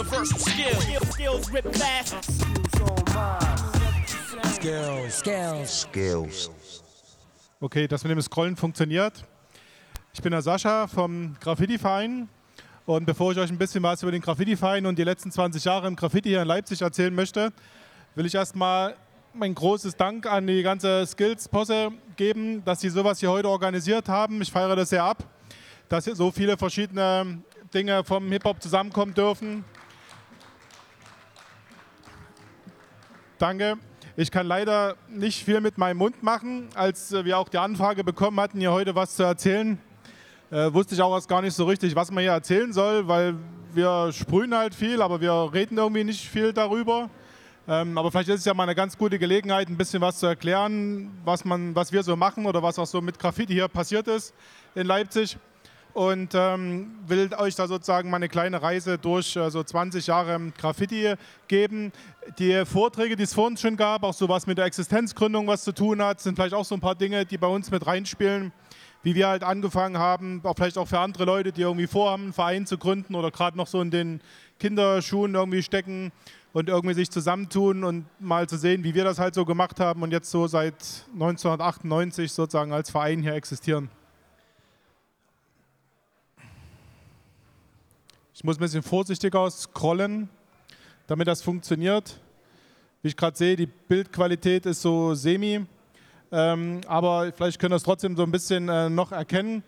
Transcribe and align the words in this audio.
universal 0.00 0.38
skill. 0.38 0.80
Skills 1.12 1.52
rip 1.52 1.76
fast. 1.76 2.24
Skills. 4.54 5.18
Skills. 5.18 5.80
Skills. 5.82 6.50
Okay, 7.60 7.86
das 7.86 8.02
mit 8.04 8.12
dem 8.12 8.22
Scrollen 8.22 8.56
funktioniert. 8.56 9.24
Ich 10.14 10.22
bin 10.22 10.32
der 10.32 10.42
Sascha 10.42 10.86
vom 10.86 11.36
Graffiti-Verein. 11.40 12.28
Und 12.86 13.04
bevor 13.04 13.32
ich 13.32 13.38
euch 13.38 13.50
ein 13.50 13.58
bisschen 13.58 13.82
was 13.82 14.02
über 14.02 14.10
den 14.10 14.22
Graffiti-Verein 14.22 14.86
und 14.86 14.98
die 14.98 15.04
letzten 15.04 15.30
20 15.30 15.64
Jahre 15.64 15.86
im 15.86 15.96
Graffiti 15.96 16.30
hier 16.30 16.42
in 16.42 16.48
Leipzig 16.48 16.80
erzählen 16.80 17.14
möchte, 17.14 17.52
will 18.14 18.24
ich 18.24 18.34
erstmal 18.34 18.96
mein 19.34 19.54
großes 19.54 19.96
Dank 19.96 20.26
an 20.26 20.46
die 20.46 20.62
ganze 20.62 21.06
Skills-Posse 21.06 21.92
geben, 22.16 22.64
dass 22.64 22.80
sie 22.80 22.88
sowas 22.88 23.20
hier 23.20 23.30
heute 23.30 23.48
organisiert 23.48 24.08
haben. 24.08 24.40
Ich 24.40 24.50
feiere 24.50 24.74
das 24.74 24.88
sehr 24.88 25.04
ab, 25.04 25.22
dass 25.88 26.04
hier 26.04 26.16
so 26.16 26.30
viele 26.30 26.56
verschiedene 26.56 27.42
Dinge 27.72 28.02
vom 28.02 28.32
Hip-Hop 28.32 28.62
zusammenkommen 28.62 29.14
dürfen. 29.14 29.64
Danke. 33.40 33.78
Ich 34.18 34.30
kann 34.30 34.46
leider 34.46 34.96
nicht 35.08 35.46
viel 35.46 35.62
mit 35.62 35.78
meinem 35.78 35.96
Mund 35.96 36.22
machen. 36.22 36.68
Als 36.74 37.10
wir 37.10 37.38
auch 37.38 37.48
die 37.48 37.56
Anfrage 37.56 38.04
bekommen 38.04 38.38
hatten, 38.38 38.60
hier 38.60 38.70
heute 38.70 38.94
was 38.94 39.16
zu 39.16 39.22
erzählen, 39.22 39.78
äh, 40.50 40.70
wusste 40.74 40.94
ich 40.94 41.00
auch 41.00 41.14
erst 41.14 41.26
gar 41.26 41.40
nicht 41.40 41.54
so 41.54 41.64
richtig, 41.64 41.96
was 41.96 42.10
man 42.10 42.20
hier 42.20 42.32
erzählen 42.32 42.70
soll, 42.74 43.08
weil 43.08 43.36
wir 43.72 44.12
sprühen 44.12 44.54
halt 44.54 44.74
viel, 44.74 45.00
aber 45.00 45.22
wir 45.22 45.50
reden 45.54 45.78
irgendwie 45.78 46.04
nicht 46.04 46.28
viel 46.28 46.52
darüber. 46.52 47.08
Ähm, 47.66 47.96
aber 47.96 48.10
vielleicht 48.10 48.28
ist 48.28 48.40
es 48.40 48.44
ja 48.44 48.52
mal 48.52 48.64
eine 48.64 48.74
ganz 48.74 48.98
gute 48.98 49.18
Gelegenheit, 49.18 49.70
ein 49.70 49.78
bisschen 49.78 50.02
was 50.02 50.18
zu 50.18 50.26
erklären, 50.26 51.10
was, 51.24 51.46
man, 51.46 51.74
was 51.74 51.92
wir 51.92 52.02
so 52.02 52.16
machen 52.16 52.44
oder 52.44 52.62
was 52.62 52.78
auch 52.78 52.86
so 52.86 53.00
mit 53.00 53.18
Graffiti 53.18 53.54
hier 53.54 53.68
passiert 53.68 54.06
ist 54.06 54.34
in 54.74 54.86
Leipzig. 54.86 55.38
Und 55.92 56.32
ähm, 56.34 56.92
will 57.06 57.30
euch 57.38 57.54
da 57.54 57.66
sozusagen 57.66 58.10
mal 58.10 58.16
eine 58.16 58.28
kleine 58.28 58.62
Reise 58.62 58.98
durch 58.98 59.36
äh, 59.36 59.50
so 59.50 59.62
20 59.62 60.06
Jahre 60.06 60.52
Graffiti 60.56 61.14
geben. 61.48 61.92
Die 62.38 62.64
Vorträge, 62.64 63.16
die 63.16 63.24
es 63.24 63.34
vor 63.34 63.46
uns 63.46 63.60
schon 63.60 63.76
gab, 63.76 64.02
auch 64.04 64.14
so 64.14 64.28
was 64.28 64.46
mit 64.46 64.58
der 64.58 64.66
Existenzgründung 64.66 65.46
was 65.46 65.64
zu 65.64 65.72
tun 65.72 66.02
hat, 66.02 66.20
sind 66.20 66.36
vielleicht 66.36 66.54
auch 66.54 66.64
so 66.64 66.74
ein 66.74 66.80
paar 66.80 66.94
Dinge, 66.94 67.26
die 67.26 67.38
bei 67.38 67.48
uns 67.48 67.70
mit 67.70 67.86
reinspielen 67.86 68.52
wie 69.02 69.14
wir 69.14 69.28
halt 69.28 69.42
angefangen 69.42 69.98
haben, 69.98 70.40
auch 70.44 70.54
vielleicht 70.54 70.76
auch 70.76 70.88
für 70.88 70.98
andere 70.98 71.24
Leute, 71.24 71.52
die 71.52 71.62
irgendwie 71.62 71.86
vorhaben, 71.86 72.24
einen 72.24 72.32
Verein 72.32 72.66
zu 72.66 72.76
gründen 72.76 73.14
oder 73.14 73.30
gerade 73.30 73.56
noch 73.56 73.66
so 73.66 73.80
in 73.80 73.90
den 73.90 74.20
Kinderschuhen 74.58 75.34
irgendwie 75.34 75.62
stecken 75.62 76.12
und 76.52 76.68
irgendwie 76.68 76.94
sich 76.94 77.10
zusammentun 77.10 77.84
und 77.84 78.06
mal 78.20 78.48
zu 78.48 78.58
sehen, 78.58 78.84
wie 78.84 78.94
wir 78.94 79.04
das 79.04 79.18
halt 79.18 79.34
so 79.34 79.44
gemacht 79.44 79.80
haben 79.80 80.02
und 80.02 80.12
jetzt 80.12 80.30
so 80.30 80.46
seit 80.46 80.74
1998 81.14 82.32
sozusagen 82.32 82.72
als 82.72 82.90
Verein 82.90 83.22
hier 83.22 83.34
existieren. 83.34 83.88
Ich 88.40 88.44
muss 88.44 88.56
ein 88.56 88.60
bisschen 88.60 88.82
vorsichtiger 88.82 89.50
scrollen, 89.50 90.30
damit 91.06 91.28
das 91.28 91.42
funktioniert. 91.42 92.18
Wie 93.02 93.08
ich 93.08 93.16
gerade 93.18 93.36
sehe, 93.36 93.54
die 93.54 93.66
Bildqualität 93.66 94.64
ist 94.64 94.80
so 94.80 95.12
semi. 95.12 95.66
Ähm, 96.32 96.80
aber 96.86 97.34
vielleicht 97.36 97.58
können 97.58 97.72
wir 97.72 97.76
es 97.76 97.82
trotzdem 97.82 98.16
so 98.16 98.22
ein 98.22 98.30
bisschen 98.30 98.66
äh, 98.70 98.88
noch 98.88 99.12
erkennen. 99.12 99.62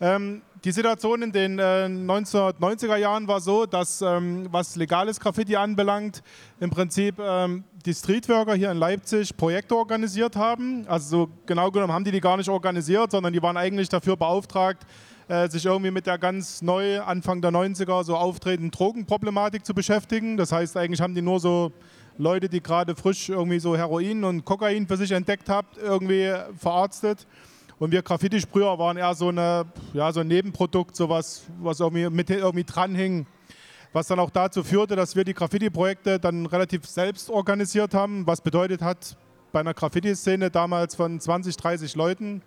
Ähm, 0.00 0.40
die 0.64 0.72
Situation 0.72 1.20
in 1.20 1.30
den 1.30 1.58
äh, 1.58 1.62
1990er 1.62 2.96
Jahren 2.96 3.28
war 3.28 3.42
so, 3.42 3.66
dass 3.66 4.00
ähm, 4.00 4.48
was 4.50 4.76
legales 4.76 5.20
Graffiti 5.20 5.54
anbelangt, 5.54 6.22
im 6.58 6.70
Prinzip 6.70 7.16
ähm, 7.18 7.64
die 7.84 7.92
Streetworker 7.92 8.54
hier 8.54 8.70
in 8.70 8.78
Leipzig 8.78 9.36
Projekte 9.36 9.76
organisiert 9.76 10.36
haben. 10.36 10.86
Also 10.88 11.08
so 11.08 11.28
genau 11.44 11.70
genommen 11.70 11.92
haben 11.92 12.04
die 12.04 12.12
die 12.12 12.20
gar 12.22 12.38
nicht 12.38 12.48
organisiert, 12.48 13.10
sondern 13.10 13.34
die 13.34 13.42
waren 13.42 13.58
eigentlich 13.58 13.90
dafür 13.90 14.16
beauftragt, 14.16 14.86
äh, 15.28 15.48
sich 15.48 15.64
irgendwie 15.64 15.90
mit 15.90 16.06
der 16.06 16.18
ganz 16.18 16.62
neu 16.62 17.00
Anfang 17.00 17.40
der 17.40 17.50
90er 17.50 18.04
so 18.04 18.16
auftretenden 18.16 18.70
Drogenproblematik 18.70 19.66
zu 19.66 19.74
beschäftigen. 19.74 20.36
Das 20.36 20.52
heißt, 20.52 20.76
eigentlich 20.76 21.00
haben 21.00 21.14
die 21.14 21.22
nur 21.22 21.40
so 21.40 21.72
Leute, 22.18 22.48
die 22.48 22.62
gerade 22.62 22.94
frisch 22.94 23.28
irgendwie 23.28 23.58
so 23.58 23.76
Heroin 23.76 24.24
und 24.24 24.44
Kokain 24.44 24.86
für 24.86 24.96
sich 24.96 25.10
entdeckt 25.10 25.48
habt, 25.48 25.78
irgendwie 25.78 26.32
verarztet. 26.56 27.26
Und 27.78 27.90
wir 27.92 28.02
Graffiti-Sprüher 28.02 28.78
waren 28.78 28.96
eher 28.96 29.14
so, 29.14 29.28
eine, 29.28 29.66
ja, 29.92 30.10
so 30.12 30.20
ein 30.20 30.28
Nebenprodukt, 30.28 30.96
sowas, 30.96 31.42
was 31.60 31.80
irgendwie 31.80 32.08
mit 32.08 32.30
irgendwie 32.30 32.64
dranhing. 32.64 33.26
Was 33.92 34.06
dann 34.06 34.18
auch 34.18 34.30
dazu 34.30 34.62
führte, 34.62 34.96
dass 34.96 35.16
wir 35.16 35.24
die 35.24 35.34
Graffiti-Projekte 35.34 36.18
dann 36.18 36.46
relativ 36.46 36.86
selbst 36.86 37.28
organisiert 37.28 37.94
haben. 37.94 38.26
Was 38.26 38.40
bedeutet 38.40 38.80
hat, 38.80 39.16
bei 39.52 39.60
einer 39.60 39.74
Graffiti-Szene 39.74 40.50
damals 40.50 40.94
von 40.94 41.18
20, 41.20 41.56
30 41.56 41.96
Leuten, 41.96 42.42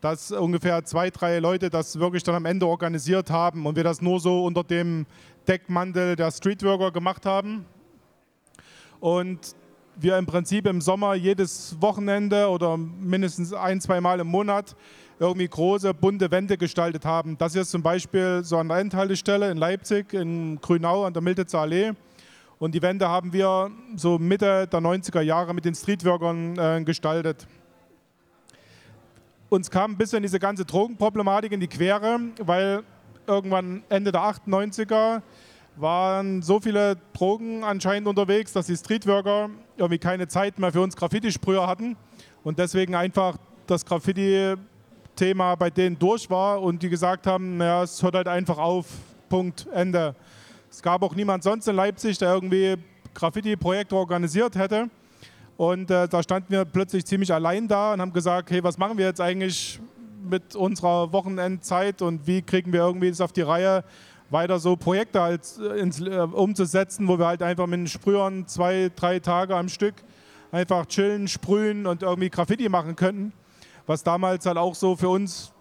dass 0.00 0.30
ungefähr 0.30 0.84
zwei, 0.84 1.10
drei 1.10 1.38
Leute 1.38 1.70
das 1.70 1.98
wirklich 1.98 2.22
dann 2.22 2.34
am 2.34 2.44
Ende 2.44 2.66
organisiert 2.66 3.30
haben 3.30 3.66
und 3.66 3.76
wir 3.76 3.84
das 3.84 4.00
nur 4.00 4.20
so 4.20 4.44
unter 4.44 4.62
dem 4.62 5.06
Deckmantel 5.46 6.14
der 6.16 6.30
Streetworker 6.30 6.92
gemacht 6.92 7.26
haben 7.26 7.64
und 9.00 9.56
wir 9.96 10.16
im 10.16 10.26
Prinzip 10.26 10.66
im 10.66 10.80
Sommer 10.80 11.14
jedes 11.14 11.76
Wochenende 11.80 12.48
oder 12.48 12.76
mindestens 12.76 13.52
ein, 13.52 13.80
zwei 13.80 14.00
Mal 14.00 14.20
im 14.20 14.28
Monat 14.28 14.76
irgendwie 15.18 15.48
große, 15.48 15.92
bunte 15.94 16.30
Wände 16.30 16.56
gestaltet 16.56 17.04
haben. 17.04 17.36
Das 17.36 17.52
hier 17.52 17.62
ist 17.62 17.72
zum 17.72 17.82
Beispiel 17.82 18.42
so 18.44 18.58
an 18.58 18.68
der 18.68 18.78
Endhaltestelle 18.78 19.50
in 19.50 19.58
Leipzig, 19.58 20.12
in 20.14 20.60
Grünau 20.60 21.04
an 21.04 21.12
der 21.12 21.22
Miltitzer 21.22 21.60
Allee. 21.60 21.92
Und 22.60 22.74
die 22.74 22.82
Wände 22.82 23.08
haben 23.08 23.32
wir 23.32 23.70
so 23.96 24.18
Mitte 24.18 24.68
der 24.68 24.80
90er 24.80 25.20
Jahre 25.20 25.54
mit 25.54 25.64
den 25.64 25.74
Streetworkern 25.74 26.58
äh, 26.58 26.82
gestaltet. 26.84 27.46
Uns 29.50 29.70
kam 29.70 29.92
ein 29.92 29.96
bisschen 29.96 30.22
diese 30.22 30.38
ganze 30.38 30.66
Drogenproblematik 30.66 31.52
in 31.52 31.60
die 31.60 31.68
Quere, 31.68 32.20
weil 32.42 32.82
irgendwann 33.26 33.82
Ende 33.88 34.12
der 34.12 34.20
98er 34.20 35.22
waren 35.76 36.42
so 36.42 36.60
viele 36.60 36.98
Drogen 37.14 37.64
anscheinend 37.64 38.08
unterwegs, 38.08 38.52
dass 38.52 38.66
die 38.66 38.76
Streetworker 38.76 39.48
irgendwie 39.78 39.98
keine 39.98 40.28
Zeit 40.28 40.58
mehr 40.58 40.70
für 40.70 40.82
uns 40.82 40.96
Graffiti-Sprüher 40.96 41.66
hatten 41.66 41.96
und 42.44 42.58
deswegen 42.58 42.94
einfach 42.94 43.38
das 43.66 43.86
Graffiti-Thema 43.86 45.54
bei 45.54 45.70
denen 45.70 45.98
durch 45.98 46.28
war 46.28 46.60
und 46.60 46.82
die 46.82 46.90
gesagt 46.90 47.26
haben, 47.26 47.56
naja, 47.56 47.84
es 47.84 48.02
hört 48.02 48.16
halt 48.16 48.28
einfach 48.28 48.58
auf, 48.58 48.86
Punkt, 49.30 49.66
Ende. 49.72 50.14
Es 50.70 50.82
gab 50.82 51.02
auch 51.02 51.14
niemand 51.14 51.42
sonst 51.42 51.66
in 51.68 51.76
Leipzig, 51.76 52.18
der 52.18 52.34
irgendwie 52.34 52.76
Graffiti-Projekte 53.14 53.96
organisiert 53.96 54.56
hätte. 54.56 54.90
Und 55.58 55.90
äh, 55.90 56.06
da 56.06 56.22
standen 56.22 56.52
wir 56.52 56.64
plötzlich 56.64 57.04
ziemlich 57.04 57.34
allein 57.34 57.66
da 57.66 57.92
und 57.92 58.00
haben 58.00 58.12
gesagt, 58.12 58.52
hey, 58.52 58.62
was 58.62 58.78
machen 58.78 58.96
wir 58.96 59.06
jetzt 59.06 59.20
eigentlich 59.20 59.80
mit 60.22 60.54
unserer 60.54 61.12
Wochenendzeit 61.12 62.00
und 62.00 62.28
wie 62.28 62.42
kriegen 62.42 62.72
wir 62.72 62.80
irgendwie 62.82 63.10
das 63.10 63.20
auf 63.20 63.32
die 63.32 63.42
Reihe, 63.42 63.82
weiter 64.30 64.60
so 64.60 64.76
Projekte 64.76 65.20
halt 65.20 65.58
ins, 65.76 66.00
äh, 66.00 66.20
umzusetzen, 66.20 67.08
wo 67.08 67.18
wir 67.18 67.26
halt 67.26 67.42
einfach 67.42 67.66
mit 67.66 67.80
den 67.80 67.86
Sprühern 67.88 68.46
zwei, 68.46 68.92
drei 68.94 69.18
Tage 69.18 69.56
am 69.56 69.68
Stück 69.68 69.96
einfach 70.52 70.86
chillen, 70.86 71.26
sprühen 71.26 71.88
und 71.88 72.02
irgendwie 72.02 72.30
Graffiti 72.30 72.68
machen 72.68 72.94
könnten. 72.94 73.32
Was 73.84 74.04
damals 74.04 74.46
halt 74.46 74.58
auch 74.58 74.76
so 74.76 74.94
für 74.94 75.08
uns 75.08 75.52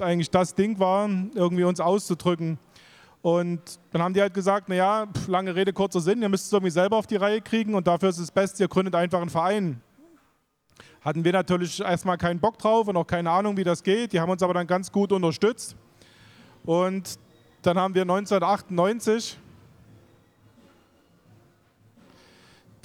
eigentlich 0.00 0.30
das 0.30 0.54
Ding 0.54 0.78
war, 0.78 1.10
irgendwie 1.34 1.64
uns 1.64 1.78
auszudrücken. 1.78 2.58
Und 3.22 3.78
dann 3.92 4.02
haben 4.02 4.14
die 4.14 4.20
halt 4.20 4.34
gesagt, 4.34 4.68
naja, 4.68 5.06
lange 5.28 5.54
Rede, 5.54 5.72
kurzer 5.72 6.00
Sinn, 6.00 6.20
ihr 6.22 6.28
müsst 6.28 6.46
es 6.46 6.52
irgendwie 6.52 6.72
selber 6.72 6.96
auf 6.96 7.06
die 7.06 7.16
Reihe 7.16 7.40
kriegen 7.40 7.74
und 7.74 7.86
dafür 7.86 8.08
ist 8.08 8.18
es 8.18 8.32
best, 8.32 8.58
ihr 8.58 8.66
gründet 8.66 8.96
einfach 8.96 9.20
einen 9.20 9.30
Verein. 9.30 9.80
Hatten 11.02 11.24
wir 11.24 11.32
natürlich 11.32 11.80
erstmal 11.80 12.18
keinen 12.18 12.40
Bock 12.40 12.58
drauf 12.58 12.88
und 12.88 12.96
auch 12.96 13.06
keine 13.06 13.30
Ahnung, 13.30 13.56
wie 13.56 13.64
das 13.64 13.82
geht. 13.82 14.12
Die 14.12 14.20
haben 14.20 14.30
uns 14.30 14.42
aber 14.42 14.54
dann 14.54 14.66
ganz 14.66 14.90
gut 14.90 15.12
unterstützt. 15.12 15.76
Und 16.64 17.18
dann 17.62 17.78
haben 17.78 17.94
wir 17.94 18.02
1998 18.02 19.38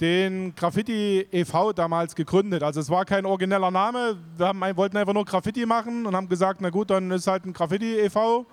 den 0.00 0.54
Graffiti 0.54 1.26
e.V. 1.32 1.72
damals 1.72 2.14
gegründet. 2.14 2.62
Also 2.62 2.80
es 2.80 2.90
war 2.90 3.04
kein 3.04 3.26
origineller 3.26 3.72
Name. 3.72 4.16
Wir 4.36 4.46
haben, 4.46 4.60
wollten 4.76 4.96
einfach 4.96 5.14
nur 5.14 5.24
Graffiti 5.24 5.66
machen 5.66 6.06
und 6.06 6.14
haben 6.14 6.28
gesagt, 6.28 6.60
na 6.60 6.70
gut, 6.70 6.90
dann 6.90 7.10
ist 7.10 7.26
halt 7.26 7.44
ein 7.44 7.52
Graffiti 7.52 7.98
e.V. 7.98 8.46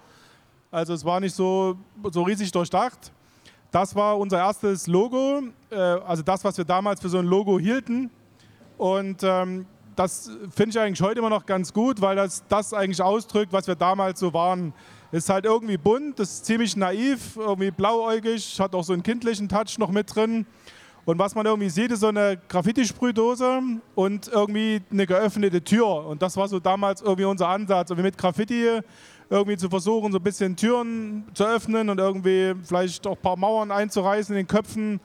Also 0.75 0.93
es 0.93 1.05
war 1.05 1.21
nicht 1.21 1.33
so, 1.33 1.77
so 2.11 2.23
riesig 2.23 2.51
durchdacht. 2.51 3.13
Das 3.71 3.95
war 3.95 4.19
unser 4.19 4.39
erstes 4.39 4.87
Logo, 4.87 5.43
äh, 5.69 5.75
also 5.75 6.21
das, 6.21 6.43
was 6.43 6.57
wir 6.57 6.65
damals 6.65 6.99
für 6.99 7.07
so 7.07 7.17
ein 7.17 7.25
Logo 7.25 7.57
hielten. 7.57 8.09
Und 8.77 9.23
ähm, 9.23 9.67
das 9.95 10.29
finde 10.53 10.71
ich 10.71 10.79
eigentlich 10.79 11.01
heute 11.01 11.19
immer 11.19 11.29
noch 11.29 11.45
ganz 11.45 11.71
gut, 11.71 12.01
weil 12.01 12.17
das 12.17 12.43
das 12.49 12.73
eigentlich 12.73 13.01
ausdrückt, 13.01 13.53
was 13.53 13.67
wir 13.67 13.75
damals 13.75 14.19
so 14.19 14.33
waren. 14.33 14.73
Ist 15.13 15.29
halt 15.29 15.45
irgendwie 15.45 15.77
bunt, 15.77 16.19
ist 16.19 16.45
ziemlich 16.45 16.75
naiv, 16.75 17.37
irgendwie 17.37 17.71
blauäugig, 17.71 18.59
hat 18.59 18.75
auch 18.75 18.83
so 18.83 18.91
einen 18.91 19.03
kindlichen 19.03 19.47
Touch 19.47 19.77
noch 19.77 19.91
mit 19.91 20.13
drin. 20.13 20.45
Und 21.05 21.19
was 21.19 21.35
man 21.35 21.45
irgendwie 21.45 21.69
sieht, 21.69 21.91
ist 21.91 22.01
so 22.01 22.07
eine 22.07 22.37
Graffiti-Sprühdose 22.49 23.61
und 23.93 24.27
irgendwie 24.27 24.81
eine 24.91 25.05
geöffnete 25.05 25.63
Tür. 25.63 26.05
Und 26.05 26.21
das 26.21 26.35
war 26.35 26.49
so 26.49 26.59
damals 26.59 27.01
irgendwie 27.01 27.25
unser 27.25 27.47
Ansatz, 27.47 27.91
irgendwie 27.91 28.07
mit 28.07 28.17
Graffiti 28.17 28.81
irgendwie 29.29 29.57
zu 29.57 29.69
versuchen, 29.69 30.11
so 30.11 30.19
ein 30.19 30.23
bisschen 30.23 30.55
Türen 30.55 31.25
zu 31.33 31.45
öffnen 31.45 31.89
und 31.89 31.99
irgendwie 31.99 32.53
vielleicht 32.63 33.05
auch 33.07 33.15
ein 33.15 33.21
paar 33.21 33.37
Mauern 33.37 33.71
einzureißen 33.71 34.35
in 34.35 34.41
den 34.41 34.47
Köpfen, 34.47 34.99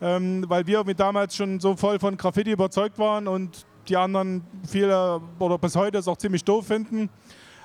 ähm, 0.00 0.44
weil 0.48 0.66
wir 0.66 0.82
damals 0.94 1.36
schon 1.36 1.60
so 1.60 1.76
voll 1.76 1.98
von 1.98 2.16
Graffiti 2.16 2.52
überzeugt 2.52 2.98
waren 2.98 3.28
und 3.28 3.66
die 3.88 3.96
anderen 3.96 4.44
viele 4.68 5.20
oder 5.38 5.58
bis 5.58 5.74
heute 5.74 5.98
es 5.98 6.08
auch 6.08 6.16
ziemlich 6.16 6.44
doof 6.44 6.66
finden. 6.66 7.08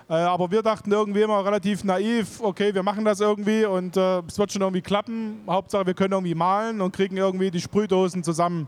Äh, 0.09 0.13
aber 0.13 0.49
wir 0.49 0.61
dachten 0.61 0.91
irgendwie 0.91 1.21
immer 1.21 1.43
relativ 1.45 1.83
naiv, 1.83 2.39
okay, 2.41 2.73
wir 2.73 2.81
machen 2.81 3.03
das 3.03 3.19
irgendwie 3.19 3.65
und 3.65 3.97
äh, 3.97 4.19
es 4.19 4.39
wird 4.39 4.51
schon 4.53 4.61
irgendwie 4.61 4.81
klappen. 4.81 5.41
Hauptsache, 5.47 5.85
wir 5.85 5.93
können 5.93 6.13
irgendwie 6.13 6.35
malen 6.35 6.79
und 6.79 6.95
kriegen 6.95 7.17
irgendwie 7.17 7.51
die 7.51 7.59
Sprühdosen 7.59 8.23
zusammen. 8.23 8.67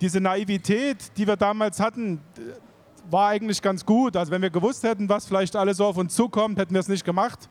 Diese 0.00 0.20
Naivität, 0.20 1.16
die 1.16 1.26
wir 1.26 1.36
damals 1.36 1.80
hatten, 1.80 2.20
war 3.10 3.28
eigentlich 3.28 3.60
ganz 3.60 3.84
gut. 3.84 4.16
Also 4.16 4.30
wenn 4.32 4.42
wir 4.42 4.50
gewusst 4.50 4.82
hätten, 4.82 5.08
was 5.08 5.26
vielleicht 5.26 5.56
alles 5.56 5.78
so 5.78 5.86
auf 5.86 5.96
uns 5.96 6.14
zukommt, 6.14 6.58
hätten 6.58 6.74
wir 6.74 6.80
es 6.80 6.88
nicht 6.88 7.04
gemacht. 7.04 7.48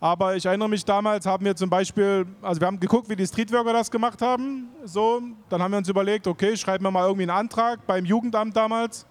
Aber 0.00 0.36
ich 0.36 0.46
erinnere 0.46 0.68
mich 0.68 0.84
damals, 0.84 1.26
haben 1.26 1.44
wir 1.44 1.56
zum 1.56 1.68
Beispiel, 1.68 2.24
also 2.40 2.60
wir 2.60 2.68
haben 2.68 2.78
geguckt, 2.78 3.08
wie 3.08 3.16
die 3.16 3.26
Streetworker 3.26 3.72
das 3.72 3.90
gemacht 3.90 4.22
haben. 4.22 4.68
So, 4.84 5.20
dann 5.48 5.60
haben 5.60 5.72
wir 5.72 5.78
uns 5.78 5.88
überlegt, 5.88 6.26
okay, 6.26 6.56
schreiben 6.56 6.84
wir 6.84 6.90
mal 6.90 7.04
irgendwie 7.04 7.24
einen 7.24 7.38
Antrag 7.38 7.86
beim 7.86 8.04
Jugendamt 8.04 8.56
damals 8.56 9.06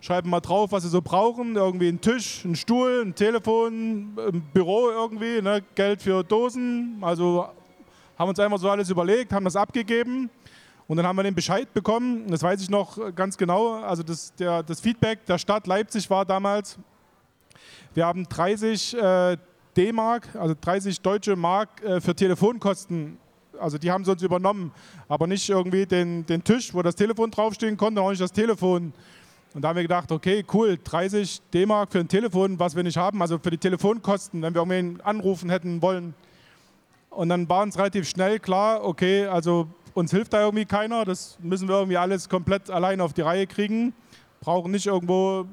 schreiben 0.00 0.30
mal 0.30 0.40
drauf, 0.40 0.72
was 0.72 0.82
sie 0.82 0.88
so 0.88 1.02
brauchen. 1.02 1.56
Irgendwie 1.56 1.88
einen 1.88 2.00
Tisch, 2.00 2.42
einen 2.44 2.56
Stuhl, 2.56 3.02
ein 3.04 3.14
Telefon, 3.14 4.14
ein 4.16 4.42
Büro 4.52 4.90
irgendwie, 4.90 5.42
ne? 5.42 5.62
Geld 5.74 6.02
für 6.02 6.24
Dosen. 6.24 6.98
Also 7.02 7.46
haben 8.18 8.28
uns 8.28 8.38
einfach 8.38 8.58
so 8.58 8.70
alles 8.70 8.90
überlegt, 8.90 9.32
haben 9.32 9.44
das 9.44 9.56
abgegeben 9.56 10.30
und 10.90 10.96
dann 10.96 11.06
haben 11.06 11.14
wir 11.14 11.22
den 11.22 11.36
Bescheid 11.36 11.72
bekommen. 11.72 12.26
Das 12.26 12.42
weiß 12.42 12.60
ich 12.60 12.68
noch 12.68 13.14
ganz 13.14 13.38
genau. 13.38 13.74
Also 13.74 14.02
das, 14.02 14.34
der, 14.34 14.64
das 14.64 14.80
Feedback 14.80 15.24
der 15.24 15.38
Stadt 15.38 15.68
Leipzig 15.68 16.10
war 16.10 16.24
damals, 16.24 16.80
wir 17.94 18.06
haben 18.06 18.28
30 18.28 18.96
äh, 18.96 19.36
D-Mark, 19.76 20.34
also 20.34 20.56
30 20.60 21.00
deutsche 21.00 21.36
Mark 21.36 21.80
äh, 21.84 22.00
für 22.00 22.12
Telefonkosten 22.12 23.18
also 23.60 23.78
die 23.78 23.90
haben 23.90 24.04
sie 24.04 24.10
uns 24.10 24.22
übernommen, 24.22 24.72
aber 25.06 25.28
nicht 25.28 25.48
irgendwie 25.48 25.86
den, 25.86 26.26
den 26.26 26.42
Tisch, 26.42 26.74
wo 26.74 26.82
das 26.82 26.96
Telefon 26.96 27.30
draufstehen 27.30 27.76
konnte, 27.76 28.00
auch 28.00 28.10
nicht 28.10 28.22
das 28.22 28.32
Telefon. 28.32 28.92
Und 29.54 29.62
da 29.62 29.68
haben 29.68 29.76
wir 29.76 29.82
gedacht, 29.82 30.10
okay, 30.10 30.44
cool, 30.52 30.76
30 30.82 31.40
D-Mark 31.54 31.92
für 31.92 32.00
ein 32.00 32.08
Telefon, 32.08 32.58
was 32.58 32.74
wir 32.74 32.82
nicht 32.82 32.96
haben, 32.96 33.22
also 33.22 33.38
für 33.38 33.50
die 33.50 33.58
Telefonkosten, 33.58 34.42
wenn 34.42 34.54
wir 34.54 34.62
irgendwen 34.62 35.00
anrufen 35.02 35.50
hätten 35.50 35.82
wollen. 35.82 36.14
Und 37.10 37.28
dann 37.28 37.48
war 37.48 37.62
uns 37.62 37.76
relativ 37.76 38.08
schnell 38.08 38.40
klar, 38.40 38.82
okay, 38.82 39.26
also 39.26 39.68
uns 39.94 40.10
hilft 40.10 40.32
da 40.32 40.42
irgendwie 40.42 40.64
keiner, 40.64 41.04
das 41.04 41.38
müssen 41.40 41.68
wir 41.68 41.76
irgendwie 41.76 41.96
alles 41.96 42.28
komplett 42.28 42.70
allein 42.70 43.00
auf 43.00 43.12
die 43.12 43.22
Reihe 43.22 43.46
kriegen. 43.46 43.94
Brauchen 44.40 44.70
nicht 44.70 44.86
irgendwo 44.86 45.46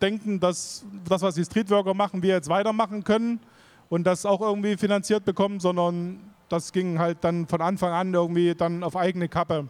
denken, 0.00 0.40
dass 0.40 0.84
das, 1.08 1.22
was 1.22 1.34
die 1.34 1.44
Streetworker 1.44 1.94
machen, 1.94 2.22
wir 2.22 2.34
jetzt 2.34 2.48
weitermachen 2.48 3.04
können 3.04 3.40
und 3.88 4.04
das 4.04 4.26
auch 4.26 4.40
irgendwie 4.40 4.76
finanziert 4.76 5.24
bekommen, 5.24 5.60
sondern 5.60 6.20
das 6.48 6.72
ging 6.72 6.98
halt 6.98 7.18
dann 7.22 7.46
von 7.46 7.60
Anfang 7.60 7.92
an 7.92 8.14
irgendwie 8.14 8.54
dann 8.54 8.82
auf 8.82 8.96
eigene 8.96 9.28
Kappe 9.28 9.68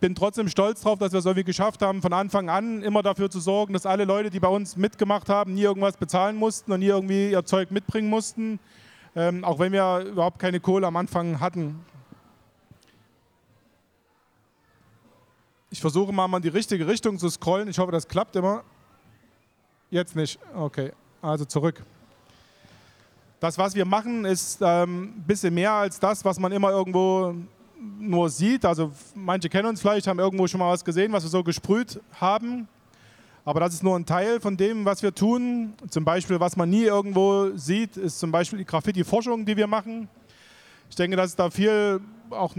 bin 0.00 0.14
trotzdem 0.14 0.48
stolz 0.48 0.82
darauf, 0.82 0.98
dass 0.98 1.12
wir 1.12 1.18
es 1.18 1.24
irgendwie 1.24 1.44
geschafft 1.44 1.82
haben, 1.82 2.02
von 2.02 2.12
Anfang 2.12 2.48
an 2.48 2.82
immer 2.82 3.02
dafür 3.02 3.30
zu 3.30 3.40
sorgen, 3.40 3.72
dass 3.72 3.86
alle 3.86 4.04
Leute, 4.04 4.30
die 4.30 4.40
bei 4.40 4.48
uns 4.48 4.76
mitgemacht 4.76 5.28
haben, 5.28 5.54
nie 5.54 5.62
irgendwas 5.62 5.96
bezahlen 5.96 6.36
mussten 6.36 6.72
und 6.72 6.80
nie 6.80 6.86
irgendwie 6.86 7.30
ihr 7.30 7.44
Zeug 7.44 7.70
mitbringen 7.70 8.08
mussten, 8.08 8.60
ähm, 9.16 9.44
auch 9.44 9.58
wenn 9.58 9.72
wir 9.72 10.00
überhaupt 10.00 10.38
keine 10.38 10.60
Kohle 10.60 10.86
am 10.86 10.96
Anfang 10.96 11.40
hatten. 11.40 11.80
Ich 15.70 15.80
versuche 15.80 16.12
mal, 16.12 16.26
mal 16.28 16.38
in 16.38 16.42
die 16.42 16.48
richtige 16.48 16.86
Richtung 16.86 17.18
zu 17.18 17.28
scrollen. 17.28 17.68
Ich 17.68 17.78
hoffe, 17.78 17.92
das 17.92 18.08
klappt 18.08 18.36
immer. 18.36 18.64
Jetzt 19.90 20.16
nicht. 20.16 20.38
Okay, 20.54 20.92
also 21.20 21.44
zurück. 21.44 21.82
Das, 23.38 23.58
was 23.58 23.74
wir 23.74 23.84
machen, 23.84 24.24
ist 24.24 24.60
ähm, 24.62 25.14
ein 25.18 25.24
bisschen 25.26 25.52
mehr 25.52 25.72
als 25.72 26.00
das, 26.00 26.24
was 26.24 26.40
man 26.40 26.52
immer 26.52 26.70
irgendwo 26.70 27.34
nur 27.98 28.30
sieht. 28.30 28.64
Also 28.64 28.92
manche 29.14 29.50
kennen 29.50 29.68
uns 29.68 29.80
vielleicht, 29.80 30.06
haben 30.06 30.18
irgendwo 30.18 30.46
schon 30.46 30.58
mal 30.58 30.72
was 30.72 30.84
gesehen, 30.84 31.12
was 31.12 31.22
wir 31.22 31.30
so 31.30 31.44
gesprüht 31.44 32.00
haben. 32.18 32.66
Aber 33.44 33.60
das 33.60 33.74
ist 33.74 33.82
nur 33.82 33.96
ein 33.96 34.06
Teil 34.06 34.40
von 34.40 34.56
dem, 34.56 34.84
was 34.84 35.02
wir 35.02 35.14
tun. 35.14 35.74
Zum 35.88 36.04
Beispiel, 36.04 36.40
was 36.40 36.56
man 36.56 36.68
nie 36.70 36.84
irgendwo 36.84 37.50
sieht, 37.56 37.96
ist 37.96 38.18
zum 38.18 38.32
Beispiel 38.32 38.58
die 38.58 38.64
Graffiti-Forschung, 38.64 39.44
die 39.44 39.56
wir 39.56 39.66
machen. 39.66 40.08
Ich 40.90 40.96
denke, 40.96 41.16
dass 41.16 41.30
es 41.30 41.36
da 41.36 41.50
viel 41.50 42.00
auch 42.30 42.54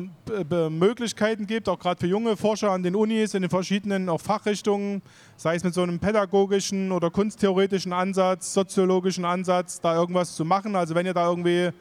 Möglichkeiten 0.70 1.48
gibt, 1.48 1.70
auch 1.70 1.80
gerade 1.80 2.00
für 2.00 2.08
junge 2.08 2.38
Forscher 2.38 2.72
an 2.72 2.84
den 2.84 2.96
Unis, 2.96 3.34
in 3.34 3.42
den 3.42 3.50
verschiedenen 3.50 4.10
auch 4.10 4.22
Fachrichtungen, 4.22 5.02
sei 5.38 5.56
es 5.56 5.64
mit 5.64 5.74
so 5.74 5.82
einem 5.82 6.00
pädagogischen 6.00 6.92
oder 6.92 7.10
kunsttheoretischen 7.10 7.94
Ansatz, 7.94 8.54
soziologischen 8.54 9.26
Ansatz, 9.26 9.82
da 9.82 9.96
irgendwas 9.96 10.36
zu 10.36 10.46
machen. 10.46 10.76
Also 10.76 10.96
wenn 10.96 11.06
ihr 11.06 11.14
da 11.14 11.28
irgendwie 11.28 11.72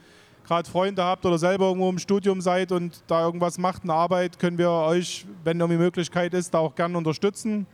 gerade 0.47 0.69
Freunde 0.69 1.05
habt 1.05 1.27
oder 1.27 1.39
selber 1.39 1.67
irgendwo 1.67 1.91
im 1.91 1.99
Studium 1.99 2.41
seid 2.41 2.73
und 2.73 3.03
da 3.07 3.23
irgendwas 3.23 3.59
macht, 3.59 3.83
eine 3.83 3.93
Arbeit, 3.93 4.39
können 4.39 4.57
wir 4.57 4.71
euch, 4.71 5.27
wenn 5.45 5.61
irgendwie 5.61 5.79
Möglichkeit 5.79 6.33
ist, 6.33 6.55
da 6.55 6.59
auch 6.59 6.75
gerne 6.75 6.97
unterstützen. 6.97 7.67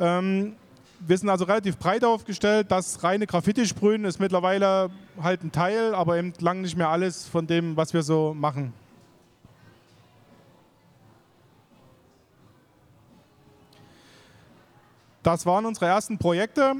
Ähm, 0.00 0.56
wir 1.06 1.18
sind 1.18 1.28
also 1.28 1.44
relativ 1.44 1.76
breit 1.76 2.04
aufgestellt. 2.04 2.70
Das 2.70 3.02
reine 3.04 3.26
Graffiti-Sprühen 3.26 4.04
ist 4.04 4.18
mittlerweile 4.20 4.90
halt 5.22 5.44
ein 5.44 5.52
Teil, 5.52 5.94
aber 5.94 6.16
eben 6.16 6.32
lang 6.40 6.62
nicht 6.62 6.76
mehr 6.76 6.88
alles 6.88 7.26
von 7.26 7.46
dem, 7.46 7.76
was 7.76 7.92
wir 7.92 8.02
so 8.02 8.34
machen. 8.34 8.72
Das 15.24 15.46
waren 15.46 15.64
unsere 15.64 15.86
ersten 15.86 16.18
Projekte. 16.18 16.74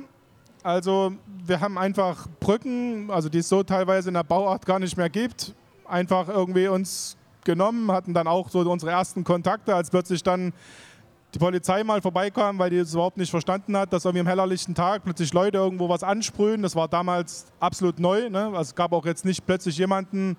Also 0.63 1.15
wir 1.47 1.61
haben 1.61 1.79
einfach 1.79 2.27
Brücken, 2.41 3.11
also 3.11 3.31
die 3.31 3.39
es 3.39 3.49
so 3.49 3.63
teilweise 3.63 4.09
in 4.09 4.15
der 4.15 4.23
Bauart 4.23 4.67
gar 4.67 4.79
nicht 4.79 4.99
mehr 4.99 5.09
gibt, 5.09 5.55
einfach 5.87 6.29
irgendwie 6.29 6.69
uns 6.69 7.17
genommen, 7.45 7.91
hatten 7.91 8.13
dann 8.13 8.27
auch 8.27 8.51
so 8.51 8.61
unsere 8.61 8.93
ersten 8.93 9.25
Kontakte, 9.25 9.75
als 9.75 9.89
plötzlich 9.89 10.23
dann 10.23 10.53
die 11.33 11.39
Polizei 11.39 11.83
mal 11.85 12.03
vorbeikam, 12.03 12.59
weil 12.59 12.69
die 12.69 12.77
es 12.77 12.93
überhaupt 12.93 13.17
nicht 13.17 13.31
verstanden 13.31 13.79
hat, 13.79 13.95
dass 13.95 14.05
irgendwie 14.05 14.21
am 14.21 14.27
hellerlichten 14.27 14.75
Tag 14.75 15.05
plötzlich 15.05 15.33
Leute 15.33 15.57
irgendwo 15.57 15.89
was 15.89 16.03
ansprühen. 16.03 16.61
Das 16.61 16.77
war 16.77 16.87
damals 16.87 17.47
absolut 17.61 17.99
neu. 17.99 18.29
Ne? 18.29 18.49
Also 18.49 18.61
es 18.61 18.75
gab 18.75 18.93
auch 18.93 19.07
jetzt 19.07 19.25
nicht 19.25 19.47
plötzlich 19.47 19.79
jemanden, 19.79 20.37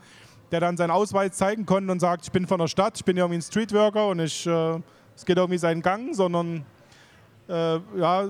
der 0.51 0.59
dann 0.59 0.77
seinen 0.77 0.91
Ausweis 0.91 1.31
zeigen 1.31 1.65
konnte 1.65 1.91
und 1.91 1.99
sagt, 1.99 2.25
ich 2.25 2.31
bin 2.31 2.45
von 2.45 2.59
der 2.59 2.67
Stadt, 2.67 2.97
ich 2.97 3.03
bin 3.03 3.17
irgendwie 3.17 3.39
ein 3.39 3.41
Streetworker 3.41 4.07
und 4.09 4.19
ich, 4.19 4.45
äh, 4.45 4.79
es 5.15 5.25
geht 5.25 5.37
irgendwie 5.37 5.57
seinen 5.57 5.81
Gang, 5.81 6.13
sondern 6.13 6.65
äh, 7.47 7.80
ja, 7.97 8.30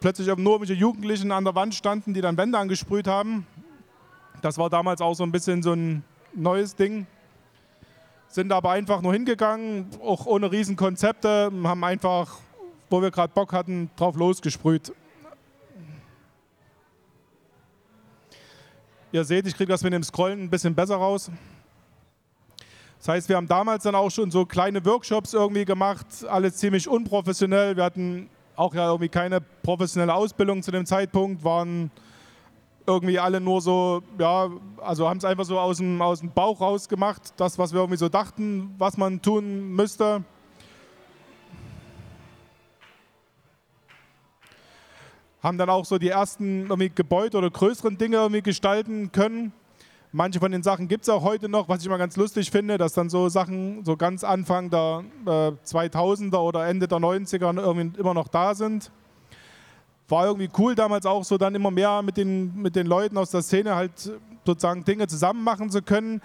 plötzlich 0.00 0.26
nur 0.26 0.36
irgendwelche 0.36 0.74
Jugendlichen 0.74 1.30
an 1.30 1.44
der 1.44 1.54
Wand 1.54 1.74
standen, 1.74 2.14
die 2.14 2.20
dann 2.20 2.36
Wände 2.36 2.58
angesprüht 2.58 3.06
haben. 3.06 3.46
Das 4.42 4.58
war 4.58 4.70
damals 4.70 5.00
auch 5.00 5.14
so 5.14 5.24
ein 5.24 5.32
bisschen 5.32 5.62
so 5.62 5.72
ein 5.72 6.02
neues 6.34 6.74
Ding. 6.74 7.06
Sind 8.28 8.52
aber 8.52 8.70
einfach 8.72 9.00
nur 9.00 9.12
hingegangen, 9.12 9.88
auch 10.02 10.26
ohne 10.26 10.52
Riesenkonzepte, 10.52 11.50
haben 11.64 11.84
einfach, 11.84 12.38
wo 12.90 13.00
wir 13.00 13.10
gerade 13.10 13.32
Bock 13.32 13.52
hatten, 13.52 13.90
drauf 13.96 14.16
losgesprüht. 14.16 14.92
Ihr 19.10 19.24
seht, 19.24 19.46
ich 19.46 19.56
kriege 19.56 19.72
das 19.72 19.82
mit 19.82 19.92
dem 19.94 20.02
Scrollen 20.02 20.42
ein 20.42 20.50
bisschen 20.50 20.74
besser 20.74 20.96
raus. 20.96 21.30
Das 22.98 23.08
heißt, 23.08 23.28
wir 23.28 23.36
haben 23.36 23.46
damals 23.46 23.84
dann 23.84 23.94
auch 23.94 24.10
schon 24.10 24.30
so 24.30 24.44
kleine 24.44 24.84
Workshops 24.84 25.32
irgendwie 25.32 25.64
gemacht, 25.64 26.06
alles 26.28 26.56
ziemlich 26.56 26.86
unprofessionell. 26.86 27.76
Wir 27.76 27.84
hatten 27.84 28.28
auch 28.58 28.74
ja 28.74 28.86
irgendwie 28.86 29.08
keine 29.08 29.40
professionelle 29.40 30.12
Ausbildung 30.12 30.62
zu 30.62 30.72
dem 30.72 30.84
Zeitpunkt, 30.84 31.44
waren 31.44 31.92
irgendwie 32.86 33.18
alle 33.18 33.40
nur 33.40 33.60
so, 33.60 34.02
ja, 34.18 34.50
also 34.78 35.08
haben 35.08 35.18
es 35.18 35.24
einfach 35.24 35.44
so 35.44 35.60
aus 35.60 35.76
dem, 35.76 36.02
aus 36.02 36.20
dem 36.20 36.32
Bauch 36.32 36.60
raus 36.60 36.88
gemacht, 36.88 37.34
das, 37.36 37.58
was 37.58 37.72
wir 37.72 37.80
irgendwie 37.80 37.98
so 37.98 38.08
dachten, 38.08 38.74
was 38.78 38.96
man 38.96 39.22
tun 39.22 39.68
müsste. 39.68 40.24
Haben 45.40 45.58
dann 45.58 45.70
auch 45.70 45.84
so 45.84 45.98
die 45.98 46.08
ersten 46.08 46.62
irgendwie 46.62 46.90
Gebäude 46.90 47.38
oder 47.38 47.50
größeren 47.50 47.96
Dinge 47.96 48.16
irgendwie 48.16 48.42
gestalten 48.42 49.12
können. 49.12 49.52
Manche 50.18 50.40
von 50.40 50.50
den 50.50 50.64
Sachen 50.64 50.88
gibt 50.88 51.04
es 51.04 51.08
auch 51.10 51.22
heute 51.22 51.48
noch, 51.48 51.68
was 51.68 51.78
ich 51.78 51.86
immer 51.86 51.96
ganz 51.96 52.16
lustig 52.16 52.50
finde, 52.50 52.76
dass 52.76 52.92
dann 52.92 53.08
so 53.08 53.28
Sachen 53.28 53.84
so 53.84 53.96
ganz 53.96 54.24
Anfang 54.24 54.68
der 54.68 55.04
äh, 55.24 55.52
2000er 55.64 56.38
oder 56.38 56.66
Ende 56.66 56.88
der 56.88 56.98
90er 56.98 57.56
irgendwie 57.56 58.00
immer 58.00 58.14
noch 58.14 58.26
da 58.26 58.56
sind. 58.56 58.90
War 60.08 60.26
irgendwie 60.26 60.50
cool 60.58 60.74
damals 60.74 61.06
auch 61.06 61.22
so 61.22 61.38
dann 61.38 61.54
immer 61.54 61.70
mehr 61.70 62.02
mit 62.02 62.16
den, 62.16 62.52
mit 62.60 62.74
den 62.74 62.88
Leuten 62.88 63.16
aus 63.16 63.30
der 63.30 63.42
Szene 63.42 63.76
halt 63.76 63.92
sozusagen 64.44 64.84
Dinge 64.84 65.06
zusammen 65.06 65.44
machen 65.44 65.70
zu 65.70 65.82
können. 65.82 66.20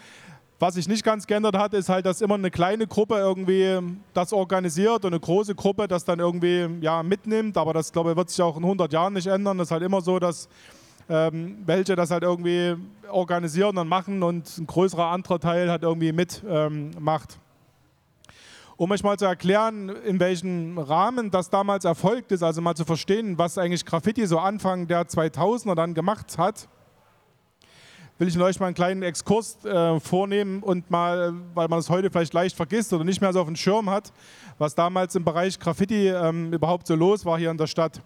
Was 0.57 0.73
sich 0.73 0.87
nicht 0.87 1.03
ganz 1.03 1.27
geändert 1.27 1.55
hat, 1.55 1.75
ist 1.75 1.89
halt, 1.89 2.07
dass 2.07 2.21
immer 2.21 2.33
eine 2.33 2.49
kleine 2.49 2.87
Gruppe 2.87 3.17
irgendwie 3.17 3.79
das 4.15 4.33
organisiert 4.33 5.05
und 5.05 5.13
eine 5.13 5.19
große 5.19 5.53
Gruppe 5.53 5.87
das 5.87 6.03
dann 6.03 6.17
irgendwie 6.17 6.67
ja, 6.81 7.03
mitnimmt. 7.03 7.57
Aber 7.57 7.73
das, 7.73 7.91
glaube 7.91 8.09
ich, 8.09 8.17
wird 8.17 8.31
sich 8.31 8.41
auch 8.41 8.57
in 8.57 8.63
100 8.63 8.91
Jahren 8.91 9.13
nicht 9.13 9.27
ändern. 9.27 9.59
Das 9.59 9.67
ist 9.67 9.71
halt 9.71 9.83
immer 9.83 10.01
so, 10.01 10.17
dass 10.17 10.49
ähm, 11.09 11.57
welche 11.65 11.95
das 11.95 12.11
halt 12.11 12.23
irgendwie 12.23 12.75
organisieren 13.09 13.77
und 13.77 13.87
machen 13.87 14.23
und 14.23 14.57
ein 14.57 14.67
größerer 14.67 15.07
anderer 15.07 15.39
Teil 15.39 15.69
halt 15.69 15.83
irgendwie 15.83 16.11
mitmacht. 16.11 17.33
Ähm, 17.33 17.43
um 18.75 18.91
euch 18.91 19.03
mal 19.03 19.17
zu 19.17 19.25
erklären, 19.25 19.89
in 19.89 20.19
welchem 20.19 20.77
Rahmen 20.77 21.29
das 21.29 21.49
damals 21.49 21.85
erfolgt 21.85 22.31
ist, 22.31 22.43
also 22.43 22.61
mal 22.61 22.75
zu 22.75 22.85
verstehen, 22.85 23.37
was 23.37 23.57
eigentlich 23.57 23.85
Graffiti 23.85 24.25
so 24.25 24.39
Anfang 24.39 24.87
der 24.87 25.03
2000er 25.03 25.75
dann 25.75 25.93
gemacht 25.93 26.37
hat, 26.37 26.67
will 28.17 28.27
ich 28.27 28.39
euch 28.39 28.59
mal 28.59 28.67
einen 28.67 28.75
kleinen 28.75 29.03
Exkurs 29.03 29.63
äh, 29.65 29.99
vornehmen 29.99 30.63
und 30.63 30.89
mal, 30.89 31.33
weil 31.53 31.67
man 31.67 31.79
es 31.79 31.89
heute 31.89 32.09
vielleicht 32.09 32.33
leicht 32.33 32.55
vergisst 32.55 32.93
oder 32.93 33.03
nicht 33.03 33.21
mehr 33.21 33.33
so 33.33 33.41
auf 33.41 33.47
dem 33.47 33.55
Schirm 33.55 33.89
hat, 33.89 34.11
was 34.57 34.75
damals 34.75 35.15
im 35.15 35.23
Bereich 35.23 35.59
Graffiti 35.59 36.07
ähm, 36.07 36.53
überhaupt 36.53 36.87
so 36.87 36.95
los 36.95 37.25
war 37.25 37.37
hier 37.37 37.51
in 37.51 37.57
der 37.57 37.67
Stadt. 37.67 38.01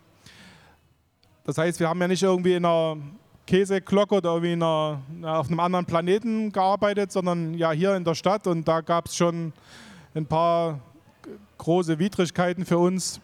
Das 1.47 1.57
heißt, 1.57 1.79
wir 1.79 1.87
haben 1.87 2.01
ja 2.01 2.09
nicht 2.09 2.23
irgendwie 2.23 2.55
in 2.55 2.65
einer 2.65 2.97
Käseglocke 3.45 4.15
oder 4.15 4.31
irgendwie 4.31 4.51
in 4.51 4.61
einer, 4.61 4.99
auf 5.23 5.47
einem 5.47 5.61
anderen 5.61 5.85
Planeten 5.85 6.51
gearbeitet, 6.51 7.13
sondern 7.13 7.53
ja 7.53 7.71
hier 7.71 7.95
in 7.95 8.03
der 8.03 8.15
Stadt 8.15 8.47
und 8.47 8.67
da 8.67 8.81
gab 8.81 9.05
es 9.05 9.15
schon 9.15 9.53
ein 10.13 10.25
paar 10.25 10.81
große 11.57 11.97
Widrigkeiten 11.99 12.65
für 12.65 12.77
uns. 12.77 13.21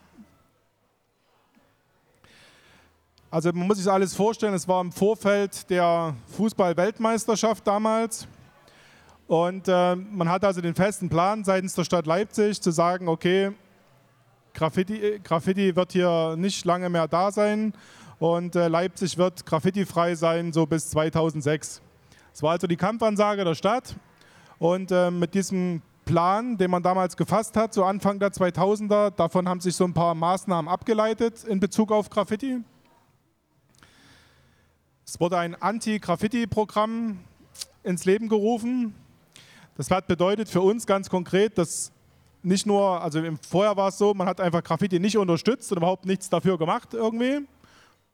Also 3.30 3.52
man 3.52 3.68
muss 3.68 3.76
sich 3.76 3.86
das 3.88 3.94
alles 3.94 4.16
vorstellen, 4.16 4.54
es 4.54 4.70
war 4.70 4.80
im 4.80 4.94
Vorfeld 4.94 5.70
der 5.70 6.16
Fußball-Weltmeisterschaft 6.38 7.68
damals. 7.68 8.26
Und 9.28 9.68
äh, 9.68 9.98
man 9.98 10.30
hat 10.30 10.46
also 10.46 10.62
den 10.62 10.76
festen 10.76 11.10
Plan 11.10 11.44
seitens 11.44 11.76
der 11.76 11.84
Stadt 11.84 12.06
Leipzig 12.06 12.62
zu 12.62 12.72
sagen, 12.72 13.10
okay, 13.10 13.52
Graffiti, 14.54 15.20
Graffiti 15.22 15.76
wird 15.76 15.92
hier 15.92 16.36
nicht 16.38 16.64
lange 16.64 16.90
mehr 16.90 17.10
da 17.10 17.30
sein 17.30 17.74
und 18.24 18.56
äh, 18.56 18.70
Leipzig 18.70 19.18
wird 19.18 19.46
graffitifrei 19.46 20.16
sein, 20.16 20.54
so 20.54 20.66
bis 20.66 20.90
2006. 20.92 21.82
Das 22.32 22.42
war 22.42 22.52
also 22.52 22.68
die 22.68 22.78
Kampfansage 22.78 23.44
der 23.44 23.54
Stadt 23.54 23.98
und 24.60 24.92
äh, 24.94 25.12
mit 25.12 25.34
diesem 25.34 25.82
Plan, 26.06 26.58
den 26.58 26.72
man 26.72 26.82
damals 26.82 27.18
gefasst 27.18 27.58
hat, 27.58 27.74
so 27.74 27.84
Anfang 27.84 28.20
der 28.20 28.30
2000er, 28.30 29.10
davon 29.10 29.50
haben 29.50 29.60
sich 29.60 29.76
so 29.76 29.84
ein 29.84 29.94
paar 29.94 30.16
Maßnahmen 30.16 30.72
abgeleitet 30.72 31.44
in 31.44 31.60
Bezug 31.60 31.92
auf 31.92 32.10
Graffiti. 32.10 32.62
Es 35.06 35.20
wurde 35.20 35.38
ein 35.38 35.62
Anti-Graffiti-Programm 35.62 37.20
ins 37.84 38.06
Leben 38.06 38.30
gerufen. 38.30 38.96
Das 39.76 39.92
hat 39.92 40.08
bedeutet 40.08 40.48
für 40.48 40.62
uns 40.62 40.88
ganz 40.88 41.10
konkret, 41.10 41.58
dass 41.58 41.92
nicht 42.42 42.66
nur, 42.66 43.02
also 43.02 43.22
vorher 43.50 43.76
war 43.76 43.90
es 43.90 43.98
so, 43.98 44.14
man 44.14 44.28
hat 44.28 44.40
einfach 44.40 44.64
Graffiti 44.64 44.98
nicht 44.98 45.18
unterstützt 45.18 45.70
und 45.74 45.80
überhaupt 45.80 46.06
nichts 46.06 46.30
dafür 46.30 46.58
gemacht 46.58 46.94
irgendwie. 46.94 47.46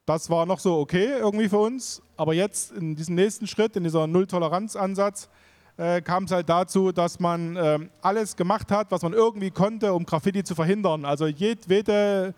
Das 0.09 0.27
war 0.27 0.47
noch 0.47 0.57
so 0.57 0.79
okay 0.79 1.19
irgendwie 1.19 1.47
für 1.47 1.59
uns. 1.59 2.01
Aber 2.17 2.33
jetzt 2.33 2.71
in 2.71 2.95
diesem 2.95 3.13
nächsten 3.13 3.45
Schritt, 3.45 3.75
in 3.75 3.83
dieser 3.83 4.07
Null-Toleranz-Ansatz, 4.07 5.29
äh, 5.77 6.01
kam 6.01 6.23
es 6.23 6.31
halt 6.31 6.49
dazu, 6.49 6.91
dass 6.91 7.19
man 7.19 7.55
äh, 7.55 7.77
alles 8.01 8.35
gemacht 8.35 8.71
hat, 8.71 8.89
was 8.89 9.03
man 9.03 9.13
irgendwie 9.13 9.51
konnte, 9.51 9.93
um 9.93 10.07
Graffiti 10.07 10.43
zu 10.43 10.55
verhindern. 10.55 11.05
Also 11.05 11.27
jedwede 11.27 12.33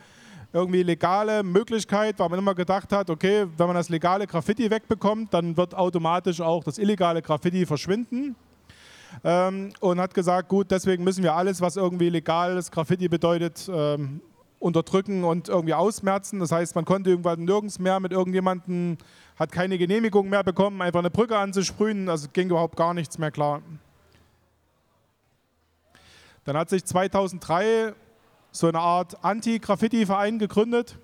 irgendwie 0.52 0.84
legale 0.84 1.44
Möglichkeit, 1.44 2.20
weil 2.20 2.28
man 2.28 2.40
immer 2.40 2.56
gedacht 2.56 2.92
hat, 2.92 3.10
okay, 3.10 3.48
wenn 3.56 3.68
man 3.68 3.78
das 3.78 3.88
legale 3.88 4.28
Graffiti 4.28 4.70
wegbekommt, 4.70 5.34
dann 5.34 5.56
wird 5.56 5.74
automatisch 5.74 6.42
auch 6.42 6.66
das 6.66 6.78
illegale 6.78 7.22
Graffiti 7.22 7.66
verschwinden. 7.66 8.36
Ähm, 9.24 9.72
und 9.80 10.02
hat 10.02 10.14
gesagt, 10.14 10.50
gut, 10.50 10.72
deswegen 10.72 11.06
müssen 11.06 11.24
wir 11.24 11.34
alles, 11.34 11.62
was 11.62 11.78
irgendwie 11.78 12.10
legales 12.10 12.70
Graffiti 12.70 13.08
bedeutet, 13.08 13.70
ähm, 13.74 14.20
unterdrücken 14.62 15.24
und 15.24 15.50
irgendwie 15.50 15.74
ausmerzen. 15.74 16.40
Das 16.40 16.52
heißt, 16.52 16.76
man 16.76 16.86
konnte 16.86 17.10
irgendwann 17.10 17.44
nirgends 17.44 17.80
mehr 17.80 18.00
mit 18.00 18.12
irgendjemandem, 18.12 18.98
hat 19.36 19.52
keine 19.52 19.78
Genehmigung 19.78 20.30
mehr 20.30 20.44
bekommen, 20.44 20.82
einfach 20.82 21.00
eine 21.00 21.10
Brücke 21.10 21.38
anzusprühen. 21.38 22.08
Also 22.08 22.28
ging 22.32 22.50
überhaupt 22.50 22.78
gar 22.78 22.94
nichts 22.94 23.18
mehr 23.18 23.32
klar. 23.32 23.62
Dann 26.46 26.56
hat 26.56 26.70
sich 26.70 26.86
2003 26.86 27.94
so 28.52 28.68
eine 28.68 28.80
Art 28.80 29.24
Anti-Graffiti-Verein 29.24 30.38
gegründet, 30.38 30.98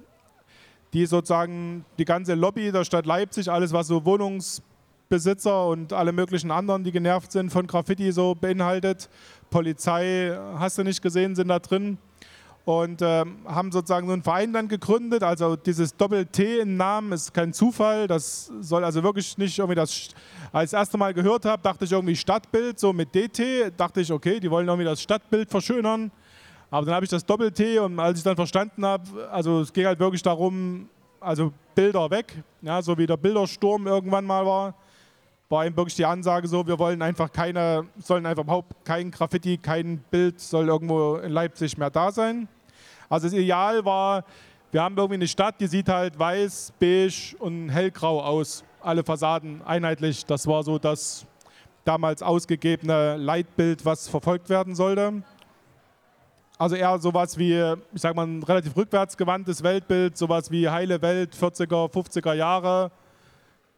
die 0.93 1.05
sozusagen 1.05 1.85
die 1.97 2.05
ganze 2.05 2.35
Lobby 2.35 2.71
der 2.71 2.83
Stadt 2.83 3.05
Leipzig, 3.05 3.49
alles 3.49 3.73
was 3.73 3.87
so 3.87 4.05
Wohnungsbesitzer 4.05 5.67
und 5.67 5.93
alle 5.93 6.11
möglichen 6.11 6.51
anderen, 6.51 6.83
die 6.83 6.91
genervt 6.91 7.31
sind 7.31 7.51
von 7.51 7.65
Graffiti, 7.65 8.11
so 8.11 8.35
beinhaltet. 8.35 9.09
Polizei, 9.49 10.37
hast 10.57 10.77
du 10.77 10.83
nicht 10.83 11.01
gesehen, 11.01 11.35
sind 11.35 11.47
da 11.47 11.59
drin 11.59 11.97
und 12.67 13.01
äh, 13.01 13.23
haben 13.45 13.71
sozusagen 13.71 14.07
so 14.07 14.13
einen 14.13 14.23
Verein 14.23 14.51
dann 14.51 14.67
gegründet. 14.67 15.23
Also 15.23 15.55
dieses 15.55 15.95
Doppel-T 15.95 16.59
im 16.59 16.75
Namen 16.75 17.13
ist 17.13 17.33
kein 17.33 17.53
Zufall. 17.53 18.07
Das 18.07 18.51
soll 18.59 18.83
also 18.83 19.01
wirklich 19.03 19.37
nicht 19.37 19.57
irgendwie 19.57 19.75
das. 19.75 20.09
Als 20.51 20.65
ich 20.65 20.71
das 20.71 20.73
erste 20.73 20.97
Mal 20.97 21.13
gehört 21.13 21.45
habe, 21.45 21.63
dachte 21.63 21.85
ich 21.85 21.93
irgendwie 21.93 22.17
Stadtbild, 22.17 22.77
so 22.77 22.91
mit 22.91 23.15
DT. 23.15 23.71
Dachte 23.77 24.01
ich, 24.01 24.11
okay, 24.11 24.41
die 24.41 24.51
wollen 24.51 24.67
irgendwie 24.67 24.83
das 24.83 25.01
Stadtbild 25.01 25.49
verschönern. 25.49 26.11
Aber 26.69 26.85
dann 26.85 26.95
habe 26.95 27.05
ich 27.05 27.09
das 27.09 27.25
Doppel-T 27.25 27.79
und 27.79 27.97
als 28.01 28.17
ich 28.17 28.25
dann 28.25 28.35
verstanden 28.35 28.85
habe, 28.85 29.29
also 29.31 29.61
es 29.61 29.71
ging 29.71 29.85
halt 29.85 29.99
wirklich 30.01 30.21
darum, 30.21 30.89
also 31.21 31.53
Bilder 31.73 32.11
weg, 32.11 32.43
ja, 32.61 32.81
so 32.81 32.97
wie 32.97 33.05
der 33.05 33.15
Bildersturm 33.15 33.87
irgendwann 33.87 34.25
mal 34.25 34.45
war, 34.45 34.73
war 35.47 35.65
eben 35.65 35.77
wirklich 35.77 35.95
die 35.95 36.05
Ansage 36.05 36.49
so, 36.49 36.67
wir 36.67 36.77
wollen 36.77 37.01
einfach 37.01 37.31
keine, 37.31 37.87
sollen 37.97 38.25
einfach 38.25 38.43
überhaupt 38.43 38.73
kein 38.83 39.09
Graffiti, 39.09 39.57
kein 39.57 39.99
Bild 40.11 40.41
soll 40.41 40.67
irgendwo 40.67 41.15
in 41.15 41.31
Leipzig 41.31 41.77
mehr 41.77 41.89
da 41.89 42.11
sein. 42.11 42.49
Also 43.09 43.27
das 43.27 43.33
Ideal 43.33 43.83
war, 43.85 44.23
wir 44.71 44.81
haben 44.81 44.97
irgendwie 44.97 45.15
eine 45.15 45.27
Stadt, 45.27 45.55
die 45.59 45.67
sieht 45.67 45.87
halt 45.87 46.19
weiß, 46.19 46.73
beige 46.79 47.35
und 47.39 47.69
hellgrau 47.69 48.21
aus, 48.21 48.63
alle 48.81 49.03
Fassaden 49.03 49.61
einheitlich. 49.63 50.25
Das 50.25 50.45
war 50.45 50.63
so 50.63 50.77
das 50.77 51.25
damals 51.85 52.21
ausgegebene 52.21 53.15
Leitbild, 53.15 53.85
was 53.85 54.09
verfolgt 54.09 54.49
werden 54.49 54.75
sollte. 54.75 55.23
Also 56.57 56.75
eher 56.75 56.97
sowas 56.99 57.37
wie, 57.37 57.53
ich 57.93 58.01
sag 58.01 58.15
mal, 58.15 58.25
ein 58.25 58.43
relativ 58.43 58.75
rückwärtsgewandtes 58.75 59.63
Weltbild, 59.63 60.17
sowas 60.17 60.51
wie 60.51 60.67
heile 60.67 61.01
Welt, 61.01 61.35
40er, 61.35 61.89
50er 61.89 62.33
Jahre. 62.33 62.91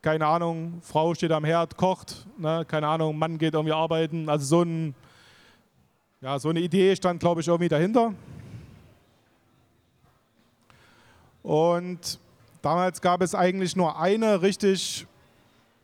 Keine 0.02 0.26
Ahnung, 0.26 0.80
Frau 0.82 1.14
steht 1.14 1.32
am 1.34 1.44
Herd, 1.44 1.76
kocht, 1.76 2.26
ne? 2.38 2.64
keine 2.66 2.88
Ahnung, 2.88 3.18
Mann 3.18 3.38
geht 3.38 3.54
irgendwie 3.54 3.74
arbeiten. 3.74 4.30
Also 4.30 4.46
so, 4.46 4.62
ein, 4.64 4.96
ja, 6.22 6.40
so 6.40 6.50
eine 6.50 6.62
Idee 6.62 6.96
stand, 6.96 7.20
glaube 7.20 7.42
ich, 7.42 7.48
irgendwie 7.48 7.68
dahinter. 7.68 8.14
Und 11.50 12.20
damals 12.62 13.02
gab 13.02 13.24
es 13.24 13.34
eigentlich 13.34 13.76
nur 13.76 14.00
eine 14.00 14.44
richtig 14.44 15.08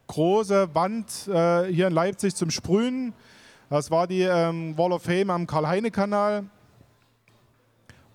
große 0.08 0.76
Wand 0.76 1.28
äh, 1.28 1.64
hier 1.74 1.88
in 1.88 1.94
Leipzig 1.94 2.36
zum 2.36 2.52
Sprühen. 2.52 3.14
Das 3.72 3.90
war 3.90 4.06
die 4.06 4.22
ähm, 4.22 4.78
Wall 4.78 4.92
of 4.92 5.02
Fame 5.02 5.32
am 5.32 5.48
Karl-Heine-Kanal 5.48 6.46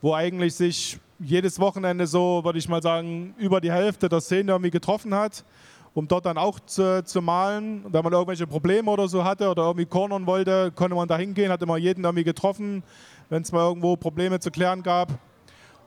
wo 0.00 0.14
eigentlich 0.14 0.54
sich 0.54 0.99
jedes 1.19 1.59
Wochenende 1.59 2.07
so, 2.07 2.42
würde 2.45 2.59
ich 2.59 2.69
mal 2.69 2.83
sagen, 2.83 3.35
über 3.38 3.61
die 3.61 3.71
Hälfte 3.71 4.09
der 4.09 4.21
Szene 4.21 4.52
irgendwie 4.52 4.71
getroffen 4.71 5.14
hat, 5.14 5.45
um 5.92 6.09
dort 6.09 6.25
dann 6.25 6.38
auch 6.38 6.59
zu, 6.61 7.04
zu 7.04 7.21
malen. 7.21 7.85
Wenn 7.88 8.02
man 8.02 8.12
irgendwelche 8.12 8.47
Probleme 8.47 8.90
oder 8.90 9.09
so 9.09 9.25
hatte 9.25 9.50
oder 9.50 9.64
irgendwie 9.64 9.87
cornern 9.87 10.26
wollte, 10.26 10.73
konnte 10.75 10.97
man 10.97 11.09
da 11.09 11.19
hingehen, 11.19 11.52
hat 11.52 11.61
immer 11.62 11.76
jeden 11.76 12.04
irgendwie 12.04 12.25
getroffen, 12.25 12.83
wenn 13.28 13.42
es 13.42 13.52
mal 13.52 13.66
irgendwo 13.66 13.97
Probleme 13.97 14.40
zu 14.40 14.50
klären 14.50 14.83
gab. 14.83 15.11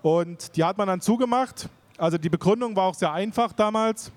Und 0.03 0.55
die 0.55 0.63
hat 0.63 0.77
man 0.77 0.87
dann 0.87 1.01
zugemacht. 1.01 1.67
Also 1.97 2.19
die 2.19 2.29
Begründung 2.29 2.75
war 2.75 2.83
auch 2.83 2.93
sehr 2.93 3.11
einfach 3.11 3.53
damals. 3.53 4.11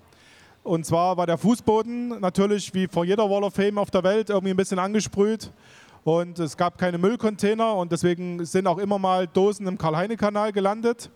Und 0.62 0.85
zwar 0.85 1.16
war 1.16 1.26
der 1.26 1.38
Fußboden 1.38 2.21
natürlich 2.21 2.75
wie 2.75 2.88
vor 2.88 3.05
jeder 3.05 3.31
Wall 3.31 3.45
of 3.45 3.55
Fame 3.55 3.78
auf 3.78 3.90
der 3.90 4.02
Welt 4.02 4.28
irgendwie 4.28 4.50
ein 4.50 4.57
bisschen 4.57 4.81
angesprüht 4.81 5.50
und 6.07 6.38
es 6.38 6.57
gab 6.57 6.78
keine 6.78 6.99
Müllcontainer 6.99 7.75
und 7.75 7.90
deswegen 7.90 8.45
sind 8.45 8.69
auch 8.69 8.78
immer 8.78 8.97
mal 8.97 9.26
Dosen 9.26 9.66
im 9.66 9.76
Karl-Heine-Kanal 9.76 10.52
gelandet. 10.52 11.11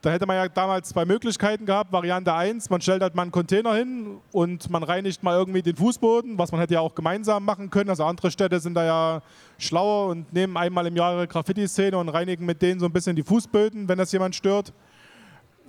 Da 0.00 0.10
hätte 0.10 0.26
man 0.26 0.36
ja 0.36 0.48
damals 0.48 0.90
zwei 0.90 1.04
Möglichkeiten 1.04 1.66
gehabt. 1.66 1.90
Variante 1.90 2.32
1, 2.32 2.70
man 2.70 2.80
stellt 2.80 3.02
halt 3.02 3.16
mal 3.16 3.22
einen 3.22 3.32
Container 3.32 3.74
hin 3.74 4.18
und 4.30 4.70
man 4.70 4.84
reinigt 4.84 5.24
mal 5.24 5.36
irgendwie 5.36 5.60
den 5.60 5.74
Fußboden, 5.74 6.38
was 6.38 6.52
man 6.52 6.60
hätte 6.60 6.74
ja 6.74 6.80
auch 6.80 6.94
gemeinsam 6.94 7.44
machen 7.44 7.68
können. 7.68 7.90
Also 7.90 8.04
andere 8.04 8.30
Städte 8.30 8.60
sind 8.60 8.74
da 8.74 8.84
ja 8.84 9.22
schlauer 9.58 10.10
und 10.10 10.32
nehmen 10.32 10.56
einmal 10.56 10.86
im 10.86 10.94
Jahr 10.94 11.14
ihre 11.14 11.26
Graffiti-Szene 11.26 11.98
und 11.98 12.10
reinigen 12.10 12.46
mit 12.46 12.62
denen 12.62 12.78
so 12.78 12.86
ein 12.86 12.92
bisschen 12.92 13.16
die 13.16 13.24
Fußböden, 13.24 13.88
wenn 13.88 13.98
das 13.98 14.12
jemand 14.12 14.36
stört. 14.36 14.72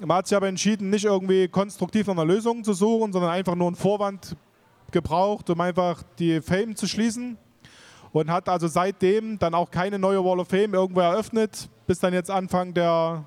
Man 0.05 0.17
hat 0.17 0.27
sich 0.27 0.37
aber 0.37 0.47
entschieden, 0.47 0.91
nicht 0.91 1.05
irgendwie 1.05 1.47
konstruktiv 1.47 2.05
nach 2.05 2.13
einer 2.13 2.25
Lösung 2.25 2.63
zu 2.63 2.73
suchen, 2.73 3.11
sondern 3.11 3.31
einfach 3.31 3.55
nur 3.55 3.67
einen 3.67 3.75
Vorwand 3.75 4.35
gebraucht, 4.91 5.49
um 5.49 5.59
einfach 5.59 6.03
die 6.19 6.39
Fame 6.39 6.75
zu 6.75 6.87
schließen 6.87 7.35
und 8.11 8.29
hat 8.29 8.47
also 8.47 8.67
seitdem 8.67 9.39
dann 9.39 9.53
auch 9.53 9.71
keine 9.71 9.99
neue 9.99 10.23
Wall 10.23 10.39
of 10.39 10.47
Fame 10.47 10.73
irgendwo 10.73 11.01
eröffnet, 11.01 11.67
bis 11.87 11.99
dann 11.99 12.13
jetzt 12.13 12.31
Anfang 12.31 12.73
der, 12.73 13.25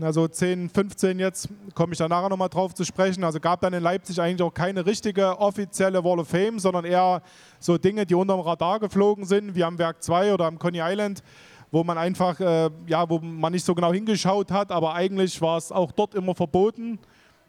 also 0.00 0.28
10, 0.28 0.68
15 0.70 1.18
jetzt, 1.18 1.48
komme 1.74 1.92
ich 1.92 1.98
da 1.98 2.08
nachher 2.08 2.28
nochmal 2.28 2.48
drauf 2.48 2.72
zu 2.74 2.84
sprechen. 2.84 3.24
Also 3.24 3.40
gab 3.40 3.60
dann 3.60 3.72
in 3.72 3.82
Leipzig 3.82 4.20
eigentlich 4.20 4.42
auch 4.42 4.54
keine 4.54 4.86
richtige 4.86 5.38
offizielle 5.38 6.02
Wall 6.04 6.20
of 6.20 6.28
Fame, 6.28 6.58
sondern 6.58 6.84
eher 6.84 7.22
so 7.58 7.78
Dinge, 7.78 8.06
die 8.06 8.14
unterm 8.14 8.40
Radar 8.40 8.78
geflogen 8.78 9.24
sind, 9.24 9.54
wie 9.54 9.64
am 9.64 9.78
Werk 9.78 10.02
2 10.02 10.34
oder 10.34 10.46
am 10.46 10.58
Coney 10.58 10.80
Island, 10.80 11.22
wo 11.70 11.82
man 11.82 11.98
einfach, 11.98 12.38
äh, 12.38 12.70
ja, 12.86 13.08
wo 13.08 13.18
man 13.18 13.52
nicht 13.52 13.64
so 13.64 13.74
genau 13.74 13.92
hingeschaut 13.92 14.50
hat, 14.52 14.70
aber 14.70 14.94
eigentlich 14.94 15.40
war 15.40 15.58
es 15.58 15.72
auch 15.72 15.90
dort 15.92 16.14
immer 16.14 16.34
verboten 16.34 16.98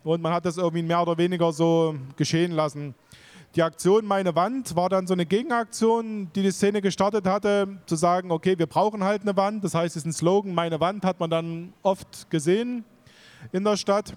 und 0.03 0.22
man 0.22 0.34
hat 0.34 0.46
das 0.46 0.58
irgendwie 0.58 0.84
mehr 0.84 1.01
oder 1.01 1.18
weniger 1.18 1.51
so 1.51 1.96
geschehen 2.15 2.53
lassen. 2.53 2.96
Die 3.56 3.63
Aktion 3.63 4.06
Meine 4.06 4.36
Wand 4.36 4.75
war 4.75 4.89
dann 4.89 5.08
so 5.08 5.13
eine 5.13 5.25
Gegenaktion, 5.25 6.32
die 6.36 6.44
die 6.44 6.51
Szene 6.51 6.82
gestartet 6.82 7.25
hatte, 7.25 7.79
zu 7.88 7.96
sagen, 7.96 8.32
okay, 8.32 8.60
wir 8.60 8.68
brauchen 8.68 9.03
halt 9.03 9.24
eine 9.24 9.36
Wand. 9.36 9.63
Das 9.63 9.74
heißt, 9.74 9.96
es 9.96 10.03
ist 10.03 10.06
ein 10.06 10.13
Slogan, 10.13 10.53
Meine 10.53 10.79
Wand 10.79 11.03
hat 11.03 11.20
man 11.20 11.32
dann 11.32 11.74
oft 11.82 12.29
gesehen 12.29 12.86
in 13.51 13.63
der 13.63 13.75
Stadt. 13.75 14.13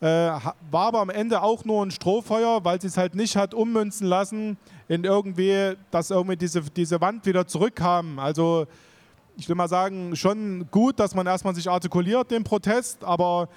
Äh, 0.00 0.06
war 0.06 0.52
aber 0.86 1.00
am 1.00 1.10
Ende 1.10 1.42
auch 1.42 1.64
nur 1.64 1.84
ein 1.84 1.90
Strohfeuer, 1.90 2.64
weil 2.64 2.80
sie 2.80 2.86
es 2.86 2.96
halt 2.96 3.16
nicht 3.16 3.34
hat 3.34 3.52
ummünzen 3.52 4.06
lassen 4.06 4.56
in 4.86 5.02
irgendwie, 5.02 5.74
dass 5.90 6.10
irgendwie 6.10 6.36
diese, 6.36 6.62
diese 6.62 7.00
Wand 7.00 7.26
wieder 7.26 7.48
zurückkam. 7.48 8.20
Also 8.20 8.68
ich 9.36 9.48
will 9.48 9.56
mal 9.56 9.68
sagen, 9.68 10.14
schon 10.14 10.68
gut, 10.70 11.00
dass 11.00 11.16
man 11.16 11.26
erstmal 11.26 11.54
sich 11.54 11.68
artikuliert, 11.68 12.30
den 12.30 12.44
Protest, 12.44 13.02
aber 13.02 13.48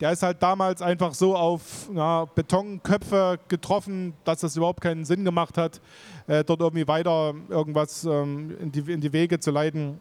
der 0.00 0.12
ist 0.12 0.22
halt 0.22 0.42
damals 0.42 0.80
einfach 0.80 1.12
so 1.14 1.36
auf 1.36 1.88
ja, 1.94 2.24
Betonköpfe 2.26 3.38
getroffen, 3.48 4.14
dass 4.24 4.40
das 4.40 4.56
überhaupt 4.56 4.80
keinen 4.80 5.04
Sinn 5.04 5.24
gemacht 5.24 5.58
hat, 5.58 5.80
äh, 6.26 6.44
dort 6.44 6.60
irgendwie 6.60 6.86
weiter 6.86 7.34
irgendwas 7.48 8.04
ähm, 8.04 8.56
in, 8.60 8.70
die, 8.72 8.92
in 8.92 9.00
die 9.00 9.12
Wege 9.12 9.40
zu 9.40 9.50
leiten. 9.50 10.00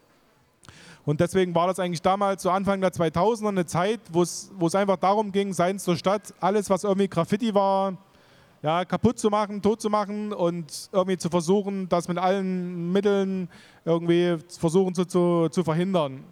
Und 1.05 1.21
deswegen 1.21 1.55
war 1.55 1.67
das 1.67 1.79
eigentlich 1.79 2.01
damals, 2.01 2.43
so 2.43 2.49
Anfang 2.49 2.81
der 2.81 2.91
2000er, 2.91 3.47
eine 3.47 3.65
Zeit, 3.65 4.01
wo 4.11 4.21
es 4.23 4.75
einfach 4.75 4.97
darum 4.97 5.31
ging, 5.31 5.53
seien 5.53 5.77
es 5.77 5.83
zur 5.83 5.95
Stadt, 5.95 6.33
alles, 6.41 6.69
was 6.69 6.83
irgendwie 6.83 7.07
Graffiti 7.07 7.53
war, 7.55 7.97
ja, 8.61 8.83
kaputt 8.85 9.17
zu 9.17 9.29
machen, 9.29 9.61
tot 9.61 9.81
zu 9.81 9.89
machen 9.89 10.33
und 10.33 10.89
irgendwie 10.91 11.17
zu 11.17 11.29
versuchen, 11.29 11.87
das 11.87 12.07
mit 12.07 12.17
allen 12.17 12.91
Mitteln 12.91 13.49
irgendwie 13.85 14.35
versuchen 14.59 14.93
zu, 14.93 15.05
zu, 15.05 15.47
zu 15.49 15.63
verhindern. 15.63 16.23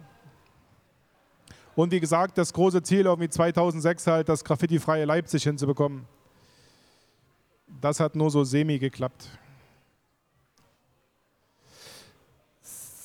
Und 1.76 1.92
wie 1.92 2.00
gesagt, 2.00 2.38
das 2.38 2.54
große 2.54 2.82
Ziel 2.82 3.04
irgendwie 3.04 3.28
2006 3.28 4.06
halt, 4.06 4.28
das 4.30 4.42
graffiti-freie 4.42 5.04
Leipzig 5.04 5.44
hinzubekommen. 5.44 6.06
Das 7.82 8.00
hat 8.00 8.16
nur 8.16 8.30
so 8.30 8.44
semi 8.44 8.78
geklappt. 8.78 9.28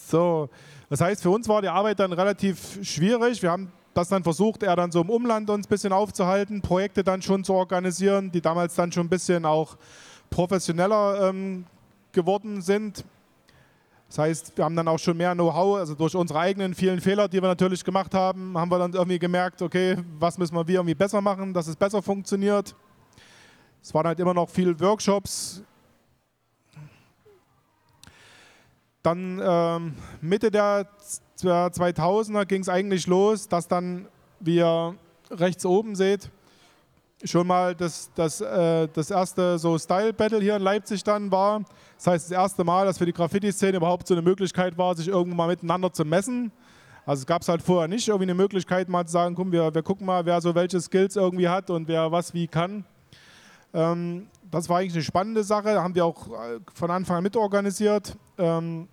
So, 0.07 0.49
das 0.89 1.01
heißt, 1.01 1.21
für 1.21 1.29
uns 1.29 1.49
war 1.49 1.61
die 1.61 1.67
Arbeit 1.67 1.99
dann 1.99 2.13
relativ 2.13 2.79
schwierig. 2.81 3.41
Wir 3.41 3.51
haben 3.51 3.73
das 3.93 4.07
dann 4.07 4.23
versucht, 4.23 4.63
er 4.63 4.77
dann 4.77 4.91
so 4.91 5.01
im 5.01 5.09
Umland 5.09 5.49
uns 5.49 5.67
ein 5.67 5.69
bisschen 5.69 5.91
aufzuhalten, 5.91 6.61
Projekte 6.61 7.03
dann 7.03 7.21
schon 7.21 7.43
zu 7.43 7.53
organisieren, 7.53 8.31
die 8.31 8.41
damals 8.41 8.75
dann 8.75 8.93
schon 8.93 9.07
ein 9.07 9.09
bisschen 9.09 9.45
auch 9.45 9.75
professioneller 10.29 11.29
ähm, 11.29 11.65
geworden 12.13 12.61
sind. 12.61 13.03
Das 14.11 14.17
heißt, 14.17 14.57
wir 14.57 14.65
haben 14.65 14.75
dann 14.75 14.89
auch 14.89 14.99
schon 14.99 15.15
mehr 15.15 15.33
Know-how, 15.33 15.77
also 15.77 15.95
durch 15.95 16.13
unsere 16.17 16.37
eigenen 16.37 16.75
vielen 16.75 16.99
Fehler, 16.99 17.29
die 17.29 17.41
wir 17.41 17.47
natürlich 17.47 17.81
gemacht 17.81 18.13
haben, 18.13 18.57
haben 18.57 18.69
wir 18.69 18.77
dann 18.77 18.91
irgendwie 18.91 19.17
gemerkt, 19.17 19.61
okay, 19.61 19.95
was 20.19 20.37
müssen 20.37 20.53
wir 20.53 20.67
irgendwie 20.67 20.95
besser 20.95 21.21
machen, 21.21 21.53
dass 21.53 21.67
es 21.67 21.77
besser 21.77 22.01
funktioniert. 22.01 22.75
Es 23.81 23.93
waren 23.93 24.05
halt 24.05 24.19
immer 24.19 24.33
noch 24.33 24.49
viele 24.49 24.77
Workshops. 24.81 25.63
Dann 29.01 29.41
ähm, 29.41 29.95
Mitte 30.19 30.51
der 30.51 30.89
2000er 31.39 32.43
ging 32.43 32.63
es 32.63 32.67
eigentlich 32.67 33.07
los, 33.07 33.47
dass 33.47 33.69
dann, 33.69 34.09
wie 34.41 34.57
ihr 34.57 34.93
rechts 35.29 35.65
oben 35.65 35.95
seht, 35.95 36.29
schon 37.23 37.47
mal 37.47 37.75
das, 37.75 38.11
das, 38.15 38.41
äh, 38.41 38.87
das 38.93 39.11
erste 39.11 39.57
so 39.57 39.77
Style-Battle 39.77 40.39
hier 40.39 40.55
in 40.55 40.61
Leipzig 40.61 41.03
dann 41.03 41.31
war. 41.31 41.61
Das 41.97 42.07
heißt, 42.07 42.25
das 42.25 42.31
erste 42.31 42.63
Mal, 42.63 42.85
dass 42.85 42.97
für 42.97 43.05
die 43.05 43.13
Graffiti-Szene 43.13 43.77
überhaupt 43.77 44.07
so 44.07 44.13
eine 44.13 44.21
Möglichkeit 44.21 44.77
war, 44.77 44.95
sich 44.95 45.07
irgendwo 45.07 45.35
mal 45.35 45.47
miteinander 45.47 45.91
zu 45.91 46.03
messen. 46.03 46.51
Also 47.05 47.25
gab 47.25 47.41
es 47.41 47.47
halt 47.47 47.61
vorher 47.61 47.87
nicht 47.87 48.07
irgendwie 48.07 48.25
eine 48.25 48.35
Möglichkeit, 48.35 48.87
mal 48.89 49.05
zu 49.05 49.13
sagen, 49.13 49.35
komm, 49.35 49.51
wir, 49.51 49.73
wir 49.73 49.83
gucken 49.83 50.05
mal, 50.05 50.25
wer 50.25 50.39
so 50.41 50.53
welche 50.53 50.79
Skills 50.79 51.15
irgendwie 51.15 51.47
hat 51.47 51.69
und 51.69 51.87
wer 51.87 52.11
was 52.11 52.33
wie 52.33 52.47
kann. 52.47 52.85
Ähm, 53.73 54.27
das 54.49 54.69
war 54.69 54.79
eigentlich 54.79 54.93
eine 54.93 55.03
spannende 55.03 55.43
Sache, 55.43 55.81
haben 55.81 55.95
wir 55.95 56.05
auch 56.05 56.27
äh, 56.27 56.59
von 56.73 56.91
Anfang 56.91 57.17
an 57.17 57.23
mitorganisiert. 57.23 58.17
Ähm, 58.37 58.87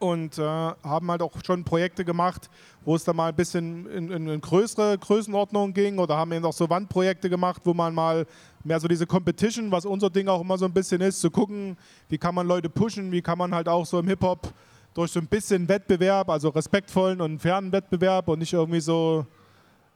und 0.00 0.38
äh, 0.38 0.42
haben 0.42 1.10
halt 1.10 1.20
auch 1.20 1.32
schon 1.44 1.62
Projekte 1.62 2.06
gemacht, 2.06 2.48
wo 2.84 2.96
es 2.96 3.04
dann 3.04 3.16
mal 3.16 3.28
ein 3.28 3.36
bisschen 3.36 3.86
in, 3.90 4.10
in, 4.10 4.28
in, 4.28 4.40
größere 4.40 4.96
Größenordnung 4.96 5.74
ging 5.74 5.98
oder 5.98 6.16
haben 6.16 6.32
eben 6.32 6.44
auch 6.46 6.54
so 6.54 6.68
Wandprojekte 6.70 7.28
gemacht, 7.28 7.60
wo 7.64 7.74
man 7.74 7.94
mal 7.94 8.26
mehr 8.64 8.80
so 8.80 8.88
diese 8.88 9.06
Competition, 9.06 9.70
was 9.70 9.84
unser 9.84 10.08
Ding 10.08 10.26
auch 10.26 10.40
immer 10.40 10.56
so 10.56 10.64
ein 10.64 10.72
bisschen 10.72 11.02
ist, 11.02 11.20
zu 11.20 11.30
gucken, 11.30 11.76
wie 12.08 12.16
kann 12.16 12.34
man 12.34 12.46
Leute 12.46 12.70
pushen, 12.70 13.12
wie 13.12 13.20
kann 13.20 13.36
man 13.36 13.54
halt 13.54 13.68
auch 13.68 13.84
so 13.84 13.98
im 13.98 14.08
Hip-Hop 14.08 14.50
durch 14.94 15.12
so 15.12 15.20
ein 15.20 15.26
bisschen 15.26 15.68
Wettbewerb, 15.68 16.30
also 16.30 16.48
respektvollen 16.48 17.20
und 17.20 17.38
fairen 17.38 17.70
Wettbewerb 17.70 18.26
und 18.28 18.38
nicht 18.38 18.54
irgendwie 18.54 18.80
so, 18.80 19.26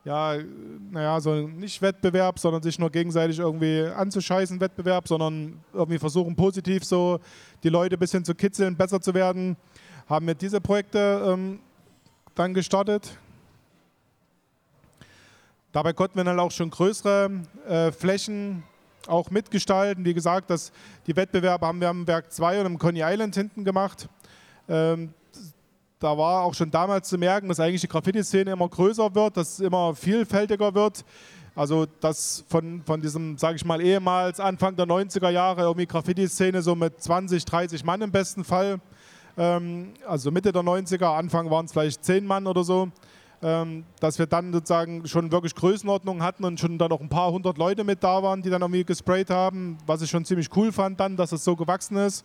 ja, 0.04 0.37
naja, 0.90 1.18
so 1.18 1.49
nicht 1.49 1.80
Wettbewerb, 1.80 2.38
sondern 2.38 2.62
sich 2.62 2.78
nur 2.78 2.90
gegenseitig 2.90 3.38
irgendwie 3.38 3.87
anzuscheißen, 3.87 4.61
Wettbewerb, 4.61 5.08
sondern 5.08 5.61
irgendwie 5.73 5.99
versuchen 5.99 6.37
positiv 6.37 6.84
so 6.84 7.20
die 7.62 7.70
Leute 7.70 7.96
ein 7.96 7.99
bisschen 7.99 8.23
zu 8.23 8.34
kitzeln, 8.34 8.76
besser 8.76 9.00
zu 9.00 9.14
werden 9.14 9.56
haben 10.08 10.26
wir 10.26 10.34
diese 10.34 10.61
Projekte 10.61 11.23
ähm, 11.26 11.60
dann 12.34 12.54
gestartet. 12.54 13.17
Dabei 15.73 15.93
konnten 15.93 16.17
wir 16.17 16.25
dann 16.25 16.38
auch 16.38 16.50
schon 16.50 16.71
größere 16.71 17.30
äh, 17.67 17.90
Flächen 17.93 18.62
auch 19.06 19.30
mitgestalten. 19.30 20.04
Wie 20.04 20.14
gesagt, 20.14 20.50
das, 20.50 20.73
die 21.06 21.17
Wettbewerbe 21.17 21.67
haben 21.67 21.80
wir 21.80 21.88
am 21.88 22.06
Werk 22.06 22.32
2 22.32 22.60
und 22.60 22.67
im 22.67 22.78
Coney 22.78 23.02
Island 23.02 23.34
hinten 23.34 23.64
gemacht. 23.64 24.08
Ähm, 24.69 25.12
da 25.99 26.17
war 26.17 26.43
auch 26.43 26.54
schon 26.54 26.71
damals 26.71 27.08
zu 27.08 27.19
merken, 27.19 27.49
dass 27.49 27.60
eigentlich 27.60 27.80
die 27.80 27.88
Graffiti-Szene 27.88 28.52
immer 28.52 28.69
größer 28.69 29.14
wird, 29.14 29.36
dass 29.36 29.54
es 29.54 29.60
immer 29.60 29.95
vielfältiger 29.95 30.75
wird. 30.75 31.04
Also 31.56 31.86
dass 32.00 32.45
von, 32.49 32.82
von 32.84 33.00
diesem, 33.00 33.38
sage 33.38 33.56
ich 33.56 33.64
mal, 33.64 33.80
ehemals 33.80 34.40
Anfang 34.40 34.76
der 34.76 34.86
90er 34.86 35.30
Jahre 35.30 35.62
irgendwie 35.62 35.86
Graffiti-Szene 35.86 36.62
so 36.62 36.75
mit 36.75 37.00
20, 37.00 37.45
30 37.45 37.84
Mann 37.84 38.02
im 38.02 38.10
besten 38.10 38.45
Fall 38.45 38.80
also 39.36 40.30
Mitte 40.30 40.52
der 40.52 40.62
90er, 40.62 41.16
Anfang 41.16 41.50
waren 41.50 41.66
es 41.66 41.73
vielleicht 41.73 42.04
zehn 42.04 42.25
Mann 42.25 42.47
oder 42.47 42.62
so, 42.62 42.88
ähm, 43.42 43.84
dass 44.00 44.18
wir 44.18 44.26
dann 44.26 44.52
sozusagen 44.52 45.06
schon 45.06 45.32
wirklich 45.32 45.54
Größenordnung 45.54 46.23
hatten 46.23 46.44
und 46.44 46.60
schon 46.60 46.78
dann 46.78 46.90
noch 46.90 47.00
ein 47.00 47.08
paar 47.08 47.32
hundert 47.32 47.58
Leute 47.58 47.84
mit 47.84 48.02
da 48.02 48.23
waren, 48.23 48.42
die 48.42 48.50
dann 48.50 48.62
irgendwie 48.62 48.84
gesprayt 48.84 49.30
haben, 49.30 49.76
was 49.86 50.02
ich 50.02 50.10
schon 50.10 50.25
ziemlich 50.25 50.49
cool 50.56 50.73
fand 50.73 51.00
dann, 51.00 51.16
dass 51.16 51.32
es 51.32 51.44
so 51.44 51.56
gewachsen 51.56 51.97
ist. 51.97 52.25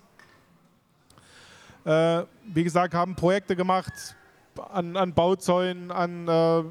Äh, 1.84 2.24
wie 2.46 2.64
gesagt, 2.64 2.94
haben 2.94 3.16
Projekte 3.16 3.56
gemacht 3.56 4.16
an, 4.72 4.96
an 4.96 5.14
Bauzäunen, 5.14 5.92
an 5.92 6.28
äh, 6.28 6.64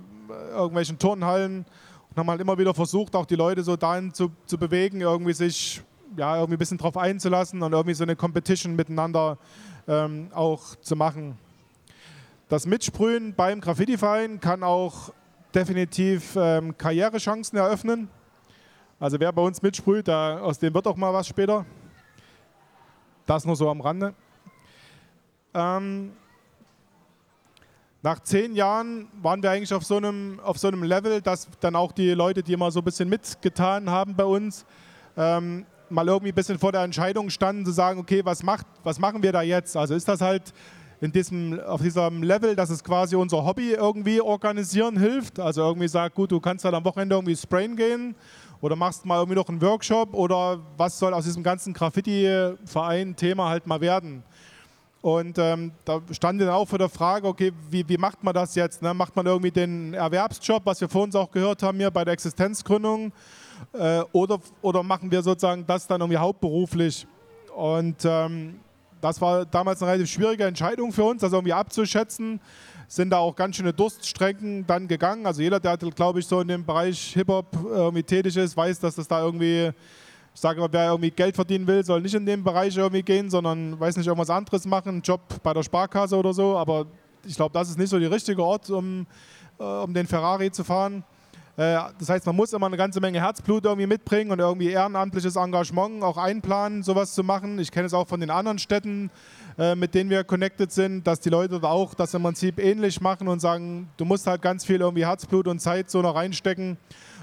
irgendwelchen 0.52 0.98
Turnhallen 0.98 1.64
und 2.10 2.16
haben 2.16 2.30
halt 2.30 2.40
immer 2.40 2.58
wieder 2.58 2.74
versucht, 2.74 3.16
auch 3.16 3.26
die 3.26 3.36
Leute 3.36 3.62
so 3.62 3.76
dahin 3.76 4.14
zu, 4.14 4.30
zu 4.46 4.56
bewegen, 4.56 5.00
irgendwie 5.00 5.32
sich 5.32 5.82
ja, 6.16 6.36
irgendwie 6.36 6.56
ein 6.56 6.58
bisschen 6.58 6.78
drauf 6.78 6.96
einzulassen 6.96 7.62
und 7.62 7.72
irgendwie 7.72 7.94
so 7.94 8.04
eine 8.04 8.16
Competition 8.16 8.76
miteinander 8.76 9.38
ähm, 9.88 10.28
auch 10.32 10.76
zu 10.76 10.94
machen. 10.94 11.38
Das 12.48 12.66
Mitsprühen 12.66 13.34
beim 13.34 13.60
Graffiti-Verein 13.60 14.40
kann 14.40 14.62
auch 14.62 15.12
definitiv 15.54 16.36
ähm, 16.36 16.76
Karrierechancen 16.76 17.58
eröffnen. 17.58 18.08
Also 19.00 19.18
wer 19.18 19.32
bei 19.32 19.42
uns 19.42 19.62
mitsprüht, 19.62 20.06
der, 20.06 20.40
aus 20.42 20.58
dem 20.58 20.74
wird 20.74 20.86
auch 20.86 20.96
mal 20.96 21.12
was 21.12 21.26
später. 21.26 21.64
Das 23.26 23.44
nur 23.44 23.56
so 23.56 23.68
am 23.68 23.80
Rande. 23.80 24.14
Ähm, 25.54 26.12
nach 28.02 28.20
zehn 28.20 28.54
Jahren 28.54 29.08
waren 29.20 29.42
wir 29.42 29.50
eigentlich 29.50 29.74
auf 29.74 29.84
so, 29.84 29.96
einem, 29.96 30.38
auf 30.40 30.58
so 30.58 30.68
einem 30.68 30.82
Level, 30.82 31.20
dass 31.20 31.48
dann 31.60 31.74
auch 31.76 31.92
die 31.92 32.10
Leute, 32.10 32.42
die 32.42 32.52
immer 32.52 32.70
so 32.70 32.80
ein 32.80 32.84
bisschen 32.84 33.08
mitgetan 33.08 33.90
haben 33.90 34.14
bei 34.14 34.24
uns, 34.24 34.64
ähm, 35.16 35.66
mal 35.90 36.06
irgendwie 36.06 36.32
ein 36.32 36.34
bisschen 36.34 36.58
vor 36.58 36.72
der 36.72 36.82
Entscheidung 36.82 37.30
standen, 37.30 37.64
zu 37.64 37.72
sagen, 37.72 37.98
okay, 38.00 38.24
was, 38.24 38.42
macht, 38.42 38.66
was 38.82 38.98
machen 38.98 39.22
wir 39.22 39.32
da 39.32 39.42
jetzt? 39.42 39.76
Also 39.76 39.94
ist 39.94 40.08
das 40.08 40.20
halt 40.20 40.52
in 41.00 41.12
diesem, 41.12 41.60
auf 41.60 41.80
diesem 41.80 42.22
Level, 42.22 42.56
dass 42.56 42.70
es 42.70 42.82
quasi 42.82 43.16
unser 43.16 43.44
Hobby 43.44 43.72
irgendwie 43.72 44.20
organisieren 44.20 44.98
hilft? 44.98 45.38
Also 45.38 45.62
irgendwie 45.62 45.88
sagt, 45.88 46.14
gut, 46.14 46.32
du 46.32 46.40
kannst 46.40 46.64
halt 46.64 46.74
am 46.74 46.84
Wochenende 46.84 47.14
irgendwie 47.14 47.36
sprayen 47.36 47.76
gehen 47.76 48.14
oder 48.60 48.74
machst 48.76 49.06
mal 49.06 49.18
irgendwie 49.18 49.36
noch 49.36 49.48
einen 49.48 49.62
Workshop 49.62 50.14
oder 50.14 50.58
was 50.76 50.98
soll 50.98 51.14
aus 51.14 51.24
diesem 51.24 51.42
ganzen 51.42 51.72
Graffiti-Verein-Thema 51.72 53.48
halt 53.48 53.66
mal 53.66 53.80
werden? 53.80 54.24
Und 55.00 55.38
ähm, 55.38 55.70
da 55.84 56.00
stand 56.10 56.40
dann 56.40 56.48
auch 56.48 56.66
vor 56.66 56.78
der 56.78 56.88
Frage, 56.88 57.28
okay, 57.28 57.52
wie, 57.70 57.88
wie 57.88 57.96
macht 57.96 58.24
man 58.24 58.34
das 58.34 58.56
jetzt? 58.56 58.82
Ne? 58.82 58.92
Macht 58.92 59.14
man 59.14 59.26
irgendwie 59.26 59.52
den 59.52 59.94
Erwerbsjob, 59.94 60.62
was 60.66 60.80
wir 60.80 60.88
vor 60.88 61.04
uns 61.04 61.14
auch 61.14 61.30
gehört 61.30 61.62
haben 61.62 61.78
hier 61.78 61.90
bei 61.92 62.04
der 62.04 62.14
Existenzgründung? 62.14 63.12
Äh, 63.72 64.02
oder, 64.12 64.38
oder 64.62 64.82
machen 64.82 65.10
wir 65.10 65.22
sozusagen 65.22 65.66
das 65.66 65.86
dann 65.86 66.00
irgendwie 66.00 66.18
hauptberuflich? 66.18 67.06
Und 67.54 68.04
ähm, 68.04 68.60
das 69.00 69.20
war 69.20 69.44
damals 69.46 69.82
eine 69.82 69.92
relativ 69.92 70.10
schwierige 70.10 70.44
Entscheidung 70.44 70.92
für 70.92 71.04
uns, 71.04 71.20
das 71.20 71.32
irgendwie 71.32 71.52
abzuschätzen. 71.52 72.40
Sind 72.86 73.10
da 73.10 73.18
auch 73.18 73.36
ganz 73.36 73.56
schöne 73.56 73.72
Durststrecken 73.72 74.66
dann 74.66 74.88
gegangen. 74.88 75.26
Also 75.26 75.42
jeder, 75.42 75.60
der, 75.60 75.76
glaube 75.76 76.20
ich, 76.20 76.26
so 76.26 76.40
in 76.40 76.48
dem 76.48 76.64
Bereich 76.64 77.12
Hip-Hop 77.14 77.46
irgendwie 77.64 78.02
tätig 78.02 78.36
ist, 78.36 78.56
weiß, 78.56 78.80
dass 78.80 78.94
das 78.94 79.06
da 79.06 79.22
irgendwie, 79.22 79.72
ich 80.34 80.40
sage 80.40 80.60
mal, 80.60 80.68
wer 80.70 80.86
irgendwie 80.90 81.10
Geld 81.10 81.34
verdienen 81.34 81.66
will, 81.66 81.84
soll 81.84 82.00
nicht 82.00 82.14
in 82.14 82.24
dem 82.24 82.42
Bereich 82.42 82.76
irgendwie 82.76 83.02
gehen, 83.02 83.28
sondern, 83.28 83.78
weiß 83.78 83.96
nicht, 83.96 84.06
irgendwas 84.06 84.30
anderes 84.30 84.64
machen, 84.66 84.88
einen 84.88 85.02
Job 85.02 85.20
bei 85.42 85.52
der 85.52 85.62
Sparkasse 85.62 86.16
oder 86.16 86.32
so. 86.32 86.56
Aber 86.56 86.86
ich 87.26 87.36
glaube, 87.36 87.52
das 87.52 87.68
ist 87.68 87.78
nicht 87.78 87.90
so 87.90 87.98
der 87.98 88.10
richtige 88.10 88.42
Ort, 88.42 88.70
um, 88.70 89.06
äh, 89.58 89.62
um 89.62 89.92
den 89.92 90.06
Ferrari 90.06 90.50
zu 90.50 90.64
fahren. 90.64 91.04
Äh, 91.58 91.76
das 91.98 92.08
heißt, 92.08 92.24
man 92.24 92.36
muss 92.36 92.52
immer 92.52 92.66
eine 92.66 92.76
ganze 92.76 93.00
Menge 93.00 93.20
Herzblut 93.20 93.64
irgendwie 93.64 93.88
mitbringen 93.88 94.30
und 94.30 94.38
irgendwie 94.38 94.70
ehrenamtliches 94.70 95.34
Engagement 95.34 96.04
auch 96.04 96.16
einplanen, 96.16 96.84
sowas 96.84 97.14
zu 97.14 97.24
machen. 97.24 97.58
Ich 97.58 97.72
kenne 97.72 97.86
es 97.86 97.94
auch 97.94 98.06
von 98.06 98.20
den 98.20 98.30
anderen 98.30 98.60
Städten, 98.60 99.10
äh, 99.58 99.74
mit 99.74 99.92
denen 99.92 100.08
wir 100.08 100.22
connected 100.22 100.70
sind, 100.70 101.04
dass 101.04 101.18
die 101.18 101.30
Leute 101.30 101.60
auch 101.64 101.94
das 101.94 102.14
im 102.14 102.22
Prinzip 102.22 102.60
ähnlich 102.60 103.00
machen 103.00 103.26
und 103.26 103.40
sagen, 103.40 103.90
du 103.96 104.04
musst 104.04 104.28
halt 104.28 104.40
ganz 104.40 104.64
viel 104.64 104.80
irgendwie 104.80 105.04
Herzblut 105.04 105.48
und 105.48 105.58
Zeit 105.58 105.90
so 105.90 106.00
noch 106.00 106.14
reinstecken, 106.14 106.78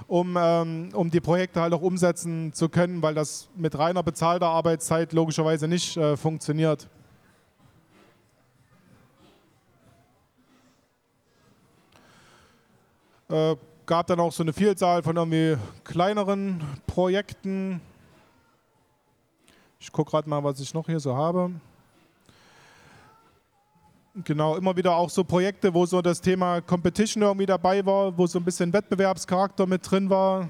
um, 0.08 0.36
ähm, 0.38 0.89
um 0.91 1.10
die 1.10 1.21
Projekte 1.21 1.62
halt 1.62 1.71
auch 1.71 1.82
umsetzen 1.82 2.52
zu 2.52 2.67
können, 2.67 3.02
weil 3.02 3.13
das 3.13 3.48
mit 3.56 3.78
reiner 3.80 4.04
bezahlter 4.04 4.48
Arbeitszeit 4.48 5.13
logischerweise 5.13 5.69
nicht 5.69 5.95
äh, 5.95 6.17
funktioniert. 6.17 6.89
Äh, 13.30 13.56
gab 13.86 14.08
dann 14.08 14.19
auch 14.19 14.32
so 14.32 14.43
eine 14.43 14.54
Vielzahl 14.54 15.04
von 15.04 15.15
irgendwie 15.15 15.58
kleineren 15.84 16.62
Projekten. 16.88 17.82
Ich 19.80 19.91
gucke 19.91 20.12
gerade 20.12 20.30
mal, 20.30 20.43
was 20.43 20.60
ich 20.60 20.74
noch 20.74 20.86
hier 20.86 21.00
so 21.00 21.15
habe. 21.15 21.52
Genau, 24.24 24.56
immer 24.56 24.76
wieder 24.76 24.95
auch 24.95 25.10
so 25.10 25.24
Projekte, 25.24 25.74
wo 25.74 25.86
so 25.86 26.02
das 26.02 26.21
Thema 26.21 26.62
Competition 26.62 27.21
irgendwie 27.21 27.45
dabei 27.45 27.86
war, 27.86 28.17
wo 28.17 28.26
so 28.26 28.39
ein 28.39 28.45
bisschen 28.45 28.71
Wettbewerbscharakter 28.71 29.67
mit 29.67 29.89
drin 29.89 30.10
war. 30.10 30.48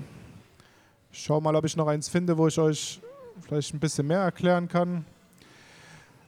Ich 1.11 1.23
schau 1.23 1.41
mal, 1.41 1.55
ob 1.55 1.65
ich 1.65 1.75
noch 1.75 1.87
eins 1.87 2.07
finde, 2.07 2.37
wo 2.37 2.47
ich 2.47 2.59
euch 2.59 3.01
vielleicht 3.41 3.73
ein 3.73 3.79
bisschen 3.79 4.05
mehr 4.05 4.19
erklären 4.19 4.67
kann. 4.67 5.05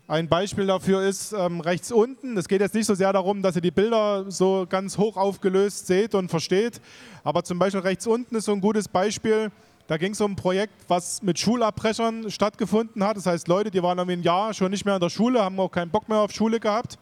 Ein 0.10 0.30
Beispiel 0.30 0.66
dafür 0.66 1.02
ist 1.02 1.34
ähm, 1.34 1.60
rechts 1.60 1.92
unten. 1.92 2.38
Es 2.38 2.48
geht 2.48 2.62
jetzt 2.62 2.74
nicht 2.74 2.86
so 2.86 2.96
sehr 2.96 3.12
darum, 3.12 3.42
dass 3.42 3.58
ihr 3.58 3.62
die 3.62 3.72
Bilder 3.72 4.32
so 4.32 4.66
ganz 4.70 4.98
hoch 4.98 5.18
aufgelöst 5.18 5.86
seht 5.86 6.16
und 6.16 6.30
versteht, 6.30 6.80
aber 7.26 7.44
zum 7.44 7.60
Beispiel 7.60 7.82
rechts 7.82 8.08
unten 8.08 8.38
ist 8.38 8.46
so 8.46 8.54
ein 8.54 8.62
gutes 8.62 8.88
Beispiel. 8.88 9.52
Da 9.88 9.98
ging 9.98 10.14
es 10.14 10.22
um 10.22 10.32
ein 10.32 10.36
Projekt, 10.38 10.74
was 10.88 11.22
mit 11.24 11.38
Schulabbrechern 11.38 12.32
stattgefunden 12.32 13.04
hat. 13.04 13.18
Das 13.18 13.26
heißt, 13.26 13.50
Leute, 13.50 13.70
die 13.70 13.84
waren 13.84 14.00
ein 14.00 14.24
Jahr 14.24 14.54
schon 14.54 14.72
nicht 14.72 14.86
mehr 14.86 14.96
in 14.96 15.02
der 15.02 15.10
Schule, 15.10 15.44
haben 15.44 15.60
auch 15.60 15.72
keinen 15.72 15.92
Bock 15.92 16.08
mehr 16.08 16.20
auf 16.20 16.32
Schule 16.32 16.62
gehabt 16.62 16.98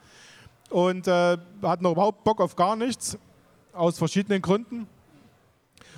und 0.72 1.08
äh, 1.08 1.38
hatten 1.62 1.86
überhaupt 1.86 2.24
Bock 2.24 2.42
auf 2.42 2.56
gar 2.56 2.76
nichts, 2.76 3.20
aus 3.72 4.00
verschiedenen 4.00 4.42
Gründen. 4.42 4.88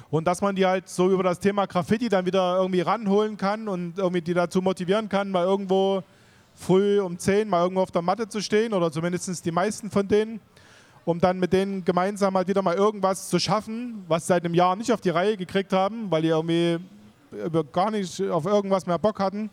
Und 0.10 0.26
dass 0.28 0.42
man 0.42 0.58
die 0.58 0.66
halt 0.66 0.90
so 0.90 1.10
über 1.10 1.24
das 1.24 1.40
Thema 1.40 1.68
Graffiti 1.68 2.10
dann 2.10 2.26
wieder 2.26 2.58
irgendwie 2.58 2.82
ranholen 2.82 3.38
kann 3.38 3.70
und 3.70 3.98
irgendwie 3.98 4.22
die 4.22 4.34
dazu 4.34 4.62
motivieren 4.62 5.08
kann, 5.08 5.32
mal 5.32 5.46
irgendwo 5.46 6.04
früh 6.58 7.00
um 7.00 7.18
10 7.18 7.48
mal 7.48 7.62
irgendwo 7.62 7.82
auf 7.82 7.92
der 7.92 8.02
Matte 8.02 8.28
zu 8.28 8.42
stehen 8.42 8.74
oder 8.74 8.92
zumindest 8.92 9.46
die 9.46 9.52
meisten 9.52 9.90
von 9.92 10.08
denen, 10.08 10.42
um 11.06 11.20
dann 11.20 11.40
mit 11.40 11.54
denen 11.54 11.86
gemeinsam 11.86 12.36
halt 12.36 12.48
wieder 12.48 12.62
mal 12.62 12.76
irgendwas 12.76 13.30
zu 13.30 13.40
schaffen, 13.40 14.04
was 14.08 14.24
sie 14.24 14.34
seit 14.34 14.44
einem 14.44 14.56
Jahr 14.56 14.76
nicht 14.76 14.92
auf 14.92 15.00
die 15.00 15.12
Reihe 15.12 15.38
gekriegt 15.38 15.72
haben, 15.72 16.10
weil 16.10 16.24
die 16.24 16.30
irgendwie 16.30 16.80
gar 17.72 17.92
nicht 17.92 18.22
auf 18.22 18.46
irgendwas 18.46 18.86
mehr 18.88 18.98
Bock 18.98 19.20
hatten. 19.20 19.50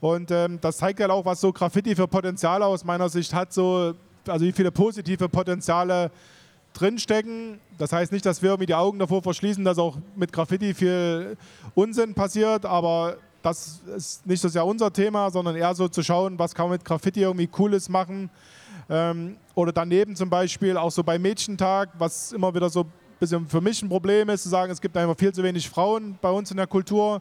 Und 0.00 0.30
ähm, 0.32 0.58
das 0.60 0.78
zeigt 0.78 0.98
halt 0.98 1.10
auch, 1.10 1.24
was 1.24 1.40
so 1.40 1.52
Graffiti 1.52 1.94
für 1.94 2.08
Potenziale 2.08 2.66
aus 2.66 2.84
meiner 2.84 3.08
Sicht 3.08 3.32
hat, 3.32 3.52
so, 3.52 3.94
also 4.26 4.44
wie 4.44 4.52
viele 4.52 4.72
positive 4.72 5.28
Potenziale 5.28 6.10
drinstecken. 6.72 7.60
Das 7.78 7.92
heißt 7.92 8.10
nicht, 8.10 8.26
dass 8.26 8.42
wir 8.42 8.50
irgendwie 8.50 8.66
die 8.66 8.74
Augen 8.74 8.98
davor 8.98 9.22
verschließen, 9.22 9.64
dass 9.64 9.78
auch 9.78 9.98
mit 10.16 10.32
Graffiti 10.32 10.74
viel 10.74 11.36
Unsinn 11.74 12.14
passiert, 12.14 12.64
aber 12.64 13.16
das 13.42 13.80
ist 13.96 14.26
nicht 14.26 14.40
so 14.40 14.48
sehr 14.48 14.64
unser 14.64 14.92
Thema, 14.92 15.30
sondern 15.30 15.56
eher 15.56 15.74
so 15.74 15.88
zu 15.88 16.02
schauen, 16.02 16.38
was 16.38 16.54
kann 16.54 16.66
man 16.66 16.72
mit 16.72 16.84
Graffiti 16.84 17.20
irgendwie 17.20 17.46
Cooles 17.46 17.88
machen. 17.88 18.30
Ähm, 18.88 19.36
oder 19.54 19.72
daneben 19.72 20.16
zum 20.16 20.30
Beispiel 20.30 20.76
auch 20.76 20.90
so 20.90 21.02
bei 21.02 21.18
Mädchentag, 21.18 21.90
was 21.98 22.32
immer 22.32 22.54
wieder 22.54 22.70
so 22.70 22.80
ein 22.80 22.92
bisschen 23.20 23.46
für 23.46 23.60
mich 23.60 23.82
ein 23.82 23.88
Problem 23.88 24.28
ist, 24.28 24.44
zu 24.44 24.48
sagen, 24.48 24.72
es 24.72 24.80
gibt 24.80 24.96
einfach 24.96 25.16
viel 25.16 25.32
zu 25.32 25.42
wenig 25.42 25.68
Frauen 25.68 26.18
bei 26.20 26.30
uns 26.30 26.50
in 26.50 26.56
der 26.56 26.66
Kultur, 26.66 27.20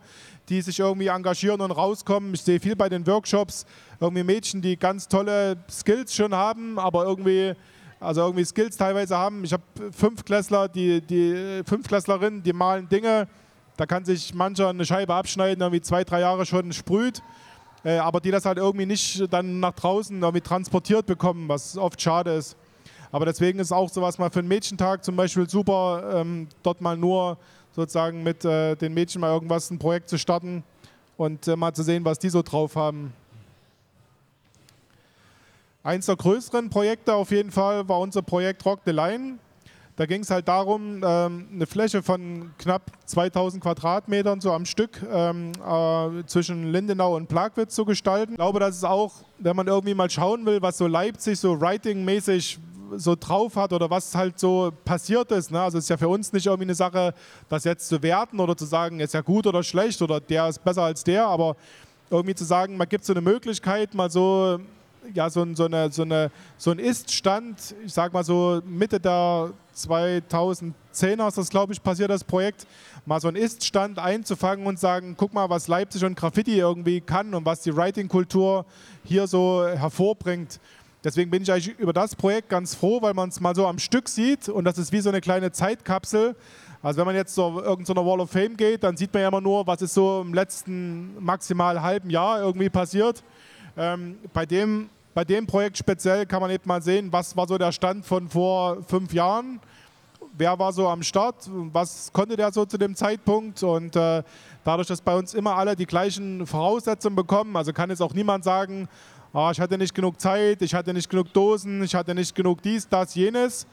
die 0.49 0.61
sich 0.61 0.79
irgendwie 0.79 1.07
engagieren 1.07 1.61
und 1.61 1.71
rauskommen. 1.71 2.33
Ich 2.33 2.41
sehe 2.41 2.59
viel 2.59 2.75
bei 2.75 2.89
den 2.89 3.05
Workshops 3.05 3.65
irgendwie 3.99 4.23
Mädchen, 4.23 4.61
die 4.61 4.77
ganz 4.77 5.07
tolle 5.07 5.57
Skills 5.69 6.15
schon 6.15 6.33
haben, 6.33 6.79
aber 6.79 7.05
irgendwie 7.05 7.53
also 8.01 8.21
irgendwie 8.21 8.43
Skills 8.45 8.77
teilweise 8.77 9.15
haben. 9.15 9.43
Ich 9.43 9.53
habe 9.53 9.63
fünf 9.91 10.25
Klässler, 10.25 10.67
die, 10.67 11.01
die 11.01 11.61
Fünfklässlerinnen, 11.65 12.41
die 12.41 12.51
malen 12.51 12.89
Dinge, 12.89 13.27
da 13.81 13.87
kann 13.87 14.05
sich 14.05 14.35
mancher 14.35 14.69
eine 14.69 14.85
Scheibe 14.85 15.15
abschneiden, 15.15 15.59
irgendwie 15.59 15.81
zwei, 15.81 16.03
drei 16.03 16.19
Jahre 16.19 16.45
schon 16.45 16.71
sprüht, 16.71 17.23
äh, 17.83 17.97
aber 17.97 18.19
die 18.19 18.29
das 18.29 18.45
halt 18.45 18.59
irgendwie 18.59 18.85
nicht 18.85 19.33
dann 19.33 19.59
nach 19.59 19.73
draußen 19.73 20.21
irgendwie 20.21 20.41
transportiert 20.41 21.07
bekommen, 21.07 21.49
was 21.49 21.79
oft 21.79 21.99
schade 21.99 22.31
ist. 22.35 22.55
Aber 23.11 23.25
deswegen 23.25 23.57
ist 23.57 23.71
auch 23.71 23.89
sowas 23.89 24.19
mal 24.19 24.29
für 24.29 24.37
einen 24.37 24.49
Mädchentag 24.49 25.03
zum 25.03 25.15
Beispiel 25.15 25.49
super, 25.49 26.11
ähm, 26.13 26.47
dort 26.61 26.79
mal 26.79 26.95
nur 26.95 27.39
sozusagen 27.71 28.21
mit 28.21 28.45
äh, 28.45 28.75
den 28.75 28.93
Mädchen 28.93 29.19
mal 29.19 29.33
irgendwas, 29.33 29.71
ein 29.71 29.79
Projekt 29.79 30.09
zu 30.09 30.19
starten 30.19 30.63
und 31.17 31.47
äh, 31.47 31.55
mal 31.55 31.73
zu 31.73 31.81
sehen, 31.81 32.05
was 32.05 32.19
die 32.19 32.29
so 32.29 32.43
drauf 32.43 32.75
haben. 32.75 33.11
Eins 35.81 36.05
der 36.05 36.17
größeren 36.17 36.69
Projekte 36.69 37.15
auf 37.15 37.31
jeden 37.31 37.49
Fall 37.49 37.89
war 37.89 37.99
unser 37.99 38.21
Projekt 38.21 38.63
Rock 38.63 38.81
the 38.85 38.91
Line. 38.91 39.39
Da 39.95 40.05
ging 40.05 40.21
es 40.21 40.29
halt 40.29 40.47
darum, 40.47 41.03
ähm, 41.03 41.47
eine 41.53 41.65
Fläche 41.65 42.01
von 42.01 42.51
knapp 42.57 42.91
2000 43.05 43.61
Quadratmetern 43.61 44.39
so 44.39 44.51
am 44.51 44.65
Stück 44.65 45.01
ähm, 45.11 45.51
äh, 45.65 46.25
zwischen 46.25 46.71
Lindenau 46.71 47.15
und 47.15 47.27
Plagwitz 47.27 47.75
zu 47.75 47.85
gestalten. 47.85 48.33
Ich 48.33 48.37
glaube, 48.37 48.59
das 48.59 48.77
ist 48.77 48.85
auch, 48.85 49.13
wenn 49.39 49.55
man 49.55 49.67
irgendwie 49.67 49.93
mal 49.93 50.09
schauen 50.09 50.45
will, 50.45 50.61
was 50.61 50.77
so 50.77 50.87
Leipzig 50.87 51.39
so 51.39 51.59
writing-mäßig 51.59 52.59
so 52.95 53.15
drauf 53.15 53.55
hat 53.55 53.73
oder 53.73 53.89
was 53.89 54.13
halt 54.15 54.39
so 54.39 54.71
passiert 54.85 55.31
ist. 55.31 55.51
Ne? 55.51 55.61
Also 55.61 55.77
es 55.77 55.85
ist 55.85 55.89
ja 55.89 55.97
für 55.97 56.09
uns 56.09 56.33
nicht 56.33 56.45
irgendwie 56.45 56.65
eine 56.65 56.75
Sache, 56.75 57.13
das 57.49 57.63
jetzt 57.63 57.87
zu 57.87 58.01
werten 58.03 58.39
oder 58.39 58.55
zu 58.55 58.65
sagen, 58.65 58.99
ist 58.99 59.13
ja 59.13 59.21
gut 59.21 59.47
oder 59.47 59.63
schlecht 59.63 60.01
oder 60.01 60.19
der 60.19 60.47
ist 60.49 60.63
besser 60.63 60.83
als 60.83 61.03
der, 61.03 61.25
aber 61.25 61.55
irgendwie 62.09 62.35
zu 62.35 62.43
sagen, 62.43 62.77
man 62.77 62.89
gibt 62.89 63.05
so 63.05 63.13
eine 63.13 63.21
Möglichkeit, 63.21 63.93
mal 63.93 64.11
so 64.11 64.59
ja, 65.13 65.29
so, 65.29 65.45
so, 65.53 65.65
eine, 65.65 65.91
so, 65.91 66.03
eine, 66.03 66.31
so 66.57 66.71
ein 66.71 66.79
Ist-Stand, 66.79 67.75
ich 67.85 67.93
sag 67.93 68.13
mal 68.13 68.23
so 68.23 68.61
Mitte 68.65 68.99
der 68.99 69.51
2010er 69.75 71.27
ist 71.27 71.37
das, 71.37 71.49
glaube 71.49 71.73
ich, 71.73 71.81
passiert, 71.81 72.09
das 72.09 72.23
Projekt, 72.23 72.67
mal 73.05 73.19
so 73.19 73.27
ein 73.27 73.35
Ist-Stand 73.35 73.99
einzufangen 73.99 74.65
und 74.65 74.79
sagen, 74.79 75.15
guck 75.17 75.33
mal, 75.33 75.49
was 75.49 75.67
Leipzig 75.67 76.03
und 76.03 76.15
Graffiti 76.15 76.57
irgendwie 76.57 77.01
kann 77.01 77.33
und 77.33 77.45
was 77.45 77.61
die 77.61 77.75
Writing-Kultur 77.75 78.65
hier 79.03 79.27
so 79.27 79.65
hervorbringt. 79.65 80.59
Deswegen 81.03 81.31
bin 81.31 81.41
ich 81.41 81.51
eigentlich 81.51 81.79
über 81.79 81.93
das 81.93 82.15
Projekt 82.15 82.49
ganz 82.49 82.75
froh, 82.75 83.01
weil 83.01 83.15
man 83.15 83.29
es 83.29 83.39
mal 83.39 83.55
so 83.55 83.65
am 83.65 83.79
Stück 83.79 84.07
sieht 84.07 84.49
und 84.49 84.65
das 84.65 84.77
ist 84.77 84.91
wie 84.91 85.01
so 85.01 85.09
eine 85.09 85.19
kleine 85.19 85.51
Zeitkapsel. 85.51 86.35
Also 86.83 86.99
wenn 86.99 87.05
man 87.05 87.15
jetzt 87.15 87.33
zu 87.33 87.41
irgendeiner 87.41 88.05
Wall 88.05 88.19
of 88.19 88.29
Fame 88.29 88.55
geht, 88.55 88.83
dann 88.83 88.97
sieht 88.97 89.13
man 89.13 89.21
ja 89.21 89.27
immer 89.27 89.41
nur, 89.41 89.65
was 89.65 89.81
ist 89.81 89.93
so 89.93 90.21
im 90.21 90.33
letzten 90.33 91.23
maximal 91.23 91.81
halben 91.81 92.09
Jahr 92.09 92.39
irgendwie 92.39 92.69
passiert. 92.69 93.23
Ähm, 93.77 94.17
bei, 94.33 94.45
dem, 94.45 94.89
bei 95.13 95.23
dem 95.23 95.47
Projekt 95.47 95.77
speziell 95.77 96.25
kann 96.25 96.41
man 96.41 96.51
eben 96.51 96.63
mal 96.65 96.81
sehen, 96.81 97.11
was 97.11 97.35
war 97.35 97.47
so 97.47 97.57
der 97.57 97.71
Stand 97.71 98.05
von 98.05 98.27
vor 98.27 98.83
fünf 98.83 99.13
Jahren. 99.13 99.59
Wer 100.37 100.57
war 100.57 100.71
so 100.71 100.87
am 100.87 101.03
Start? 101.03 101.49
Was 101.71 102.11
konnte 102.13 102.35
der 102.35 102.51
so 102.51 102.65
zu 102.65 102.77
dem 102.77 102.95
Zeitpunkt? 102.95 103.61
Und 103.63 103.95
äh, 103.95 104.23
dadurch, 104.63 104.87
dass 104.87 105.01
bei 105.01 105.15
uns 105.15 105.33
immer 105.33 105.55
alle 105.55 105.75
die 105.75 105.85
gleichen 105.85 106.45
Voraussetzungen 106.47 107.15
bekommen, 107.15 107.55
also 107.55 107.73
kann 107.73 107.89
jetzt 107.89 108.01
auch 108.01 108.13
niemand 108.13 108.43
sagen, 108.43 108.87
oh, 109.33 109.49
ich 109.51 109.59
hatte 109.59 109.77
nicht 109.77 109.93
genug 109.93 110.19
Zeit, 110.19 110.61
ich 110.61 110.73
hatte 110.73 110.93
nicht 110.93 111.09
genug 111.09 111.31
Dosen, 111.33 111.83
ich 111.83 111.95
hatte 111.95 112.15
nicht 112.15 112.35
genug 112.35 112.61
dies, 112.61 112.87
das, 112.87 113.15
jenes, 113.15 113.67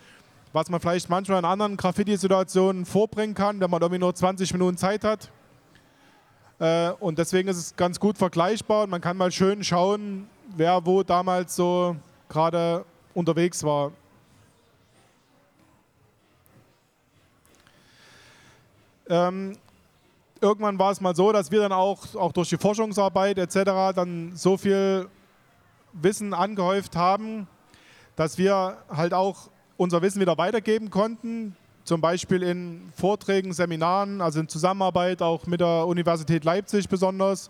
was 0.53 0.69
man 0.69 0.81
vielleicht 0.81 1.09
manchmal 1.09 1.39
in 1.39 1.45
anderen 1.45 1.77
Graffiti-Situationen 1.77 2.85
vorbringen 2.85 3.35
kann, 3.35 3.61
wenn 3.61 3.71
man 3.71 3.81
irgendwie 3.81 4.01
nur 4.01 4.15
20 4.15 4.53
Minuten 4.53 4.77
Zeit 4.77 5.05
hat. 5.05 5.31
Äh, 6.59 6.91
und 6.99 7.19
deswegen 7.19 7.49
ist 7.49 7.57
es 7.57 7.77
ganz 7.77 8.01
gut 8.01 8.19
vergleichbar 8.19 8.85
und 8.85 8.91
man 8.91 9.01
kann 9.01 9.17
mal 9.17 9.31
schön 9.31 9.63
schauen, 9.63 10.29
wer 10.57 10.85
wo 10.85 11.03
damals 11.03 11.55
so 11.55 11.97
gerade 12.29 12.85
unterwegs 13.15 13.63
war. 13.63 13.93
Ähm, 19.09 19.57
irgendwann 20.41 20.79
war 20.79 20.91
es 20.91 21.01
mal 21.01 21.15
so, 21.15 21.33
dass 21.33 21.51
wir 21.51 21.61
dann 21.61 21.73
auch, 21.73 22.15
auch 22.15 22.33
durch 22.33 22.49
die 22.49 22.59
Forschungsarbeit 22.59 23.39
etc. 23.39 23.95
dann 23.95 24.33
so 24.37 24.57
viel 24.57 25.09
Wissen 25.93 26.35
angehäuft 26.35 26.97
haben, 26.97 27.47
dass 28.17 28.37
wir 28.37 28.77
halt 28.89 29.15
auch 29.15 29.49
unser 29.77 30.03
Wissen 30.03 30.21
wieder 30.21 30.37
weitergeben 30.37 30.91
konnten 30.91 31.57
zum 31.89 32.03
Beispiel 32.03 32.43
in 32.43 32.93
Vorträgen, 32.95 33.55
Seminaren, 33.55 34.21
also 34.21 34.41
in 34.41 34.49
Zusammenarbeit 34.49 35.23
auch 35.23 35.47
mit 35.47 35.61
der 35.61 35.87
Universität 35.87 36.45
Leipzig 36.45 36.87
besonders 36.87 37.49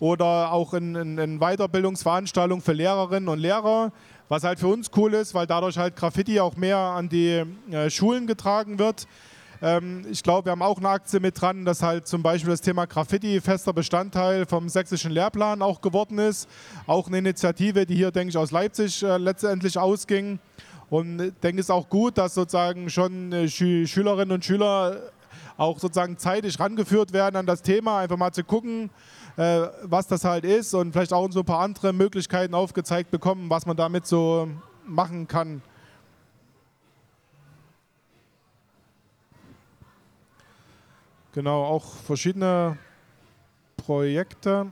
oder 0.00 0.52
auch 0.52 0.72
in, 0.72 0.94
in, 0.94 1.18
in 1.18 1.38
Weiterbildungsveranstaltungen 1.38 2.62
für 2.62 2.72
Lehrerinnen 2.72 3.28
und 3.28 3.38
Lehrer, 3.38 3.92
was 4.30 4.42
halt 4.42 4.58
für 4.58 4.68
uns 4.68 4.90
cool 4.96 5.12
ist, 5.12 5.34
weil 5.34 5.46
dadurch 5.46 5.76
halt 5.76 5.96
Graffiti 5.96 6.40
auch 6.40 6.56
mehr 6.56 6.78
an 6.78 7.10
die 7.10 7.44
äh, 7.70 7.90
Schulen 7.90 8.26
getragen 8.26 8.78
wird. 8.78 9.06
Ähm, 9.60 10.06
ich 10.10 10.22
glaube, 10.22 10.46
wir 10.46 10.52
haben 10.52 10.62
auch 10.62 10.78
eine 10.78 10.88
Aktie 10.88 11.20
mit 11.20 11.38
dran, 11.38 11.66
dass 11.66 11.82
halt 11.82 12.08
zum 12.08 12.22
Beispiel 12.22 12.52
das 12.52 12.62
Thema 12.62 12.86
Graffiti 12.86 13.38
fester 13.42 13.74
Bestandteil 13.74 14.46
vom 14.46 14.70
sächsischen 14.70 15.10
Lehrplan 15.10 15.60
auch 15.60 15.82
geworden 15.82 16.18
ist. 16.18 16.48
Auch 16.86 17.08
eine 17.08 17.18
Initiative, 17.18 17.84
die 17.84 17.96
hier, 17.96 18.10
denke 18.12 18.30
ich, 18.30 18.38
aus 18.38 18.50
Leipzig 18.50 19.02
äh, 19.02 19.18
letztendlich 19.18 19.76
ausging. 19.76 20.38
Und 20.90 21.20
ich 21.20 21.32
denke, 21.42 21.60
es 21.60 21.66
ist 21.66 21.70
auch 21.70 21.88
gut, 21.88 22.18
dass 22.18 22.34
sozusagen 22.34 22.90
schon 22.90 23.32
äh, 23.32 23.48
Schülerinnen 23.48 24.32
und 24.32 24.44
Schüler 24.44 25.12
auch 25.56 25.78
sozusagen 25.78 26.18
zeitig 26.18 26.58
rangeführt 26.58 27.12
werden 27.12 27.36
an 27.36 27.46
das 27.46 27.62
Thema, 27.62 28.00
einfach 28.00 28.16
mal 28.16 28.32
zu 28.32 28.44
gucken, 28.44 28.90
äh, 29.36 29.62
was 29.82 30.06
das 30.06 30.24
halt 30.24 30.44
ist 30.44 30.74
und 30.74 30.92
vielleicht 30.92 31.12
auch 31.12 31.30
so 31.30 31.40
ein 31.40 31.44
paar 31.46 31.60
andere 31.60 31.92
Möglichkeiten 31.92 32.54
aufgezeigt 32.54 33.10
bekommen, 33.10 33.50
was 33.50 33.66
man 33.66 33.76
damit 33.76 34.06
so 34.06 34.48
machen 34.86 35.26
kann. 35.26 35.62
Genau, 41.32 41.64
auch 41.64 41.84
verschiedene 42.06 42.78
Projekte. 43.76 44.70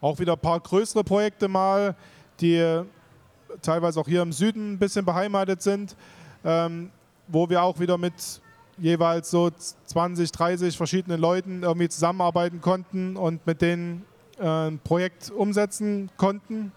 Auch 0.00 0.18
wieder 0.18 0.34
ein 0.34 0.38
paar 0.38 0.60
größere 0.60 1.04
Projekte 1.04 1.48
mal, 1.48 1.94
die 2.40 2.84
teilweise 3.62 4.00
auch 4.00 4.08
hier 4.08 4.22
im 4.22 4.32
Süden 4.32 4.74
ein 4.74 4.78
bisschen 4.78 5.04
beheimatet 5.04 5.62
sind. 5.62 5.96
Ähm, 6.44 6.90
wo 7.28 7.48
wir 7.48 7.62
auch 7.62 7.78
wieder 7.80 7.98
mit 7.98 8.40
jeweils 8.78 9.30
so 9.30 9.50
20, 9.50 10.30
30 10.32 10.76
verschiedenen 10.76 11.20
Leuten 11.20 11.62
irgendwie 11.62 11.88
zusammenarbeiten 11.88 12.60
konnten 12.60 13.16
und 13.16 13.46
mit 13.46 13.62
denen 13.62 14.04
äh, 14.38 14.68
ein 14.68 14.78
Projekt 14.78 15.30
umsetzen 15.30 16.10
konnten. 16.16 16.72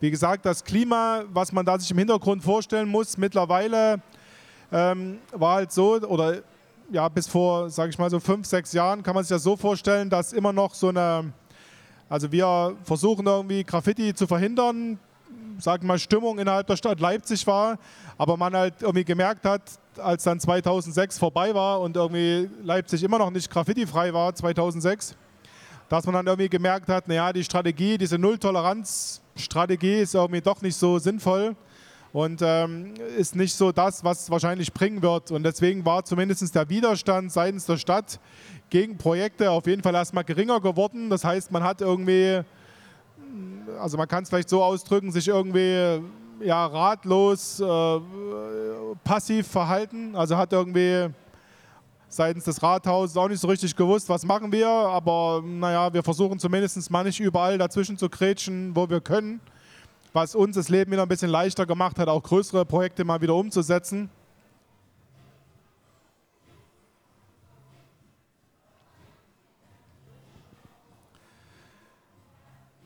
Wie 0.00 0.10
gesagt, 0.10 0.44
das 0.44 0.64
Klima, 0.64 1.22
was 1.32 1.52
man 1.52 1.64
da 1.64 1.78
sich 1.78 1.90
im 1.90 1.98
Hintergrund 1.98 2.42
vorstellen 2.42 2.88
muss, 2.88 3.16
mittlerweile 3.16 4.02
ähm, 4.72 5.18
war 5.30 5.56
halt 5.56 5.72
so, 5.72 5.94
oder 6.00 6.42
ja, 6.90 7.08
bis 7.08 7.28
vor, 7.28 7.70
sage 7.70 7.90
ich 7.90 7.98
mal, 7.98 8.10
so 8.10 8.18
fünf, 8.20 8.46
sechs 8.46 8.72
Jahren 8.72 9.02
kann 9.02 9.14
man 9.14 9.24
sich 9.24 9.30
das 9.30 9.44
so 9.44 9.56
vorstellen, 9.56 10.10
dass 10.10 10.32
immer 10.32 10.52
noch 10.52 10.74
so 10.74 10.88
eine, 10.88 11.32
also 12.08 12.30
wir 12.30 12.76
versuchen 12.84 13.26
irgendwie 13.26 13.64
Graffiti 13.64 14.14
zu 14.14 14.26
verhindern, 14.26 14.98
sagen 15.58 15.86
mal, 15.86 15.98
Stimmung 15.98 16.38
innerhalb 16.38 16.66
der 16.66 16.76
Stadt 16.76 17.00
Leipzig 17.00 17.46
war, 17.46 17.78
aber 18.18 18.36
man 18.36 18.54
halt 18.54 18.74
irgendwie 18.80 19.04
gemerkt 19.04 19.44
hat, 19.44 19.62
als 19.98 20.24
dann 20.24 20.40
2006 20.40 21.18
vorbei 21.18 21.54
war 21.54 21.80
und 21.80 21.96
irgendwie 21.96 22.48
Leipzig 22.62 23.02
immer 23.02 23.18
noch 23.18 23.30
nicht 23.30 23.50
graffitifrei 23.50 24.12
war, 24.12 24.34
2006, 24.34 25.14
dass 25.88 26.06
man 26.06 26.14
dann 26.14 26.26
irgendwie 26.26 26.48
gemerkt 26.48 26.88
hat, 26.88 27.08
naja, 27.08 27.32
die 27.32 27.44
Strategie, 27.44 27.98
diese 27.98 28.18
Null-Toleranz-Strategie 28.18 30.00
ist 30.00 30.14
irgendwie 30.14 30.40
doch 30.40 30.62
nicht 30.62 30.76
so 30.76 30.98
sinnvoll 30.98 31.54
und 32.12 32.42
ähm, 32.42 32.94
ist 33.16 33.36
nicht 33.36 33.54
so 33.54 33.72
das, 33.72 34.04
was 34.04 34.30
wahrscheinlich 34.30 34.72
bringen 34.72 35.02
wird. 35.02 35.30
Und 35.30 35.42
deswegen 35.44 35.84
war 35.84 36.04
zumindest 36.04 36.54
der 36.54 36.68
Widerstand 36.68 37.32
seitens 37.32 37.66
der 37.66 37.78
Stadt 37.78 38.20
gegen 38.72 38.96
Projekte 38.96 39.50
auf 39.50 39.66
jeden 39.66 39.82
Fall 39.82 39.94
erstmal 39.94 40.24
geringer 40.24 40.58
geworden. 40.58 41.10
Das 41.10 41.22
heißt, 41.24 41.52
man 41.52 41.62
hat 41.62 41.82
irgendwie, 41.82 42.40
also 43.78 43.98
man 43.98 44.08
kann 44.08 44.22
es 44.22 44.30
vielleicht 44.30 44.48
so 44.48 44.64
ausdrücken, 44.64 45.12
sich 45.12 45.28
irgendwie 45.28 46.00
ja, 46.40 46.66
ratlos, 46.66 47.60
äh, 47.60 48.00
passiv 49.04 49.46
verhalten. 49.46 50.16
Also 50.16 50.38
hat 50.38 50.54
irgendwie 50.54 51.10
seitens 52.08 52.44
des 52.44 52.62
Rathauses 52.62 53.14
auch 53.14 53.28
nicht 53.28 53.40
so 53.40 53.48
richtig 53.48 53.76
gewusst, 53.76 54.08
was 54.08 54.24
machen 54.24 54.50
wir. 54.50 54.68
Aber 54.68 55.42
naja, 55.44 55.92
wir 55.92 56.02
versuchen 56.02 56.38
zumindest 56.38 56.90
mal 56.90 57.04
nicht 57.04 57.20
überall 57.20 57.58
dazwischen 57.58 57.98
zu 57.98 58.08
kretschen, 58.08 58.74
wo 58.74 58.88
wir 58.88 59.02
können. 59.02 59.42
Was 60.14 60.34
uns 60.34 60.56
das 60.56 60.70
Leben 60.70 60.92
wieder 60.92 61.02
ein 61.02 61.08
bisschen 61.08 61.30
leichter 61.30 61.66
gemacht 61.66 61.98
hat, 61.98 62.08
auch 62.08 62.22
größere 62.22 62.64
Projekte 62.64 63.04
mal 63.04 63.20
wieder 63.20 63.34
umzusetzen. 63.34 64.08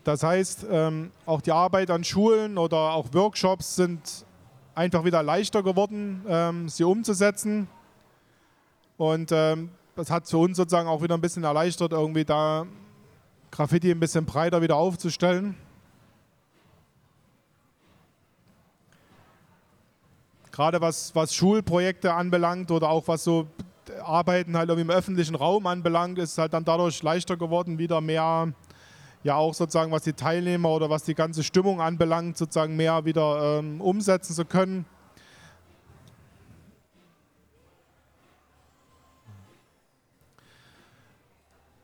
Das 0.07 0.23
heißt, 0.23 0.64
ähm, 0.71 1.11
auch 1.25 1.40
die 1.40 1.51
Arbeit 1.51 1.90
an 1.90 2.05
Schulen 2.05 2.59
oder 2.59 2.92
auch 2.92 3.12
Workshops 3.12 3.75
sind 3.75 4.25
einfach 4.73 5.05
wieder 5.05 5.21
leichter 5.21 5.64
geworden, 5.64 6.25
ähm, 6.29 6.69
sie 6.69 6.85
umzusetzen. 6.85 7.66
Und 8.99 9.33
ähm, 9.33 9.71
das 9.97 10.09
hat 10.09 10.29
für 10.29 10.38
uns 10.38 10.59
sozusagen 10.59 10.88
auch 10.88 11.03
wieder 11.03 11.16
ein 11.16 11.21
bisschen 11.21 11.42
erleichtert, 11.42 11.90
irgendwie 11.90 12.25
da 12.25 12.66
Graffiti 13.51 13.90
ein 13.90 13.99
bisschen 13.99 14.25
breiter 14.27 14.62
wieder 14.62 14.77
aufzustellen. 14.77 15.57
Gerade 20.53 20.81
was, 20.81 21.16
was 21.16 21.35
Schulprojekte 21.35 22.14
anbelangt 22.14 22.71
oder 22.71 22.90
auch 22.90 23.09
was 23.09 23.25
so 23.25 23.49
Arbeiten 24.05 24.57
halt 24.57 24.71
im 24.71 24.88
öffentlichen 24.90 25.35
Raum 25.35 25.66
anbelangt, 25.66 26.21
ist 26.21 26.38
halt 26.38 26.53
dann 26.53 26.64
dadurch 26.64 27.03
leichter 27.03 27.37
geworden, 27.37 27.81
wieder 27.81 28.01
mehr, 28.01 28.53
ja 29.27 29.35
auch 29.35 29.55
sozusagen 29.55 29.93
was 29.93 30.05
die 30.05 30.12
Teilnehmer 30.12 30.71
oder 30.71 30.89
was 30.89 31.03
die 31.03 31.15
ganze 31.15 31.43
Stimmung 31.43 31.81
anbelangt, 31.81 32.39
sozusagen 32.39 32.77
mehr 32.77 33.05
wieder 33.05 33.59
ähm, 33.59 33.81
umsetzen 33.81 34.35
zu 34.35 34.45
können. 34.45 34.87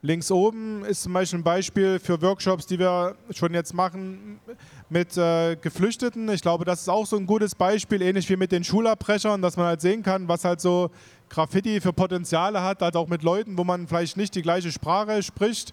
Links 0.04 0.32
oben 0.32 0.84
ist 0.84 1.02
zum 1.02 1.12
Beispiel 1.12 1.38
ein 1.38 1.44
Beispiel 1.44 1.98
für 2.00 2.20
Workshops, 2.22 2.66
die 2.66 2.78
wir 2.78 3.14
schon 3.30 3.54
jetzt 3.54 3.72
machen 3.72 4.40
mit 4.88 5.16
äh, 5.16 5.54
Geflüchteten. 5.54 6.28
Ich 6.28 6.42
glaube, 6.42 6.64
das 6.64 6.80
ist 6.80 6.88
auch 6.88 7.06
so 7.06 7.16
ein 7.16 7.26
gutes 7.26 7.54
Beispiel, 7.54 8.02
ähnlich 8.02 8.28
wie 8.28 8.36
mit 8.36 8.50
den 8.50 8.64
Schulabbrechern, 8.64 9.42
dass 9.42 9.56
man 9.56 9.66
halt 9.66 9.80
sehen 9.80 10.02
kann, 10.02 10.26
was 10.26 10.44
halt 10.44 10.60
so 10.60 10.90
Graffiti 11.28 11.80
für 11.80 11.92
Potenziale 11.92 12.62
hat, 12.62 12.82
halt 12.82 12.96
auch 12.96 13.06
mit 13.06 13.22
Leuten, 13.22 13.56
wo 13.56 13.62
man 13.62 13.86
vielleicht 13.86 14.16
nicht 14.16 14.34
die 14.34 14.42
gleiche 14.42 14.72
Sprache 14.72 15.22
spricht 15.22 15.72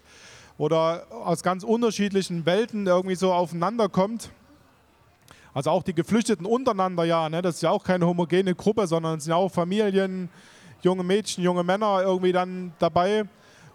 oder 0.60 1.06
aus 1.10 1.42
ganz 1.42 1.64
unterschiedlichen 1.64 2.44
Welten 2.44 2.86
irgendwie 2.86 3.14
so 3.14 3.32
aufeinander 3.32 3.88
kommt. 3.88 4.28
Also 5.54 5.70
auch 5.70 5.82
die 5.82 5.94
Geflüchteten 5.94 6.44
untereinander, 6.44 7.04
ja, 7.04 7.30
ne? 7.30 7.40
das 7.40 7.54
ist 7.54 7.62
ja 7.62 7.70
auch 7.70 7.82
keine 7.82 8.06
homogene 8.06 8.54
Gruppe, 8.54 8.86
sondern 8.86 9.16
es 9.16 9.24
sind 9.24 9.30
ja 9.30 9.36
auch 9.36 9.50
Familien, 9.50 10.28
junge 10.82 11.02
Mädchen, 11.02 11.42
junge 11.42 11.64
Männer 11.64 12.02
irgendwie 12.02 12.32
dann 12.32 12.74
dabei. 12.78 13.24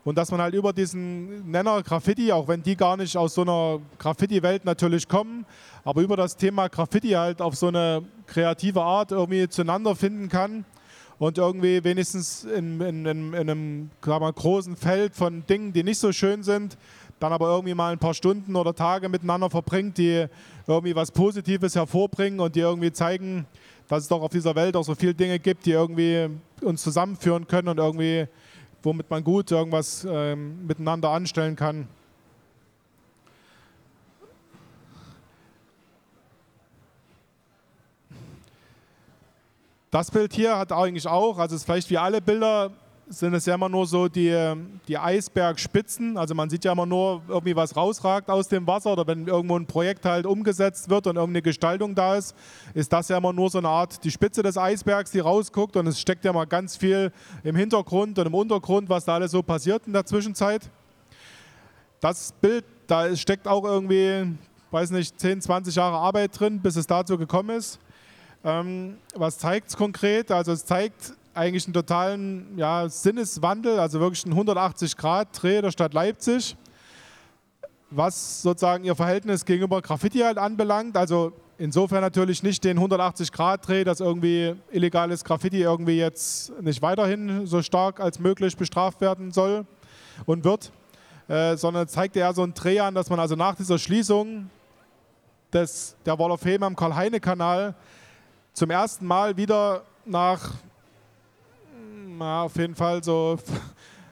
Und 0.04 0.16
dass 0.16 0.30
man 0.30 0.40
halt 0.40 0.54
über 0.54 0.74
diesen 0.74 1.50
Nenner 1.50 1.82
Graffiti, 1.82 2.32
auch 2.32 2.48
wenn 2.48 2.62
die 2.62 2.76
gar 2.76 2.96
nicht 2.98 3.18
aus 3.18 3.34
so 3.34 3.42
einer 3.42 3.80
Graffiti-Welt 3.98 4.64
natürlich 4.64 5.08
kommen, 5.08 5.44
aber 5.84 6.04
über 6.04 6.16
das 6.16 6.38
Thema 6.38 6.68
Graffiti 6.68 7.10
halt 7.10 7.42
auf 7.42 7.56
so 7.56 7.70
eine 7.70 8.04
kreative 8.28 8.84
Art 8.84 9.12
irgendwie 9.12 9.50
zueinander 9.50 9.96
finden 9.96 10.30
kann 10.30 10.66
und 11.20 11.38
irgendwie 11.38 11.84
wenigstens 11.84 12.44
in, 12.44 12.82
in, 12.82 13.06
in, 13.06 13.34
in 13.34 13.50
einem 13.50 13.90
mal, 14.06 14.34
großen 14.34 14.76
Feld 14.76 15.16
von 15.16 15.46
Dingen, 15.48 15.74
die 15.74 15.84
nicht 15.84 16.00
so 16.00 16.12
schön 16.12 16.44
sind, 16.44 16.78
dann 17.20 17.32
aber 17.32 17.48
irgendwie 17.48 17.74
mal 17.74 17.94
ein 17.94 18.00
paar 18.00 18.14
Stunden 18.14 18.56
oder 18.56 18.74
Tage 18.74 19.08
miteinander 19.08 19.50
verbringt, 19.50 19.98
die 19.98 20.26
irgendwie 20.68 20.96
was 20.96 21.12
Positives 21.12 21.76
hervorbringen 21.76 22.40
und 22.40 22.56
die 22.56 22.60
irgendwie 22.60 22.92
zeigen, 22.92 23.46
dass 23.88 24.04
es 24.04 24.10
doch 24.10 24.22
auf 24.22 24.32
dieser 24.32 24.56
Welt 24.56 24.76
auch 24.76 24.84
so 24.84 24.96
viele 24.96 25.14
Dinge 25.14 25.40
gibt, 25.40 25.66
die 25.66 25.72
irgendwie 25.72 26.30
uns 26.62 26.82
zusammenführen 26.82 27.48
können 27.48 27.70
und 27.70 27.78
irgendwie 27.78 28.28
womit 28.86 29.10
man 29.10 29.24
gut 29.24 29.52
irgendwas 29.52 30.08
ähm, 30.10 30.66
miteinander 30.66 31.10
anstellen 31.10 31.56
kann. 31.56 31.88
Das 39.92 40.12
Bild 40.12 40.34
hier 40.34 40.58
hat 40.58 40.72
eigentlich 40.72 41.08
auch, 41.08 41.38
also 41.38 41.56
es 41.56 41.62
ist 41.62 41.66
vielleicht 41.66 41.90
wie 41.90 41.98
alle 41.98 42.22
Bilder, 42.22 42.72
sind 43.08 43.34
es 43.36 43.46
ja 43.46 43.56
immer 43.56 43.70
nur 43.70 43.86
so 43.86 44.08
die, 44.08 44.54
die 44.88 44.98
Eisbergspitzen. 44.98 46.18
Also 46.18 46.34
man 46.34 46.50
sieht 46.50 46.66
ja 46.66 46.72
immer 46.72 46.86
nur 46.86 47.22
irgendwie 47.28 47.56
was 47.56 47.76
rausragt 47.76 48.30
aus 48.30 48.48
dem 48.48 48.66
Wasser 48.66 48.94
oder 48.94 49.06
wenn 49.06 49.28
irgendwo 49.28 49.58
ein 49.58 49.68
Projekt 49.68 50.06
halt 50.06 50.26
umgesetzt 50.26 50.90
wird 50.90 51.08
und 51.08 51.16
irgendeine 51.16 51.42
Gestaltung 51.42 51.94
da 51.94 52.16
ist, 52.16 52.36
ist 52.74 52.92
das 52.92 53.10
ja 53.10 53.18
immer 53.18 53.34
nur 53.34 53.50
so 53.50 53.60
eine 53.60 53.70
Art 53.70 54.04
die 54.04 54.12
Spitze 54.12 54.42
des 54.42 54.58
Eisbergs, 54.58 55.12
die 55.12 55.20
rausguckt 55.20 55.76
und 55.78 55.88
es 55.88 56.00
steckt 56.00 56.26
ja 56.26 56.34
mal 56.34 56.46
ganz 56.46 56.76
viel 56.76 57.12
im 57.44 57.56
Hintergrund 57.56 58.18
und 58.18 58.26
im 58.26 58.34
Untergrund, 58.34 58.90
was 58.90 59.06
da 59.06 59.16
alles 59.16 59.32
so 59.32 59.44
passiert 59.44 59.86
in 59.86 59.94
der 59.94 60.06
Zwischenzeit. 60.06 60.70
Das 62.00 62.34
Bild, 62.42 62.66
da 62.88 63.16
steckt 63.16 63.48
auch 63.48 63.64
irgendwie, 63.64 64.36
weiß 64.72 64.92
nicht, 64.92 65.20
10, 65.20 65.42
20 65.42 65.76
Jahre 65.76 65.98
Arbeit 65.98 66.40
drin, 66.40 66.60
bis 66.60 66.76
es 66.76 66.88
dazu 66.88 67.18
gekommen 67.18 67.52
ist. 67.52 67.80
Ähm, 68.46 68.98
was 69.16 69.40
zeigt 69.40 69.70
es 69.70 69.76
konkret? 69.76 70.30
Also 70.30 70.52
es 70.52 70.64
zeigt 70.64 71.14
eigentlich 71.34 71.66
einen 71.66 71.74
totalen 71.74 72.56
ja, 72.58 72.88
Sinneswandel, 72.88 73.80
also 73.80 74.00
wirklich 74.00 74.24
einen 74.24 74.36
180-Grad-Dreh 74.40 75.64
der 75.64 75.72
Stadt 75.72 75.96
Leipzig, 75.96 76.56
was 77.90 78.44
sozusagen 78.44 78.84
ihr 78.84 78.94
Verhältnis 78.94 79.46
gegenüber 79.46 79.82
Graffiti 79.82 80.20
halt 80.20 80.38
anbelangt. 80.38 80.96
Also 80.96 81.34
insofern 81.58 82.02
natürlich 82.02 82.44
nicht 82.44 82.64
den 82.64 82.78
180-Grad-Dreh, 82.80 83.84
dass 83.84 84.00
irgendwie 84.00 84.54
illegales 84.72 85.24
Graffiti 85.24 85.64
irgendwie 85.64 85.98
jetzt 85.98 86.54
nicht 86.62 86.84
weiterhin 86.84 87.48
so 87.48 87.64
stark 87.64 88.00
als 88.00 88.20
möglich 88.20 88.56
bestraft 88.56 89.02
werden 89.02 89.32
soll 89.32 89.66
und 90.28 90.44
wird, 90.44 90.72
äh, 91.28 91.58
sondern 91.58 91.88
zeigt 91.88 92.16
eher 92.16 92.32
so 92.32 92.44
einen 92.44 92.54
Dreh 92.54 92.80
an, 92.80 92.94
dass 92.94 93.10
man 93.10 93.20
also 93.20 93.36
nach 93.36 93.56
dieser 93.56 93.80
Schließung 93.80 94.52
des, 95.52 95.96
der 96.06 96.20
Wall 96.20 96.30
of 96.30 96.42
Fame 96.42 96.62
am 96.62 96.76
Karl-Heine-Kanal 96.76 97.74
zum 98.56 98.72
ersten 98.72 99.06
Mal 99.06 99.38
wieder 99.38 99.84
nach 100.06 100.54
na, 102.18 102.44
auf 102.44 102.56
jeden 102.56 102.74
Fall 102.74 103.04
so 103.04 103.38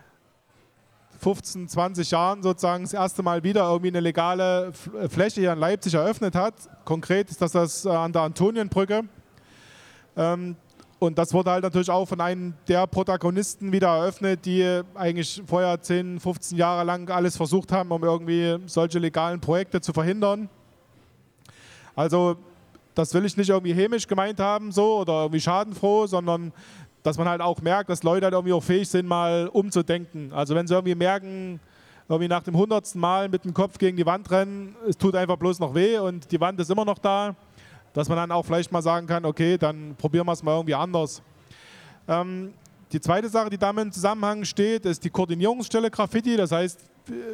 15, 1.19 1.69
20 1.69 2.11
Jahren 2.11 2.43
sozusagen 2.43 2.83
das 2.83 2.93
erste 2.93 3.23
Mal 3.23 3.41
wieder 3.43 3.63
irgendwie 3.69 3.87
eine 3.87 4.01
legale 4.01 4.73
Fläche 5.09 5.39
hier 5.39 5.53
in 5.53 5.59
Leipzig 5.59 5.93
eröffnet 5.93 6.35
hat. 6.35 6.55
Konkret 6.83 7.29
ist 7.31 7.41
das 7.41 7.53
das 7.53 7.85
äh, 7.85 7.89
an 7.89 8.11
der 8.11 8.23
Antonienbrücke. 8.23 9.03
Ähm, 10.17 10.57
und 10.99 11.17
das 11.17 11.33
wurde 11.33 11.51
halt 11.51 11.63
natürlich 11.63 11.89
auch 11.89 12.05
von 12.05 12.19
einem 12.19 12.53
der 12.67 12.85
Protagonisten 12.87 13.71
wieder 13.71 13.87
eröffnet, 13.87 14.45
die 14.45 14.81
eigentlich 14.93 15.41
vorher 15.45 15.81
10, 15.81 16.19
15 16.19 16.57
Jahre 16.57 16.83
lang 16.83 17.09
alles 17.09 17.37
versucht 17.37 17.71
haben, 17.71 17.91
um 17.91 18.03
irgendwie 18.03 18.57
solche 18.65 18.99
legalen 18.99 19.39
Projekte 19.39 19.79
zu 19.79 19.93
verhindern. 19.93 20.49
Also 21.95 22.37
das 22.95 23.13
will 23.13 23.25
ich 23.25 23.37
nicht 23.37 23.49
irgendwie 23.49 23.73
hämisch 23.73 24.07
gemeint 24.07 24.39
haben 24.39 24.71
so 24.71 24.99
oder 24.99 25.23
irgendwie 25.23 25.41
schadenfroh, 25.41 26.07
sondern 26.07 26.53
dass 27.01 27.17
man 27.17 27.27
halt 27.27 27.41
auch 27.41 27.61
merkt, 27.61 27.89
dass 27.89 28.03
Leute 28.03 28.25
halt 28.25 28.33
irgendwie 28.33 28.53
auch 28.53 28.63
fähig 28.63 28.87
sind, 28.87 29.07
mal 29.07 29.49
umzudenken. 29.51 30.31
Also 30.31 30.55
wenn 30.55 30.67
sie 30.67 30.73
irgendwie 30.73 30.95
merken, 30.95 31.59
irgendwie 32.07 32.27
nach 32.27 32.43
dem 32.43 32.55
hundertsten 32.55 32.99
Mal 32.99 33.29
mit 33.29 33.43
dem 33.45 33.53
Kopf 33.53 33.77
gegen 33.77 33.97
die 33.97 34.05
Wand 34.05 34.29
rennen, 34.31 34.75
es 34.87 34.97
tut 34.97 35.15
einfach 35.15 35.37
bloß 35.37 35.59
noch 35.59 35.75
weh 35.75 35.97
und 35.97 36.31
die 36.31 36.39
Wand 36.39 36.59
ist 36.59 36.69
immer 36.69 36.85
noch 36.85 36.99
da, 36.99 37.35
dass 37.93 38.07
man 38.07 38.17
dann 38.17 38.31
auch 38.31 38.43
vielleicht 38.43 38.71
mal 38.71 38.81
sagen 38.81 39.07
kann, 39.07 39.25
okay, 39.25 39.57
dann 39.57 39.95
probieren 39.97 40.25
wir 40.25 40.33
es 40.33 40.43
mal 40.43 40.53
irgendwie 40.53 40.75
anders. 40.75 41.21
Ähm, 42.07 42.53
die 42.91 43.01
zweite 43.01 43.27
Sache, 43.29 43.49
die 43.49 43.57
damit 43.57 43.85
im 43.85 43.91
Zusammenhang 43.91 44.45
steht, 44.45 44.85
ist 44.85 45.03
die 45.03 45.09
Koordinierungsstelle 45.09 45.89
Graffiti. 45.89 46.37
Das 46.37 46.51
heißt, 46.51 46.79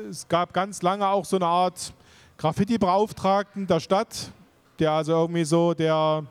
es 0.09 0.27
gab 0.27 0.53
ganz 0.53 0.81
lange 0.81 1.07
auch 1.07 1.25
so 1.25 1.35
eine 1.35 1.45
Art 1.45 1.93
Graffiti-Beauftragten 2.37 3.67
der 3.67 3.79
Stadt, 3.81 4.31
der 4.79 4.91
also 4.91 5.13
irgendwie 5.13 5.43
so 5.43 5.73
der 5.73 6.23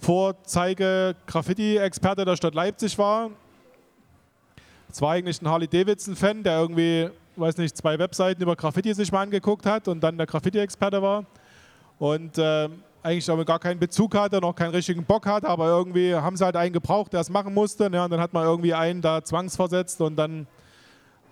Vorzeige-Graffiti-Experte 0.00 2.24
der 2.24 2.36
Stadt 2.36 2.54
Leipzig 2.54 2.96
war. 2.98 3.30
Es 4.90 5.02
war 5.02 5.12
eigentlich 5.12 5.42
ein 5.42 5.48
Harley-Davidson-Fan, 5.48 6.42
der 6.42 6.60
irgendwie, 6.60 7.10
weiß 7.36 7.58
nicht, 7.58 7.76
zwei 7.76 7.98
Webseiten 7.98 8.42
über 8.42 8.56
Graffiti 8.56 8.94
sich 8.94 9.12
mal 9.12 9.20
angeguckt 9.22 9.66
hat 9.66 9.86
und 9.88 10.00
dann 10.00 10.16
der 10.16 10.26
Graffiti-Experte 10.26 11.02
war. 11.02 11.26
Und 11.98 12.38
äh, 12.38 12.70
eigentlich 13.02 13.30
aber 13.30 13.44
gar 13.44 13.58
keinen 13.58 13.78
Bezug 13.78 14.14
hatte, 14.14 14.40
noch 14.40 14.54
keinen 14.54 14.70
richtigen 14.70 15.04
Bock 15.04 15.26
hatte, 15.26 15.48
aber 15.48 15.66
irgendwie 15.66 16.14
haben 16.14 16.36
sie 16.36 16.44
halt 16.44 16.56
einen 16.56 16.72
gebraucht, 16.72 17.12
der 17.12 17.20
es 17.20 17.30
machen 17.30 17.54
musste. 17.54 17.90
Ne? 17.90 18.02
Und 18.02 18.10
dann 18.10 18.20
hat 18.20 18.32
man 18.32 18.44
irgendwie 18.44 18.74
einen 18.74 19.02
da 19.02 19.22
zwangsversetzt 19.22 20.00
und 20.00 20.16
dann 20.16 20.46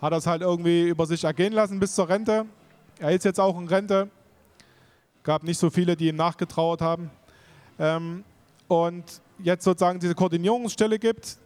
hat 0.00 0.12
er 0.12 0.18
es 0.18 0.26
halt 0.26 0.42
irgendwie 0.42 0.88
über 0.88 1.06
sich 1.06 1.24
ergehen 1.24 1.52
lassen 1.52 1.80
bis 1.80 1.94
zur 1.94 2.08
Rente. 2.08 2.46
Er 2.98 3.10
ist 3.10 3.24
jetzt 3.24 3.40
auch 3.40 3.58
in 3.58 3.68
Rente. 3.68 4.08
Gab 5.26 5.42
nicht 5.42 5.58
so 5.58 5.70
viele, 5.70 5.96
die 5.96 6.06
ihm 6.06 6.14
nachgetrauert 6.14 6.80
haben. 6.80 7.10
Ähm, 7.80 8.22
und 8.68 9.02
jetzt 9.40 9.64
sozusagen 9.64 9.98
diese 9.98 10.14
Koordinierungsstelle 10.14 11.00
gibt, 11.00 11.38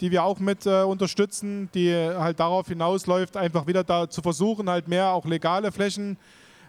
die 0.00 0.10
wir 0.10 0.24
auch 0.24 0.40
mit 0.40 0.66
äh, 0.66 0.82
unterstützen, 0.82 1.70
die 1.72 1.94
halt 1.94 2.40
darauf 2.40 2.66
hinausläuft, 2.66 3.36
einfach 3.36 3.68
wieder 3.68 3.84
da 3.84 4.10
zu 4.10 4.22
versuchen, 4.22 4.68
halt 4.68 4.88
mehr 4.88 5.10
auch 5.12 5.24
legale 5.24 5.70
Flächen 5.70 6.16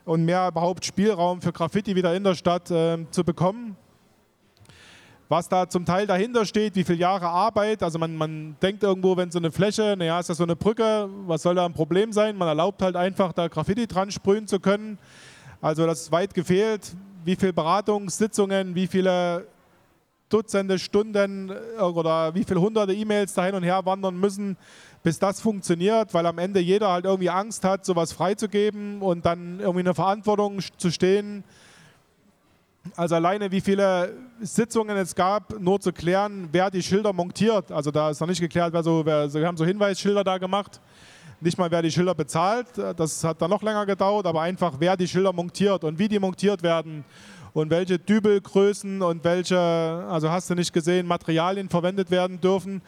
und 0.06 0.26
mehr 0.26 0.48
überhaupt 0.48 0.86
Spielraum 0.86 1.42
für 1.42 1.52
Graffiti 1.52 1.96
wieder 1.96 2.16
in 2.16 2.24
der 2.24 2.36
Stadt 2.36 2.70
äh, 2.70 3.00
zu 3.10 3.24
bekommen. 3.24 3.76
Was 5.28 5.50
da 5.50 5.68
zum 5.68 5.86
Teil 5.86 6.06
dahinter 6.06 6.46
steht, 6.46 6.76
wie 6.76 6.84
viele 6.84 7.00
Jahre 7.00 7.30
Arbeit, 7.30 7.82
also 7.82 7.98
man, 7.98 8.16
man 8.16 8.58
denkt 8.62 8.84
irgendwo, 8.84 9.18
wenn 9.18 9.32
so 9.32 9.40
eine 9.40 9.52
Fläche, 9.52 9.96
naja, 9.98 10.20
ist 10.20 10.30
das 10.30 10.38
so 10.38 10.44
eine 10.44 10.56
Brücke, 10.56 11.10
was 11.26 11.42
soll 11.42 11.56
da 11.56 11.66
ein 11.66 11.74
Problem 11.74 12.14
sein? 12.14 12.38
Man 12.38 12.48
erlaubt 12.48 12.84
halt 12.84 12.96
einfach, 12.96 13.34
da 13.34 13.48
Graffiti 13.48 13.88
dran 13.88 14.12
sprühen 14.12 14.48
zu 14.48 14.60
können. 14.60 15.00
Also 15.62 15.86
das 15.86 16.02
ist 16.02 16.12
weit 16.12 16.34
gefehlt. 16.34 16.96
Wie 17.26 17.36
viele 17.36 17.54
Beratungssitzungen, 17.54 18.76
wie 18.76 18.88
viele 18.88 19.46
Dutzende 20.30 20.78
Stunden 20.78 21.50
äh, 21.50 21.82
oder 21.82 22.34
wie 22.36 22.44
viele 22.44 22.62
hunderte 22.62 22.94
E-Mails 22.94 23.34
da 23.34 23.46
hin 23.46 23.56
und 23.56 23.64
her 23.64 23.84
wandern 23.86 24.18
müssen, 24.18 24.58
bis 25.02 25.18
das 25.18 25.42
funktioniert, 25.42 26.14
weil 26.14 26.26
am 26.26 26.38
Ende 26.38 26.60
jeder 26.60 26.92
halt 26.92 27.06
irgendwie 27.06 27.30
Angst 27.30 27.64
hat, 27.64 27.84
sowas 27.84 28.14
freizugeben 28.14 29.02
und 29.02 29.26
dann 29.26 29.60
irgendwie 29.60 29.80
eine 29.80 29.96
Verantwortung 29.96 30.60
zu 30.78 30.92
stehen. 30.92 31.44
Also 32.96 33.16
alleine 33.16 33.52
wie 33.52 33.62
viele 33.62 34.14
Sitzungen 34.40 34.96
es 34.98 35.16
gab, 35.16 35.60
nur 35.60 35.80
zu 35.80 35.92
klären, 35.92 36.48
wer 36.52 36.70
die 36.70 36.84
Schilder 36.84 37.12
montiert. 37.12 37.72
Also 37.72 37.92
da 37.92 38.10
ist 38.12 38.20
noch 38.20 38.28
nicht 38.28 38.40
geklärt, 38.40 38.72
wer 38.72 38.84
so, 38.84 39.06
wer, 39.06 39.34
wir 39.34 39.48
haben 39.48 39.58
so 39.58 39.66
Hinweisschilder 39.66 40.24
da 40.24 40.38
gemacht. 40.38 40.80
Nicht 41.42 41.58
mal, 41.58 41.72
wer 41.72 41.82
die 41.82 41.92
Schilder 41.92 42.14
bezahlt, 42.14 42.68
das 42.98 43.24
hat 43.24 43.42
dann 43.42 43.50
noch 43.50 43.64
länger 43.64 43.86
gedauert, 43.86 44.26
aber 44.26 44.42
einfach, 44.42 44.74
wer 44.78 44.98
die 44.98 45.08
Schilder 45.08 45.32
montiert 45.32 45.86
und 45.86 45.98
wie 45.98 46.10
die 46.10 46.20
montiert 46.20 46.62
werden 46.64 47.06
und 47.54 47.70
welche 47.70 47.98
Dübelgrößen 47.98 49.02
und 49.02 49.24
welche, 49.24 49.58
also 49.58 50.30
hast 50.30 50.50
du 50.50 50.56
nicht 50.56 50.74
gesehen, 50.74 51.08
Materialien 51.08 51.70
verwendet 51.70 52.12
werden 52.12 52.42
dürfen. 52.42 52.82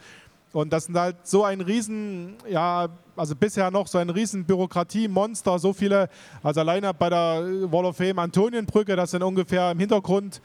Und 0.52 0.70
das 0.70 0.84
sind 0.84 0.98
halt 0.98 1.16
so 1.22 1.44
ein 1.44 1.62
riesen, 1.62 2.34
ja, 2.46 2.88
also 3.16 3.34
bisher 3.34 3.70
noch 3.70 3.86
so 3.86 3.96
ein 3.96 4.10
riesen 4.10 4.44
Bürokratiemonster, 4.44 5.58
so 5.58 5.72
viele, 5.72 6.10
also 6.42 6.60
alleine 6.60 6.92
bei 6.92 7.08
der 7.08 7.42
Wall 7.72 7.86
of 7.86 7.96
Fame 7.96 8.18
Antonienbrücke, 8.18 8.94
das 8.94 9.12
sind 9.12 9.22
ungefähr 9.22 9.70
im 9.70 9.78
Hintergrund 9.78 10.42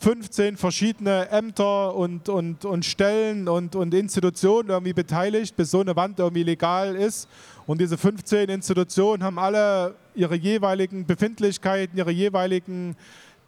15 0.00 0.56
verschiedene 0.56 1.28
Ämter 1.30 1.94
und, 1.94 2.28
und, 2.28 2.64
und 2.64 2.84
Stellen 2.84 3.48
und, 3.48 3.74
und 3.76 3.94
Institutionen 3.94 4.70
irgendwie 4.70 4.92
beteiligt, 4.92 5.56
bis 5.56 5.70
so 5.70 5.80
eine 5.80 5.96
Wand 5.96 6.18
irgendwie 6.18 6.42
legal 6.42 6.94
ist. 6.94 7.28
Und 7.66 7.80
diese 7.80 7.96
15 7.96 8.48
Institutionen 8.48 9.22
haben 9.22 9.38
alle 9.38 9.94
ihre 10.14 10.34
jeweiligen 10.34 11.06
Befindlichkeiten, 11.06 11.96
ihre 11.96 12.10
jeweiligen 12.10 12.96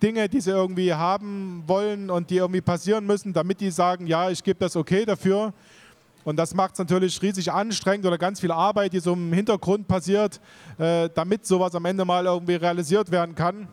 Dinge, 0.02 0.28
die 0.28 0.40
sie 0.40 0.50
irgendwie 0.50 0.92
haben 0.92 1.64
wollen 1.66 2.10
und 2.10 2.30
die 2.30 2.36
irgendwie 2.36 2.60
passieren 2.60 3.06
müssen, 3.06 3.32
damit 3.32 3.60
die 3.60 3.70
sagen, 3.70 4.06
ja, 4.06 4.30
ich 4.30 4.42
gebe 4.42 4.58
das 4.58 4.76
okay 4.76 5.04
dafür. 5.04 5.52
Und 6.24 6.36
das 6.36 6.54
macht 6.54 6.72
es 6.72 6.78
natürlich 6.80 7.22
riesig 7.22 7.52
anstrengend 7.52 8.04
oder 8.04 8.18
ganz 8.18 8.40
viel 8.40 8.50
Arbeit, 8.50 8.92
die 8.92 8.98
so 8.98 9.12
im 9.12 9.32
Hintergrund 9.32 9.86
passiert, 9.86 10.40
äh, 10.76 11.08
damit 11.14 11.46
sowas 11.46 11.74
am 11.74 11.84
Ende 11.84 12.04
mal 12.04 12.26
irgendwie 12.26 12.56
realisiert 12.56 13.10
werden 13.10 13.34
kann. 13.34 13.68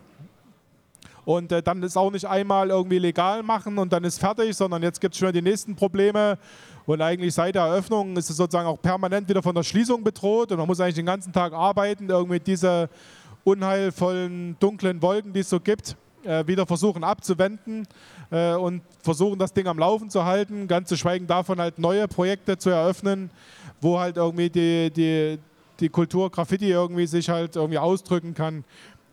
Und 1.25 1.51
äh, 1.51 1.61
dann 1.63 1.81
ist 1.83 1.97
auch 1.97 2.11
nicht 2.11 2.25
einmal 2.25 2.69
irgendwie 2.69 2.99
legal 2.99 3.43
machen 3.43 3.77
und 3.77 3.93
dann 3.93 4.03
ist 4.03 4.19
fertig, 4.19 4.55
sondern 4.55 4.83
jetzt 4.83 4.99
gibt 4.99 5.13
es 5.13 5.19
schon 5.19 5.31
die 5.31 5.41
nächsten 5.41 5.75
Probleme. 5.75 6.37
Und 6.85 7.01
eigentlich 7.01 7.33
seit 7.33 7.55
der 7.55 7.63
Eröffnung 7.63 8.17
ist 8.17 8.29
es 8.29 8.37
sozusagen 8.37 8.67
auch 8.67 8.81
permanent 8.81 9.29
wieder 9.29 9.41
von 9.41 9.55
der 9.55 9.63
Schließung 9.63 10.03
bedroht 10.03 10.51
und 10.51 10.57
man 10.57 10.67
muss 10.67 10.79
eigentlich 10.79 10.95
den 10.95 11.05
ganzen 11.05 11.31
Tag 11.31 11.53
arbeiten, 11.53 12.09
irgendwie 12.09 12.39
diese 12.39 12.89
unheilvollen, 13.45 14.57
dunklen 14.59 15.01
Wolken, 15.01 15.31
die 15.31 15.41
es 15.41 15.49
so 15.49 15.59
gibt 15.59 15.95
äh, 16.25 16.45
wieder 16.47 16.65
versuchen 16.65 17.03
abzuwenden 17.03 17.87
äh, 18.31 18.53
und 18.53 18.81
versuchen, 19.01 19.39
das 19.39 19.53
Ding 19.53 19.67
am 19.67 19.77
Laufen 19.77 20.09
zu 20.09 20.25
halten. 20.25 20.67
Ganz 20.67 20.89
zu 20.89 20.97
schweigen 20.97 21.27
davon, 21.27 21.59
halt 21.59 21.79
neue 21.79 22.07
Projekte 22.07 22.57
zu 22.57 22.69
eröffnen, 22.69 23.29
wo 23.81 23.99
halt 23.99 24.17
irgendwie 24.17 24.49
die, 24.49 24.91
die, 24.91 25.39
die 25.79 25.89
Kultur 25.89 26.29
Graffiti 26.29 26.69
irgendwie 26.69 27.07
sich 27.07 27.29
halt 27.29 27.55
irgendwie 27.55 27.79
ausdrücken 27.79 28.33
kann. 28.33 28.63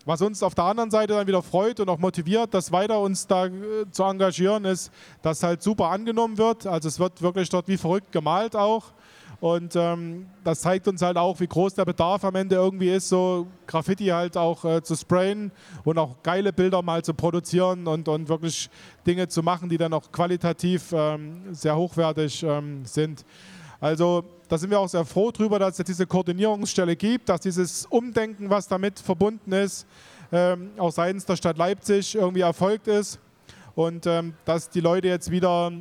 Was 0.07 0.23
uns 0.23 0.43
auf 0.43 0.55
der 0.55 0.65
anderen 0.65 0.91
Seite 0.91 1.15
dann 1.15 1.27
wieder 1.27 1.43
freut 1.43 1.79
und 1.79 1.89
auch 1.91 1.99
motiviert, 1.99 2.55
das 2.55 2.73
weiter 2.73 3.01
uns 3.01 3.27
da 3.27 3.47
äh, 3.47 3.51
zu 3.91 4.03
engagieren, 4.05 4.65
ist, 4.65 4.91
dass 5.21 5.43
halt 5.43 5.63
super 5.63 5.91
angenommen 5.91 6.39
wird. 6.39 6.67
Also 6.67 6.89
es 6.89 6.99
wird 6.99 7.21
wirklich 7.21 7.49
dort 7.51 7.69
wie 7.69 7.77
verrückt 7.77 8.11
gemalt 8.11 8.57
auch. 8.57 8.93
Und 9.41 9.75
ähm, 9.75 10.27
das 10.45 10.61
zeigt 10.61 10.87
uns 10.87 11.01
halt 11.01 11.17
auch, 11.17 11.41
wie 11.41 11.47
groß 11.47 11.75
der 11.75 11.87
Bedarf 11.87 12.25
am 12.25 12.35
Ende 12.35 12.57
irgendwie 12.57 12.91
ist, 12.91 13.09
so 13.09 13.47
Graffiti 13.67 14.07
halt 14.07 14.37
auch 14.37 14.65
äh, 14.67 14.83
zu 14.83 14.95
sprayen 14.95 15.51
und 15.85 15.97
auch 15.97 16.23
geile 16.23 16.53
Bilder 16.53 16.83
mal 16.83 17.03
zu 17.03 17.15
produzieren 17.15 17.87
und, 17.87 18.07
und 18.07 18.29
wirklich 18.29 18.69
Dinge 19.07 19.29
zu 19.29 19.43
machen, 19.43 19.71
die 19.71 19.79
dann 19.79 19.95
auch 19.95 20.13
qualitativ 20.13 20.93
ähm, 20.93 21.55
sehr 21.55 21.75
hochwertig 21.75 22.43
ähm, 22.43 22.85
sind. 22.85 23.25
Also 23.81 24.25
da 24.49 24.59
sind 24.59 24.71
wir 24.71 24.79
auch 24.79 24.89
sehr 24.89 25.05
froh 25.05 25.31
drüber, 25.31 25.59
dass 25.59 25.79
es 25.79 25.85
diese 25.85 26.07
Koordinierungsstelle 26.07 26.97
gibt, 26.97 27.29
dass 27.29 27.41
dieses 27.41 27.87
Umdenken, 27.87 28.51
was 28.51 28.69
damit 28.69 28.99
verbunden 28.99 29.53
ist, 29.53 29.87
ähm, 30.33 30.71
auch 30.77 30.93
seitens 30.93 31.25
der 31.25 31.37
Stadt 31.37 31.57
Leipzig 31.57 32.15
irgendwie 32.15 32.43
erfolgt 32.43 32.89
ist 32.89 33.19
und 33.75 34.07
ähm, 34.07 34.35
dass 34.45 34.69
die 34.69 34.81
Leute 34.81 35.09
jetzt 35.09 35.31
wieder 35.31 35.73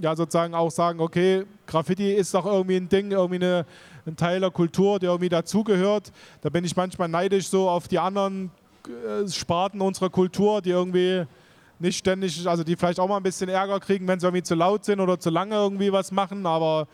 ja 0.00 0.14
sozusagen 0.14 0.54
auch 0.54 0.70
sagen, 0.70 1.00
okay, 1.00 1.44
Graffiti 1.66 2.12
ist 2.12 2.32
doch 2.32 2.46
irgendwie 2.46 2.76
ein 2.76 2.88
Ding, 2.88 3.10
irgendwie 3.10 3.44
eine, 3.44 3.66
ein 4.06 4.16
Teil 4.16 4.40
der 4.40 4.50
Kultur, 4.50 4.98
der 4.98 5.10
irgendwie 5.10 5.28
dazugehört. 5.28 6.12
Da 6.40 6.50
bin 6.50 6.64
ich 6.64 6.76
manchmal 6.76 7.08
neidisch 7.08 7.48
so 7.48 7.68
auf 7.68 7.88
die 7.88 7.98
anderen 7.98 8.50
äh, 8.86 9.28
Sparten 9.28 9.80
unserer 9.80 10.10
Kultur, 10.10 10.62
die 10.62 10.70
irgendwie 10.70 11.24
nicht 11.80 11.98
ständig, 11.98 12.46
also 12.46 12.64
die 12.64 12.76
vielleicht 12.76 13.00
auch 13.00 13.08
mal 13.08 13.16
ein 13.16 13.22
bisschen 13.22 13.48
Ärger 13.48 13.80
kriegen, 13.80 14.06
wenn 14.08 14.18
sie 14.18 14.26
irgendwie 14.26 14.42
zu 14.42 14.54
laut 14.54 14.84
sind 14.84 15.00
oder 15.00 15.18
zu 15.18 15.30
lange 15.30 15.54
irgendwie 15.54 15.92
was 15.92 16.10
machen, 16.10 16.44
aber 16.46 16.88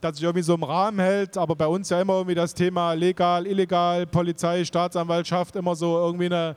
dass 0.00 0.16
sich 0.16 0.24
irgendwie 0.24 0.42
so 0.42 0.54
im 0.54 0.62
Rahmen 0.62 0.98
hält. 1.00 1.36
Aber 1.36 1.56
bei 1.56 1.66
uns 1.66 1.90
ja 1.90 2.00
immer 2.00 2.14
irgendwie 2.14 2.34
das 2.34 2.54
Thema 2.54 2.92
legal, 2.92 3.46
illegal, 3.46 4.06
Polizei, 4.06 4.64
Staatsanwaltschaft 4.64 5.56
immer 5.56 5.74
so 5.74 5.96
irgendwie 5.98 6.26
eine, 6.26 6.56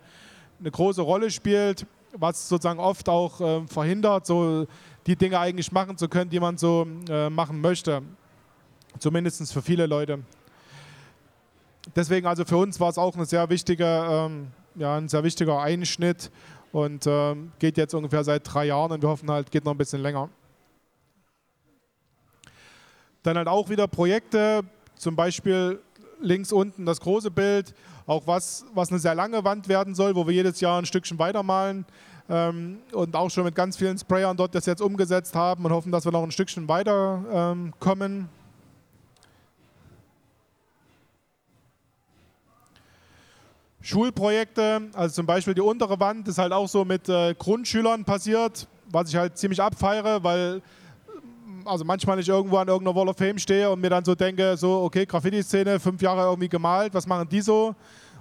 eine 0.60 0.72
große 0.72 1.02
Rolle 1.02 1.32
spielt, 1.32 1.86
was 2.14 2.48
sozusagen 2.48 2.80
oft 2.80 3.10
auch 3.10 3.42
äh, 3.42 3.68
verhindert, 3.68 4.26
so 4.26 4.68
die 5.08 5.16
Dinge 5.16 5.40
eigentlich 5.40 5.72
machen 5.72 5.98
zu 5.98 6.08
können, 6.08 6.30
die 6.30 6.40
man 6.40 6.58
so 6.58 6.86
äh, 7.10 7.30
machen 7.30 7.62
möchte. 7.62 8.02
Zumindest 9.00 9.52
für 9.52 9.62
viele 9.62 9.86
Leute. 9.86 10.20
Deswegen 11.96 12.28
also 12.28 12.46
für 12.46 12.58
uns 12.58 12.80
war 12.80 12.90
es 12.90 12.98
auch 12.98 13.16
eine 13.16 13.26
sehr 13.26 13.50
wichtige, 13.50 13.86
ähm, 13.86 14.48
ja, 14.76 14.98
ein 14.98 15.10
sehr 15.10 15.24
wichtiger 15.24 15.60
Einschnitt 15.62 16.30
und 16.72 17.06
ähm, 17.08 17.52
geht 17.60 17.78
jetzt 17.78 17.94
ungefähr 17.94 18.24
seit 18.24 18.42
drei 18.54 18.66
Jahren 18.66 18.92
und 18.92 19.02
wir 19.02 19.10
hoffen 19.10 19.30
halt, 19.32 19.50
geht 19.52 19.66
noch 19.66 19.74
ein 19.74 19.78
bisschen 19.78 20.02
länger. 20.02 20.30
Dann 23.24 23.38
halt 23.38 23.48
auch 23.48 23.70
wieder 23.70 23.88
Projekte, 23.88 24.62
zum 24.96 25.16
Beispiel 25.16 25.80
links 26.20 26.52
unten 26.52 26.86
das 26.86 27.00
große 27.00 27.32
Bild, 27.32 27.74
auch 28.08 28.26
was, 28.26 28.66
was 28.74 28.90
eine 28.90 29.00
sehr 29.00 29.16
lange 29.16 29.44
Wand 29.44 29.68
werden 29.68 29.96
soll, 29.96 30.16
wo 30.16 30.26
wir 30.28 30.34
jedes 30.34 30.60
Jahr 30.60 30.80
ein 30.80 30.86
Stückchen 30.86 31.20
weitermalen 31.20 31.86
ähm, 32.30 32.80
und 32.94 33.16
auch 33.16 33.30
schon 33.30 33.44
mit 33.44 33.56
ganz 33.56 33.78
vielen 33.78 33.98
Sprayern 33.98 34.38
dort 34.38 34.56
das 34.56 34.66
jetzt 34.66 34.82
umgesetzt 34.82 35.36
haben 35.36 35.66
und 35.66 35.72
hoffen, 35.72 35.92
dass 35.92 36.06
wir 36.06 36.12
noch 36.12 36.24
ein 36.24 36.32
Stückchen 36.32 36.68
weiter 36.68 37.74
ähm. 37.84 38.30
Schulprojekte, 43.84 44.90
also 44.94 45.16
zum 45.16 45.26
Beispiel 45.26 45.56
die 45.56 45.62
untere 45.62 46.00
Wand 46.00 46.28
ist 46.28 46.38
halt 46.38 46.54
auch 46.54 46.68
so 46.68 46.86
mit 46.86 47.10
äh, 47.10 47.34
Grundschülern 47.34 48.06
passiert, 48.06 48.68
was 48.92 49.10
ich 49.10 49.16
halt 49.16 49.40
ziemlich 49.40 49.60
abfeiere, 49.60 50.24
weil 50.24 50.62
also 51.66 51.84
manchmal 51.86 52.20
ich 52.20 52.30
irgendwo 52.30 52.58
an 52.58 52.68
irgendeiner 52.68 52.96
Wall 52.96 53.10
of 53.10 53.18
Fame 53.18 53.38
stehe 53.38 53.70
und 53.70 53.82
mir 53.82 53.90
dann 53.90 54.06
so 54.06 54.16
denke, 54.16 54.56
so 54.58 54.84
okay, 54.84 55.06
Graffiti-Szene, 55.06 55.80
fünf 55.80 56.02
Jahre 56.02 56.24
irgendwie 56.24 56.50
gemalt, 56.50 56.94
was 56.94 57.08
machen 57.08 57.28
die 57.30 57.42
so? 57.42 57.76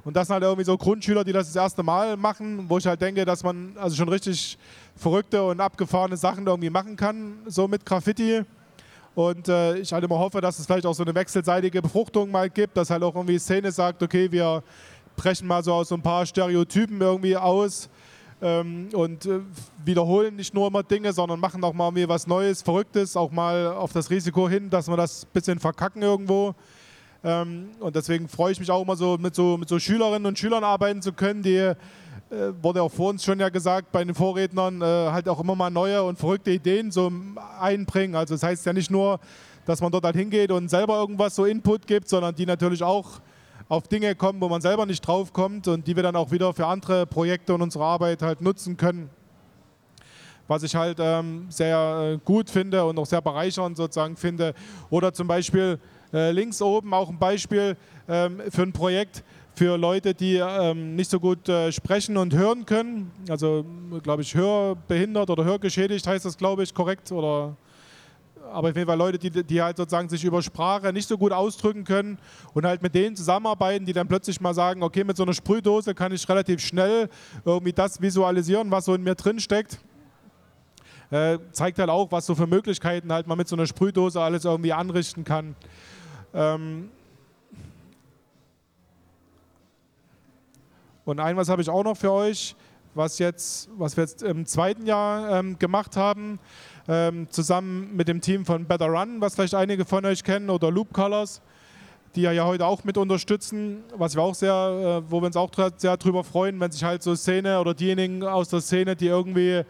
Und 0.04 0.16
das 0.16 0.28
sind 0.28 0.34
halt 0.34 0.44
irgendwie 0.44 0.64
so 0.64 0.76
Grundschüler, 0.76 1.24
die 1.24 1.32
das 1.32 1.46
das 1.46 1.56
erste 1.56 1.82
Mal 1.82 2.16
machen, 2.16 2.64
wo 2.68 2.78
ich 2.78 2.86
halt 2.86 3.00
denke, 3.00 3.24
dass 3.24 3.42
man 3.42 3.76
also 3.76 3.96
schon 3.96 4.08
richtig 4.08 4.56
verrückte 4.96 5.42
und 5.42 5.60
abgefahrene 5.60 6.16
Sachen 6.16 6.46
irgendwie 6.46 6.70
machen 6.70 6.96
kann, 6.96 7.38
so 7.46 7.68
mit 7.68 7.84
Graffiti. 7.84 8.42
Und 9.14 9.48
äh, 9.48 9.76
ich 9.78 9.92
halt 9.92 10.04
immer 10.04 10.18
hoffe, 10.18 10.40
dass 10.40 10.58
es 10.58 10.66
vielleicht 10.66 10.86
auch 10.86 10.94
so 10.94 11.02
eine 11.02 11.14
wechselseitige 11.14 11.82
Befruchtung 11.82 12.30
mal 12.30 12.48
gibt, 12.48 12.76
dass 12.76 12.90
halt 12.90 13.02
auch 13.02 13.14
irgendwie 13.14 13.38
Szene 13.38 13.72
sagt, 13.72 14.02
okay, 14.02 14.30
wir 14.30 14.62
brechen 15.16 15.46
mal 15.46 15.62
so 15.62 15.74
aus 15.74 15.88
so 15.88 15.96
ein 15.96 16.02
paar 16.02 16.24
Stereotypen 16.24 17.00
irgendwie 17.00 17.36
aus 17.36 17.90
und 18.40 19.26
äh, 19.26 19.40
wiederholen 19.84 20.36
nicht 20.36 20.54
nur 20.54 20.66
immer 20.66 20.82
Dinge, 20.82 21.12
sondern 21.12 21.38
machen 21.40 21.62
auch 21.62 21.74
mal 21.74 21.92
was 22.08 22.26
Neues, 22.26 22.62
Verrücktes, 22.62 23.16
auch 23.16 23.30
mal 23.30 23.68
auf 23.68 23.92
das 23.92 24.08
Risiko 24.10 24.48
hin, 24.48 24.70
dass 24.70 24.88
wir 24.88 24.96
das 24.96 25.24
ein 25.24 25.28
bisschen 25.32 25.58
verkacken 25.58 26.02
irgendwo. 26.02 26.54
Ähm, 27.22 27.68
und 27.80 27.94
deswegen 27.94 28.28
freue 28.28 28.52
ich 28.52 28.60
mich 28.60 28.70
auch 28.70 28.82
immer 28.82 28.96
so 28.96 29.18
mit, 29.18 29.34
so 29.34 29.58
mit 29.58 29.68
so 29.68 29.78
Schülerinnen 29.78 30.24
und 30.24 30.38
Schülern 30.38 30.64
arbeiten 30.64 31.02
zu 31.02 31.12
können, 31.12 31.42
die, 31.42 31.56
äh, 31.56 31.74
wurde 32.62 32.82
auch 32.82 32.90
vor 32.92 33.10
uns 33.10 33.24
schon 33.24 33.38
ja 33.40 33.50
gesagt, 33.50 33.92
bei 33.92 34.02
den 34.02 34.14
Vorrednern, 34.14 34.80
äh, 34.80 34.84
halt 34.84 35.28
auch 35.28 35.40
immer 35.40 35.54
mal 35.54 35.70
neue 35.70 36.02
und 36.02 36.18
verrückte 36.18 36.50
Ideen 36.50 36.90
so 36.90 37.12
einbringen. 37.60 38.14
Also 38.14 38.34
das 38.34 38.42
heißt 38.42 38.64
ja 38.64 38.72
nicht 38.72 38.90
nur, 38.90 39.20
dass 39.66 39.80
man 39.80 39.92
dort 39.92 40.04
halt 40.04 40.16
hingeht 40.16 40.50
und 40.50 40.68
selber 40.68 40.96
irgendwas 40.98 41.34
so 41.34 41.44
Input 41.44 41.86
gibt, 41.86 42.08
sondern 42.08 42.34
die 42.34 42.46
natürlich 42.46 42.82
auch 42.82 43.20
auf 43.70 43.86
Dinge 43.86 44.16
kommen, 44.16 44.40
wo 44.40 44.48
man 44.48 44.60
selber 44.60 44.84
nicht 44.84 45.00
drauf 45.00 45.32
kommt 45.32 45.68
und 45.68 45.86
die 45.86 45.94
wir 45.94 46.02
dann 46.02 46.16
auch 46.16 46.32
wieder 46.32 46.52
für 46.52 46.66
andere 46.66 47.06
Projekte 47.06 47.54
und 47.54 47.62
unsere 47.62 47.84
Arbeit 47.84 48.20
halt 48.20 48.40
nutzen 48.40 48.76
können. 48.76 49.08
Was 50.48 50.64
ich 50.64 50.74
halt 50.74 50.98
ähm, 51.00 51.46
sehr 51.50 52.14
äh, 52.14 52.18
gut 52.24 52.50
finde 52.50 52.84
und 52.84 52.98
auch 52.98 53.06
sehr 53.06 53.22
bereichernd 53.22 53.76
sozusagen 53.76 54.16
finde. 54.16 54.54
Oder 54.90 55.14
zum 55.14 55.28
Beispiel 55.28 55.78
äh, 56.12 56.32
links 56.32 56.60
oben 56.60 56.92
auch 56.92 57.10
ein 57.10 57.18
Beispiel 57.20 57.76
ähm, 58.08 58.42
für 58.50 58.62
ein 58.62 58.72
Projekt 58.72 59.22
für 59.54 59.78
Leute, 59.78 60.14
die 60.14 60.34
ähm, 60.34 60.96
nicht 60.96 61.08
so 61.08 61.20
gut 61.20 61.48
äh, 61.48 61.70
sprechen 61.70 62.16
und 62.16 62.34
hören 62.34 62.66
können. 62.66 63.12
Also, 63.28 63.64
glaube 64.02 64.22
ich, 64.22 64.34
hörbehindert 64.34 65.30
oder 65.30 65.44
hörgeschädigt 65.44 66.04
heißt 66.08 66.24
das, 66.24 66.36
glaube 66.36 66.64
ich, 66.64 66.74
korrekt. 66.74 67.12
Oder 67.12 67.56
aber 68.52 68.70
auf 68.70 68.76
jeden 68.76 68.86
Fall 68.86 68.98
Leute, 68.98 69.18
die, 69.18 69.30
die 69.30 69.62
halt 69.62 69.76
sozusagen 69.76 70.08
sich 70.08 70.24
über 70.24 70.42
Sprache 70.42 70.92
nicht 70.92 71.08
so 71.08 71.16
gut 71.16 71.32
ausdrücken 71.32 71.84
können 71.84 72.18
und 72.54 72.66
halt 72.66 72.82
mit 72.82 72.94
denen 72.94 73.16
zusammenarbeiten, 73.16 73.86
die 73.86 73.92
dann 73.92 74.08
plötzlich 74.08 74.40
mal 74.40 74.54
sagen, 74.54 74.82
okay, 74.82 75.04
mit 75.04 75.16
so 75.16 75.22
einer 75.22 75.32
Sprühdose 75.32 75.94
kann 75.94 76.12
ich 76.12 76.28
relativ 76.28 76.60
schnell 76.60 77.08
irgendwie 77.44 77.72
das 77.72 78.00
visualisieren, 78.00 78.70
was 78.70 78.84
so 78.84 78.94
in 78.94 79.02
mir 79.02 79.14
drin 79.14 79.40
steckt. 79.40 79.78
Äh, 81.10 81.38
zeigt 81.52 81.78
halt 81.78 81.90
auch, 81.90 82.12
was 82.12 82.26
so 82.26 82.34
für 82.34 82.46
Möglichkeiten 82.46 83.12
halt 83.12 83.26
man 83.26 83.38
mit 83.38 83.48
so 83.48 83.56
einer 83.56 83.66
Sprühdose 83.66 84.20
alles 84.20 84.44
irgendwie 84.44 84.72
anrichten 84.72 85.24
kann. 85.24 85.56
Ähm 86.32 86.90
und 91.04 91.18
ein 91.18 91.36
was 91.36 91.48
habe 91.48 91.62
ich 91.62 91.68
auch 91.68 91.82
noch 91.82 91.96
für 91.96 92.12
euch, 92.12 92.54
was, 92.94 93.18
jetzt, 93.18 93.68
was 93.76 93.96
wir 93.96 94.04
jetzt 94.04 94.22
im 94.22 94.46
zweiten 94.46 94.86
Jahr 94.86 95.38
ähm, 95.38 95.58
gemacht 95.58 95.96
haben 95.96 96.38
ähm, 96.90 97.28
zusammen 97.30 97.94
mit 97.94 98.08
dem 98.08 98.20
Team 98.20 98.44
von 98.44 98.64
Better 98.64 98.88
Run, 98.88 99.20
was 99.20 99.36
vielleicht 99.36 99.54
einige 99.54 99.84
von 99.84 100.04
euch 100.04 100.24
kennen, 100.24 100.50
oder 100.50 100.72
Loop 100.72 100.92
Colors, 100.92 101.40
die 102.16 102.22
ja 102.22 102.44
heute 102.44 102.66
auch 102.66 102.82
mit 102.82 102.98
unterstützen, 102.98 103.84
was 103.96 104.16
wir 104.16 104.22
auch 104.22 104.34
sehr, 104.34 105.02
äh, 105.06 105.10
wo 105.10 105.20
wir 105.20 105.26
uns 105.26 105.36
auch 105.36 105.50
sehr 105.76 105.96
drüber 105.96 106.24
freuen, 106.24 106.58
wenn 106.58 106.72
sich 106.72 106.82
halt 106.82 107.04
so 107.04 107.14
Szene 107.14 107.60
oder 107.60 107.74
diejenigen 107.74 108.24
aus 108.24 108.48
der 108.48 108.60
Szene, 108.60 108.96
die 108.96 109.06
irgendwie 109.06 109.62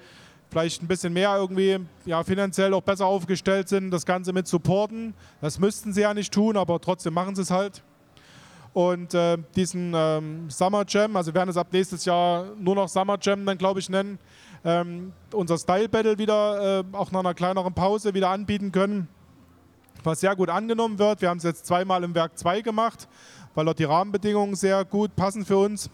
vielleicht 0.51 0.83
ein 0.83 0.89
bisschen 0.89 1.13
mehr 1.13 1.37
irgendwie 1.37 1.79
ja, 2.07 2.25
finanziell 2.25 2.73
auch 2.73 2.81
besser 2.81 3.05
aufgestellt 3.05 3.69
sind, 3.69 3.91
das 3.91 4.07
Ganze 4.07 4.33
mit 4.33 4.49
supporten. 4.49 5.13
Das 5.43 5.59
müssten 5.59 5.93
sie 5.93 6.01
ja 6.01 6.15
nicht 6.15 6.33
tun, 6.33 6.57
aber 6.57 6.81
trotzdem 6.81 7.13
machen 7.13 7.37
sie 7.37 7.43
es 7.43 7.51
halt. 7.51 7.83
Und 8.73 9.15
äh, 9.15 9.37
diesen 9.55 9.93
ähm, 9.95 10.49
Summer 10.49 10.85
Jam, 10.89 11.17
also 11.17 11.33
wir 11.33 11.35
werden 11.35 11.51
es 11.51 11.57
ab 11.57 11.67
nächstes 11.71 12.05
Jahr 12.05 12.47
nur 12.59 12.77
noch 12.77 12.89
Summer 12.89 13.19
Jam 13.21 13.45
dann 13.45 13.59
glaube 13.59 13.81
ich 13.81 13.89
nennen, 13.89 14.19
ähm, 14.65 15.13
unser 15.33 15.59
Style 15.59 15.89
Battle 15.89 16.19
wieder, 16.19 16.81
äh, 16.81 16.85
auch 16.93 17.11
nach 17.13 17.21
einer 17.21 17.35
kleineren 17.35 17.73
Pause 17.73 18.15
wieder 18.15 18.31
anbieten 18.31 18.73
können, 18.73 19.09
was 20.05 20.21
sehr 20.21 20.37
gut 20.37 20.51
angenommen 20.51 20.99
wird. 20.99 21.21
Wir 21.21 21.31
haben 21.31 21.39
es 21.39 21.45
jetzt 21.45 21.67
zweimal 21.67 22.05
im 22.05 22.15
Werk 22.15 22.39
2 22.39 22.61
gemacht, 22.61 23.09
weil 23.55 23.65
dort 23.65 23.79
die 23.79 23.85
Rahmenbedingungen 23.85 24.55
sehr 24.55 24.85
gut 24.85 25.17
passen 25.17 25.45
für 25.45 25.59
uns 25.59 25.91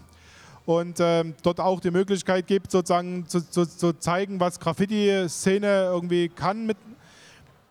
und 0.67 0.99
ähm, 1.01 1.35
dort 1.43 1.61
auch 1.61 1.81
die 1.81 1.93
Möglichkeit 1.93 2.47
gibt, 2.47 2.73
sozusagen 2.73 3.27
zu, 3.29 3.49
zu, 3.49 3.67
zu 3.67 3.93
zeigen, 3.93 4.41
was 4.41 4.59
Graffiti-Szene 4.59 5.85
irgendwie 5.93 6.29
kann. 6.29 6.67
Mit, 6.67 6.77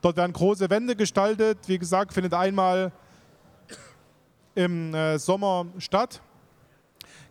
dort 0.01 0.15
werden 0.15 0.31
große 0.31 0.69
Wände 0.69 0.95
gestaltet. 0.95 1.59
Wie 1.67 1.77
gesagt, 1.77 2.13
findet 2.13 2.33
einmal 2.33 2.93
im 4.55 4.93
äh, 4.93 5.19
Sommer 5.19 5.65
statt. 5.77 6.21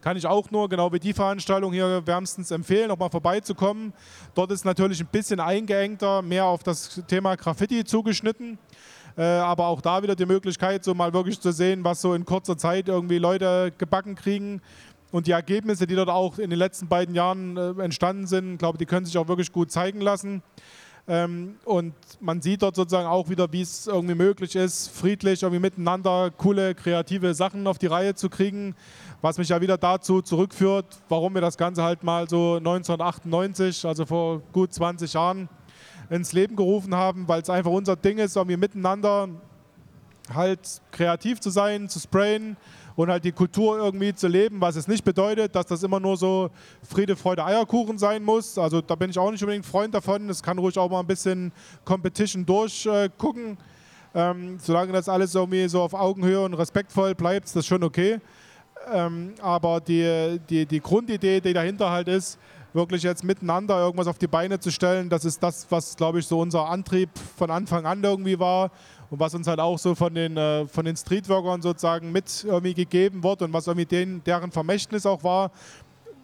Kann 0.05 0.19
ich 0.19 0.27
auch 0.27 0.51
nur, 0.51 0.69
genau 0.69 0.93
wie 0.93 1.01
die 1.01 1.15
Veranstaltung 1.15 1.73
hier, 1.73 2.07
wärmstens 2.07 2.51
empfehlen, 2.51 2.91
auch 2.91 2.99
mal 2.99 3.09
vorbeizukommen. 3.09 3.95
Dort 4.35 4.53
ist 4.53 4.67
natürlich 4.67 5.01
ein 5.01 5.09
bisschen 5.11 5.41
eingeengter, 5.41 6.21
mehr 6.21 6.45
auf 6.45 6.63
das 6.63 7.01
Thema 7.09 7.37
Graffiti 7.37 7.85
zugeschnitten. 7.85 8.59
Äh, 9.17 9.23
aber 9.23 9.67
auch 9.67 9.81
da 9.81 10.03
wieder 10.03 10.15
die 10.15 10.27
Möglichkeit, 10.27 10.85
so 10.85 10.93
mal 10.93 11.15
wirklich 11.15 11.41
zu 11.41 11.53
sehen, 11.53 11.85
was 11.85 12.03
so 12.03 12.13
in 12.13 12.27
kurzer 12.27 12.59
Zeit 12.59 12.89
irgendwie 12.89 13.17
Leute 13.17 13.73
gebacken 13.79 14.15
kriegen. 14.15 14.61
Und 15.11 15.27
die 15.27 15.31
Ergebnisse, 15.31 15.87
die 15.87 15.95
dort 15.95 16.11
auch 16.11 16.39
in 16.39 16.51
den 16.51 16.59
letzten 16.59 16.87
beiden 16.87 17.15
Jahren 17.15 17.57
äh, 17.57 17.71
entstanden 17.83 18.27
sind, 18.27 18.59
glaube 18.59 18.77
die 18.77 18.85
können 18.85 19.07
sich 19.07 19.17
auch 19.17 19.29
wirklich 19.29 19.53
gut 19.53 19.73
zeigen 19.73 20.03
lassen. 20.03 20.43
Ähm, 21.07 21.57
und 21.65 21.95
man 22.21 22.41
sieht 22.41 22.63
dort 22.63 22.77
sozusagen 22.77 23.07
auch 23.07 23.29
wieder, 23.29 23.53
wie 23.53 23.61
es 23.61 23.87
irgendwie 23.87 24.15
möglich 24.15 24.57
ist, 24.57 24.89
friedlich 24.89 25.43
irgendwie 25.43 25.61
miteinander 25.61 26.31
coole, 26.31 26.75
kreative 26.75 27.35
Sachen 27.35 27.67
auf 27.67 27.79
die 27.79 27.87
Reihe 27.87 28.15
zu 28.15 28.31
kriegen. 28.31 28.75
Was 29.25 29.39
mich 29.39 29.49
ja 29.49 29.59
wieder 29.59 29.79
dazu 29.79 30.21
zurückführt, 30.21 30.85
warum 31.09 31.33
wir 31.33 31.41
das 31.41 31.57
Ganze 31.57 31.83
halt 31.83 32.05
mal 32.05 32.29
so 32.29 32.57
1998, 32.57 33.87
also 33.87 34.05
vor 34.05 34.43
gut 34.53 34.75
20 34.75 35.15
Jahren, 35.15 35.49
ins 36.11 36.35
Leben 36.35 36.57
gerufen 36.57 36.95
haben, 36.95 37.27
weil 37.27 37.41
es 37.41 37.49
einfach 37.49 37.71
unser 37.71 37.97
Ding 37.97 38.19
ist, 38.19 38.37
irgendwie 38.37 38.59
miteinander 38.59 39.31
halt 40.35 40.83
kreativ 40.91 41.41
zu 41.41 41.49
sein, 41.49 41.89
zu 41.89 42.01
sprayen 42.01 42.59
und 42.97 43.09
halt 43.09 43.25
die 43.25 43.33
Kultur 43.33 43.79
irgendwie 43.79 44.15
zu 44.15 44.29
leben, 44.29 44.61
was 44.61 44.77
es 44.77 44.89
nicht 44.89 45.07
bedeutet, 45.07 45.57
dass 45.57 45.65
das 45.65 45.83
immer 45.83 46.01
nur 46.01 46.19
so 46.19 46.51
Friede, 46.83 47.17
Freude, 47.17 47.47
Eierkuchen 47.47 47.97
sein 47.97 48.23
muss. 48.23 48.59
Also 48.59 48.83
da 48.83 48.95
bin 48.95 49.09
ich 49.09 49.19
auch 49.19 49.31
nicht 49.31 49.43
unbedingt 49.43 49.65
Freund 49.65 49.95
davon. 49.95 50.29
Es 50.29 50.43
kann 50.43 50.59
ruhig 50.59 50.79
auch 50.79 50.91
mal 50.91 51.01
ein 51.01 51.07
bisschen 51.07 51.51
Competition 51.87 52.45
durchgucken. 52.45 53.57
Ähm, 54.15 54.59
solange 54.61 54.93
das 54.93 55.09
alles 55.09 55.35
irgendwie 55.35 55.67
so 55.67 55.81
auf 55.81 55.95
Augenhöhe 55.95 56.43
und 56.45 56.53
respektvoll 56.53 57.15
bleibt, 57.15 57.47
ist 57.47 57.57
das 57.57 57.67
schon 57.67 57.83
okay. 57.83 58.21
Ähm, 58.93 59.35
aber 59.41 59.81
die, 59.81 60.39
die, 60.49 60.67
die 60.67 60.81
Grundidee, 60.81 61.41
die 61.41 61.53
dahinter 61.53 61.91
halt 61.91 62.09
ist, 62.09 62.39
wirklich 62.73 63.05
jetzt 63.05 63.23
miteinander 63.23 63.79
irgendwas 63.79 64.09
auf 64.09 64.19
die 64.19 64.27
Beine 64.27 64.59
zu 64.59 64.71
stellen, 64.71 65.09
das 65.09 65.25
ist 65.25 65.43
das, 65.43 65.67
was, 65.71 65.97
glaube 65.97 66.19
ich, 66.19 66.27
so 66.27 66.41
unser 66.41 66.69
Antrieb 66.69 67.09
von 67.37 67.51
Anfang 67.51 67.87
an 67.87 68.03
irgendwie 68.03 68.39
war 68.39 68.71
und 69.11 69.21
was 69.21 69.35
uns 69.35 69.47
halt 69.47 69.61
auch 69.61 69.79
so 69.79 69.95
von 69.95 70.13
den, 70.15 70.37
äh, 70.37 70.67
von 70.67 70.85
den 70.85 70.97
Streetworkern 70.97 71.63
sozusagen 71.63 72.11
mit 72.11 72.45
irgendwie 72.45 72.75
gegeben 72.75 73.23
wird 73.23 73.43
und 73.43 73.53
was 73.53 73.69
irgendwie 73.69 73.87
den, 73.87 74.25
deren 74.25 74.51
Vermächtnis 74.51 75.07
auch 75.07 75.23
war, 75.23 75.53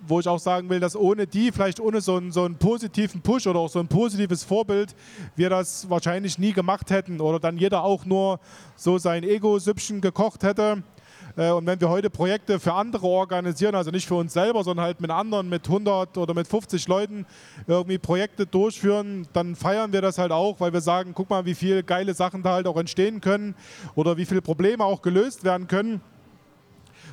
wo 0.07 0.19
ich 0.19 0.27
auch 0.27 0.39
sagen 0.39 0.69
will, 0.71 0.81
dass 0.81 0.97
ohne 0.97 1.27
die, 1.27 1.53
vielleicht 1.53 1.79
ohne 1.79 2.01
so 2.01 2.17
einen, 2.17 2.33
so 2.33 2.45
einen 2.45 2.57
positiven 2.57 3.21
Push 3.21 3.47
oder 3.47 3.61
auch 3.61 3.69
so 3.69 3.79
ein 3.79 3.89
positives 3.89 4.43
Vorbild, 4.43 4.97
wir 5.37 5.51
das 5.51 5.89
wahrscheinlich 5.89 6.39
nie 6.39 6.53
gemacht 6.53 6.91
hätten 6.91 7.21
oder 7.21 7.39
dann 7.39 7.59
jeder 7.59 7.85
auch 7.85 8.05
nur 8.05 8.41
so 8.77 8.99
sein 8.99 9.23
Ego-Süppchen 9.23 10.01
gekocht 10.01 10.43
hätte 10.43 10.83
und 11.37 11.67
wenn 11.67 11.81
wir 11.81 11.89
heute 11.89 12.11
Projekte 12.11 12.59
für 12.59 12.73
andere 12.75 13.07
organisieren, 13.07 13.75
also 13.75 13.91
nicht 13.91 14.07
für 14.07 14.17
uns 14.17 14.33
selber, 14.33 14.65
sondern 14.65 14.85
halt 14.85 15.01
mit 15.01 15.11
anderen, 15.11 15.49
mit 15.49 15.67
100 15.67 16.19
oder 16.19 16.35
mit 16.35 16.49
50 16.49 16.89
Leuten 16.89 17.27
irgendwie 17.67 17.99
Projekte 17.99 18.47
durchführen, 18.47 19.29
dann 19.33 19.55
feiern 19.55 19.93
wir 19.93 20.03
das 20.03 20.19
halt 20.19 20.33
auch, 20.33 20.59
weil 20.61 20.73
wir 20.73 20.81
sagen, 20.81 21.13
guck 21.15 21.31
mal, 21.31 21.45
wie 21.47 21.55
viele 21.55 21.85
geile 21.85 22.15
Sachen 22.15 22.43
da 22.43 22.55
halt 22.55 22.67
auch 22.67 22.77
entstehen 22.77 23.21
können 23.21 23.55
oder 23.95 24.17
wie 24.17 24.27
viele 24.27 24.43
Probleme 24.43 24.85
auch 24.85 25.03
gelöst 25.03 25.45
werden 25.45 25.69
können. 25.69 26.01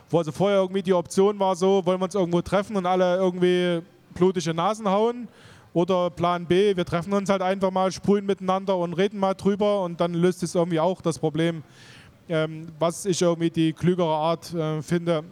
Wo 0.09 0.17
also 0.17 0.31
vorher 0.31 0.59
irgendwie 0.59 0.83
die 0.83 0.93
Option 0.93 1.37
war 1.39 1.55
so, 1.55 1.85
wollen 1.85 1.99
wir 1.99 2.05
uns 2.05 2.15
irgendwo 2.15 2.41
treffen 2.41 2.75
und 2.75 2.85
alle 2.85 3.17
irgendwie 3.17 3.81
blutige 4.13 4.53
Nasen 4.53 4.87
hauen. 4.87 5.27
Oder 5.73 6.09
Plan 6.09 6.47
B, 6.47 6.75
wir 6.75 6.85
treffen 6.85 7.13
uns 7.13 7.29
halt 7.29 7.43
einfach 7.43 7.69
mal, 7.69 7.91
sprühen 7.91 8.25
miteinander 8.25 8.77
und 8.77 8.93
reden 8.93 9.19
mal 9.19 9.35
drüber 9.35 9.83
und 9.83 10.01
dann 10.01 10.15
löst 10.15 10.41
es 10.41 10.55
irgendwie 10.55 10.79
auch 10.79 11.01
das 11.01 11.19
Problem 11.19 11.61
ähm, 12.29 12.67
was 12.79 13.05
ich 13.05 13.21
irgendwie 13.21 13.49
die 13.49 13.73
klügere 13.73 14.13
Art 14.13 14.53
äh, 14.53 14.81
finde. 14.81 15.23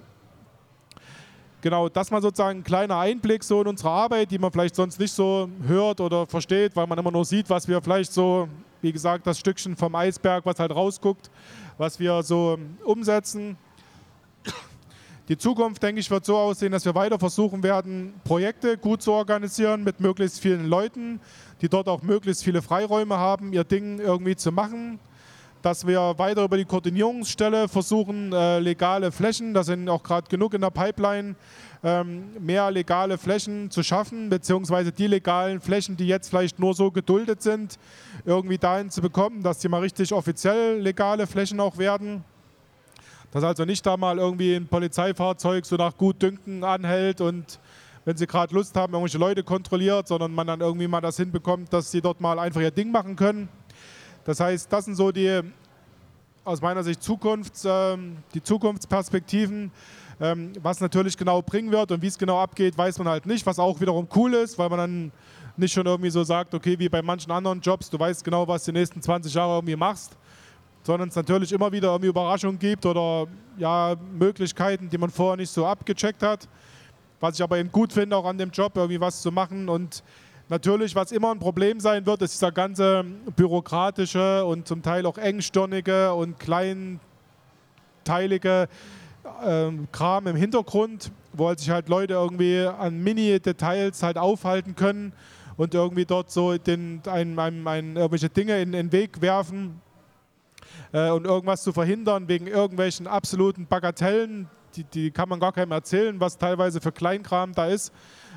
Genau, 1.62 1.90
das 1.90 2.12
mal 2.12 2.22
sozusagen 2.22 2.60
ein 2.60 2.64
kleiner 2.64 2.98
Einblick 3.00 3.44
so 3.44 3.62
in 3.62 3.68
unsere 3.68 3.90
Arbeit, 3.90 4.30
die 4.30 4.38
man 4.38 4.52
vielleicht 4.52 4.76
sonst 4.76 5.00
nicht 5.00 5.12
so 5.12 5.50
hört 5.66 6.00
oder 6.00 6.28
versteht, 6.28 6.76
weil 6.76 6.86
man 6.86 6.98
immer 7.00 7.12
nur 7.12 7.26
sieht, 7.26 7.50
was 7.50 7.68
wir 7.68 7.82
vielleicht 7.82 8.14
so, 8.14 8.48
wie 8.82 8.92
gesagt, 8.92 9.26
das 9.26 9.40
Stückchen 9.40 9.76
vom 9.76 9.96
Eisberg, 9.96 10.46
was 10.46 10.60
halt 10.60 10.72
rausguckt, 10.72 11.32
was 11.78 12.00
wir 12.00 12.22
so 12.22 12.60
umsetzen. 12.84 13.58
Die 15.28 15.38
Zukunft, 15.40 15.82
denke 15.82 16.00
ich, 16.00 16.12
wird 16.12 16.24
so 16.24 16.38
aussehen, 16.38 16.72
dass 16.72 16.86
wir 16.86 16.94
weiter 16.94 17.18
versuchen 17.18 17.64
werden, 17.64 18.14
Projekte 18.24 18.78
gut 18.78 19.02
zu 19.02 19.12
organisieren 19.12 19.84
mit 19.84 20.00
möglichst 20.00 20.40
vielen 20.40 20.68
Leuten, 20.68 21.20
die 21.62 21.68
dort 21.68 21.88
auch 21.88 22.04
möglichst 22.04 22.44
viele 22.44 22.62
Freiräume 22.62 23.18
haben, 23.18 23.54
ihr 23.54 23.64
Ding 23.64 24.00
irgendwie 24.00 24.36
zu 24.36 24.52
machen 24.52 25.00
dass 25.66 25.88
wir 25.88 26.14
weiter 26.20 26.44
über 26.44 26.58
die 26.58 26.66
Koordinierungsstelle 26.66 27.68
versuchen, 27.68 28.32
äh, 28.32 28.60
legale 28.60 29.12
Flächen, 29.12 29.56
da 29.56 29.64
sind 29.64 29.90
auch 29.90 30.04
gerade 30.04 30.30
genug 30.30 30.54
in 30.54 30.62
der 30.62 30.70
Pipeline, 30.70 31.36
ähm, 31.84 32.26
mehr 32.40 32.70
legale 32.70 33.18
Flächen 33.18 33.72
zu 33.72 33.82
schaffen, 33.82 34.30
beziehungsweise 34.30 34.92
die 34.92 35.08
legalen 35.08 35.60
Flächen, 35.60 35.98
die 35.98 36.08
jetzt 36.08 36.30
vielleicht 36.30 36.60
nur 36.60 36.76
so 36.76 36.92
geduldet 36.92 37.42
sind, 37.42 37.80
irgendwie 38.26 38.60
dahin 38.60 38.92
zu 38.92 39.02
bekommen, 39.02 39.42
dass 39.42 39.58
die 39.58 39.68
mal 39.68 39.82
richtig 39.82 40.14
offiziell 40.14 40.80
legale 40.80 41.26
Flächen 41.26 41.60
auch 41.60 41.80
werden. 41.80 42.24
Dass 43.32 43.44
also 43.44 43.66
nicht 43.66 43.84
da 43.88 43.98
mal 43.98 44.20
irgendwie 44.20 44.54
ein 44.54 44.68
Polizeifahrzeug 44.68 45.66
so 45.66 45.78
nach 45.78 45.98
Gutdünken 45.98 46.64
anhält 46.64 47.22
und 47.22 47.60
wenn 48.06 48.16
sie 48.16 48.28
gerade 48.28 48.54
Lust 48.54 48.76
haben, 48.76 48.94
irgendwelche 48.94 49.18
Leute 49.18 49.44
kontrolliert, 49.44 50.08
sondern 50.08 50.32
man 50.32 50.46
dann 50.46 50.62
irgendwie 50.62 50.88
mal 50.88 51.02
das 51.02 51.18
hinbekommt, 51.18 51.74
dass 51.74 51.90
sie 51.90 52.02
dort 52.02 52.22
mal 52.22 52.38
einfach 52.38 52.62
ihr 52.62 52.70
Ding 52.70 52.92
machen 52.92 53.16
können. 53.16 53.50
Das 54.26 54.40
heißt, 54.40 54.74
das 54.74 54.86
sind 54.86 54.96
so 54.96 55.12
die 55.12 55.42
aus 56.44 56.62
meiner 56.62 56.84
Sicht 56.84 57.02
Zukunfts, 57.02 57.64
äh, 57.64 57.98
die 58.34 58.44
Zukunftsperspektiven. 58.44 59.72
Ähm, 60.20 60.54
was 60.62 60.80
natürlich 60.80 61.18
genau 61.18 61.42
bringen 61.42 61.72
wird 61.72 61.92
und 61.92 62.02
wie 62.02 62.08
es 62.08 62.18
genau 62.18 62.40
abgeht, 62.40 62.78
weiß 62.78 62.98
man 63.00 63.10
halt 63.10 63.26
nicht, 63.26 63.46
was 63.46 63.60
auch 63.60 63.82
wiederum 63.82 64.08
cool 64.16 64.34
ist, 64.34 64.58
weil 64.58 64.70
man 64.70 64.80
dann 64.80 65.12
nicht 65.58 65.74
schon 65.74 65.86
irgendwie 65.86 66.10
so 66.10 66.24
sagt, 66.24 66.54
okay, 66.54 66.80
wie 66.80 66.88
bei 66.88 67.02
manchen 67.02 67.32
anderen 67.32 67.60
Jobs, 67.60 67.90
du 67.90 68.00
weißt 68.00 68.24
genau, 68.24 68.48
was 68.48 68.64
die 68.64 68.72
nächsten 68.72 69.02
20 69.02 69.34
Jahre 69.34 69.58
irgendwie 69.58 69.76
machst, 69.76 70.18
sondern 70.84 71.10
es 71.10 71.16
natürlich 71.16 71.52
immer 71.52 71.70
wieder 71.70 71.90
irgendwie 71.90 72.08
Überraschungen 72.08 72.58
gibt 72.58 72.86
oder 72.86 73.28
ja, 73.58 73.96
Möglichkeiten, 74.18 74.90
die 74.90 74.98
man 74.98 75.10
vorher 75.10 75.36
nicht 75.36 75.52
so 75.52 75.66
abgecheckt 75.66 76.24
hat. 76.24 76.48
Was 77.20 77.36
ich 77.36 77.44
aber 77.44 77.58
eben 77.58 77.72
gut 77.72 77.92
finde, 77.92 78.16
auch 78.16 78.26
an 78.26 78.38
dem 78.38 78.52
Job 78.52 78.72
irgendwie 78.76 79.02
was 79.02 79.22
zu 79.22 79.34
machen 79.34 79.68
und 79.68 80.02
Natürlich, 80.48 80.96
was 80.96 81.12
immer 81.12 81.32
ein 81.32 81.40
Problem 81.40 81.80
sein 81.80 82.06
wird, 82.06 82.22
ist 82.22 82.34
dieser 82.34 82.52
ganze 82.52 83.04
bürokratische 83.36 84.46
und 84.46 84.68
zum 84.68 84.84
Teil 84.84 85.08
auch 85.08 85.18
engstirnige 85.18 86.14
und 86.14 86.40
kleinteilige 86.40 87.00
äh, 89.44 89.72
Kram 89.92 90.28
im 90.28 90.36
Hintergrund, 90.36 91.12
wo 91.34 91.48
halt 91.48 91.60
sich 91.60 91.72
halt 91.72 91.90
Leute 91.90 92.14
irgendwie 92.14 92.60
an 92.60 93.04
Mini-Details 93.04 94.04
halt 94.04 94.20
aufhalten 94.20 94.76
können 94.76 95.14
und 95.58 95.74
irgendwie 95.74 96.06
dort 96.06 96.30
so 96.30 96.56
den, 96.60 97.02
ein, 97.08 97.40
ein, 97.40 97.68
ein, 97.68 97.96
irgendwelche 97.96 98.30
Dinge 98.30 98.62
in 98.62 98.72
den 98.72 98.92
Weg 98.92 99.22
werfen 99.22 99.82
äh, 100.94 101.10
und 101.10 101.26
irgendwas 101.26 101.64
zu 101.64 101.74
verhindern 101.74 102.28
wegen 102.28 102.46
irgendwelchen 102.46 103.08
absoluten 103.08 103.66
Bagatellen, 103.66 104.48
die, 104.76 104.84
die 104.84 105.10
kann 105.10 105.28
man 105.28 105.40
gar 105.40 105.54
keinem 105.54 105.72
erzählen, 105.72 106.20
was 106.20 106.38
teilweise 106.38 106.82
für 106.82 106.92
Kleinkram 106.92 107.54
da 107.54 107.66
ist. 107.66 107.92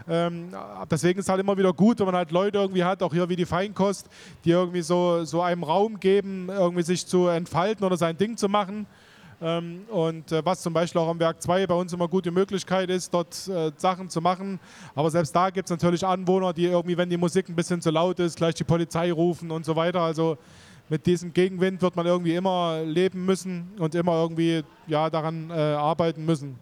Ähm, 0.09 0.49
deswegen 0.91 1.19
ist 1.19 1.27
es 1.27 1.29
halt 1.29 1.41
immer 1.41 1.57
wieder 1.57 1.73
gut, 1.73 1.99
wenn 1.99 2.07
man 2.07 2.17
halt 2.17 2.31
Leute 2.31 2.59
irgendwie 2.59 2.85
hat, 2.85 3.03
auch 3.03 3.13
hier 3.13 3.29
wie 3.29 3.37
die 3.37 3.45
Feinkost, 3.45 4.09
die 4.45 4.51
irgendwie 4.51 4.83
so, 4.83 5.25
so 5.25 5.43
einem 5.43 5.63
Raum 5.63 6.01
geben, 6.01 6.49
irgendwie 6.49 6.83
sich 6.83 7.07
zu 7.07 7.29
entfalten 7.29 7.85
oder 7.85 7.97
sein 7.97 8.17
Ding 8.17 8.37
zu 8.37 8.49
machen. 8.49 8.87
Ähm, 9.41 9.83
und 9.89 10.33
äh, 10.33 10.45
was 10.45 10.63
zum 10.63 10.73
Beispiel 10.73 11.01
auch 11.01 11.09
am 11.09 11.21
Werk 11.21 11.41
2 11.41 11.67
bei 11.67 11.75
uns 11.75 11.93
immer 11.93 12.09
gute 12.09 12.31
Möglichkeit 12.31 12.91
ist, 12.91 13.15
dort 13.15 13.49
äh, 13.49 13.71
Sachen 13.77 14.09
zu 14.09 14.21
machen. 14.21 14.59
Aber 14.95 15.11
selbst 15.11 15.35
da 15.35 15.51
gibt 15.51 15.67
es 15.67 15.71
natürlich 15.71 16.05
Anwohner, 16.05 16.53
die 16.53 16.65
irgendwie, 16.65 16.97
wenn 16.97 17.09
die 17.09 17.17
Musik 17.17 17.49
ein 17.49 17.55
bisschen 17.55 17.81
zu 17.81 17.91
laut 17.91 18.19
ist, 18.19 18.37
gleich 18.37 18.55
die 18.55 18.65
Polizei 18.65 19.13
rufen 19.13 19.51
und 19.51 19.65
so 19.65 19.77
weiter. 19.77 20.01
Also 20.01 20.39
mit 20.89 21.07
diesem 21.07 21.33
Gegenwind 21.33 21.83
wird 21.83 21.95
man 21.95 22.07
irgendwie 22.07 22.35
immer 22.35 22.81
leben 22.83 23.27
müssen 23.27 23.71
und 23.79 23.95
immer 23.95 24.15
irgendwie 24.15 24.65
ja, 24.87 25.09
daran 25.09 25.51
äh, 25.51 25.55
arbeiten 25.55 26.25
müssen. 26.25 26.59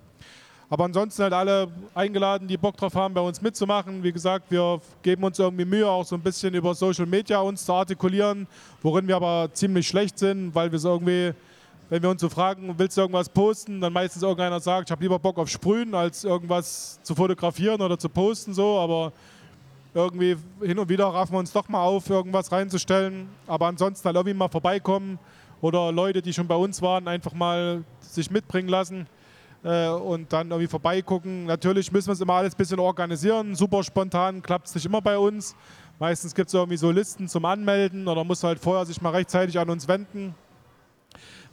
Aber 0.69 0.85
ansonsten 0.85 1.23
halt 1.23 1.33
alle 1.33 1.69
eingeladen, 1.95 2.49
die 2.49 2.57
Bock 2.57 2.77
drauf 2.77 2.95
haben, 2.97 3.15
bei 3.15 3.21
uns 3.21 3.41
mitzumachen. 3.41 4.03
Wie 4.03 4.11
gesagt, 4.11 4.51
wir 4.51 4.81
geben 5.03 5.23
uns 5.23 5.39
irgendwie 5.39 5.65
Mühe, 5.65 5.89
auch 5.89 6.05
so 6.05 6.17
ein 6.17 6.23
bisschen 6.23 6.55
über 6.55 6.75
Social 6.75 7.07
Media 7.07 7.39
uns 7.39 7.65
zu 7.65 7.73
artikulieren, 7.73 8.49
worin 8.83 9.07
wir 9.07 9.15
aber 9.15 9.49
ziemlich 9.53 9.87
schlecht 9.87 10.19
sind, 10.19 10.53
weil 10.57 10.73
wir 10.73 10.81
so 10.81 10.89
irgendwie, 10.89 11.33
wenn 11.89 12.03
wir 12.03 12.11
uns 12.11 12.21
so 12.21 12.29
fragen, 12.29 12.75
willst 12.77 12.97
du 12.97 13.03
irgendwas 13.03 13.29
posten, 13.29 13.81
dann 13.81 13.93
meistens 13.93 14.25
irgendeiner 14.25 14.59
sagt, 14.59 14.89
ich 14.89 14.91
habe 14.91 15.03
lieber 15.03 15.21
Bock 15.21 15.39
auf 15.39 15.49
Sprühen, 15.49 15.95
als 15.95 16.25
irgendwas 16.25 17.01
zu 17.05 17.15
fotografieren 17.15 17.81
oder 17.81 17.97
zu 17.97 18.09
posten 18.09 18.53
so, 18.53 18.81
aber 18.81 19.13
irgendwie 19.95 20.37
hin 20.61 20.79
und 20.81 20.89
wieder 20.89 21.07
raffen 21.07 21.35
wir 21.35 21.39
uns 21.39 21.53
doch 21.53 21.69
mal 21.69 21.83
auf, 21.83 22.11
irgendwas 22.11 22.51
reinzustellen. 22.51 23.29
Aber 23.47 23.67
ansonsten 23.67 24.05
halt 24.05 24.17
irgendwie 24.17 24.37
mal 24.37 24.49
vorbeikommen 24.49 25.21
oder 25.61 25.93
Leute, 25.93 26.23
die 26.23 26.33
schon 26.33 26.49
bei 26.49 26.57
uns 26.57 26.83
waren, 26.83 27.07
einfach 27.07 27.33
mal 27.35 27.85
sich 28.01 28.33
mitbringen 28.33 28.69
lassen 28.69 29.07
äh, 29.67 29.89
und 29.89 30.33
dann 30.33 30.49
irgendwie 30.51 30.69
vorbeigucken. 30.69 31.45
Natürlich 31.47 31.91
müssen 31.91 32.07
wir 32.07 32.13
es 32.13 32.21
immer 32.21 32.35
alles 32.35 32.55
ein 32.55 32.57
bisschen 32.57 32.79
organisieren. 32.79 33.57
Super 33.57 33.83
spontan 33.83 34.41
klappt 34.41 34.69
es 34.69 34.75
nicht 34.77 34.87
immer 34.87 35.03
bei 35.03 35.19
uns. 35.19 35.57
Meistens 35.99 36.35
gibt 36.35 36.49
es 36.49 36.55
irgendwie 36.55 36.77
so 36.77 36.91
Listen 36.91 37.27
zum 37.27 37.45
Anmelden 37.45 38.07
oder 38.07 38.23
muss 38.23 38.45
halt 38.45 38.61
vorher 38.61 38.87
sich 38.87 39.03
mal 39.03 39.11
rechtzeitig 39.11 39.59
an 39.59 39.69
uns 39.69 39.89
wenden. 39.89 40.35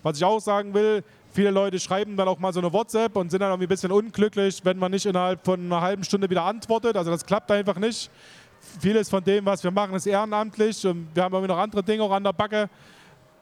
Was 0.04 0.18
ich 0.18 0.24
auch 0.24 0.40
sagen 0.40 0.74
will, 0.74 1.04
viele 1.32 1.50
Leute 1.50 1.80
schreiben 1.80 2.16
dann 2.16 2.28
auch 2.28 2.38
mal 2.38 2.54
so 2.54 2.60
eine 2.60 2.72
WhatsApp 2.72 3.16
und 3.16 3.32
sind 3.32 3.40
dann 3.40 3.50
irgendwie 3.50 3.66
ein 3.66 3.70
bisschen 3.70 3.92
unglücklich, 3.92 4.64
wenn 4.64 4.78
man 4.78 4.92
nicht 4.92 5.06
innerhalb 5.06 5.44
von 5.44 5.60
einer 5.60 5.82
halben 5.82 6.04
Stunde 6.04 6.30
wieder 6.30 6.44
antwortet. 6.44 6.96
Also 6.96 7.10
das 7.10 7.26
klappt 7.26 7.50
einfach 7.52 7.78
nicht. 7.78 8.12
Vieles 8.80 9.10
von 9.10 9.24
dem, 9.24 9.46
was 9.46 9.64
wir 9.64 9.72
machen, 9.72 9.96
ist 9.96 10.06
ehrenamtlich 10.06 10.86
und 10.86 11.08
wir 11.14 11.24
haben 11.24 11.34
irgendwie 11.34 11.52
noch 11.52 11.60
andere 11.60 11.82
Dinge 11.82 12.04
auch 12.04 12.12
an 12.12 12.24
der 12.24 12.34
Backe. 12.34 12.70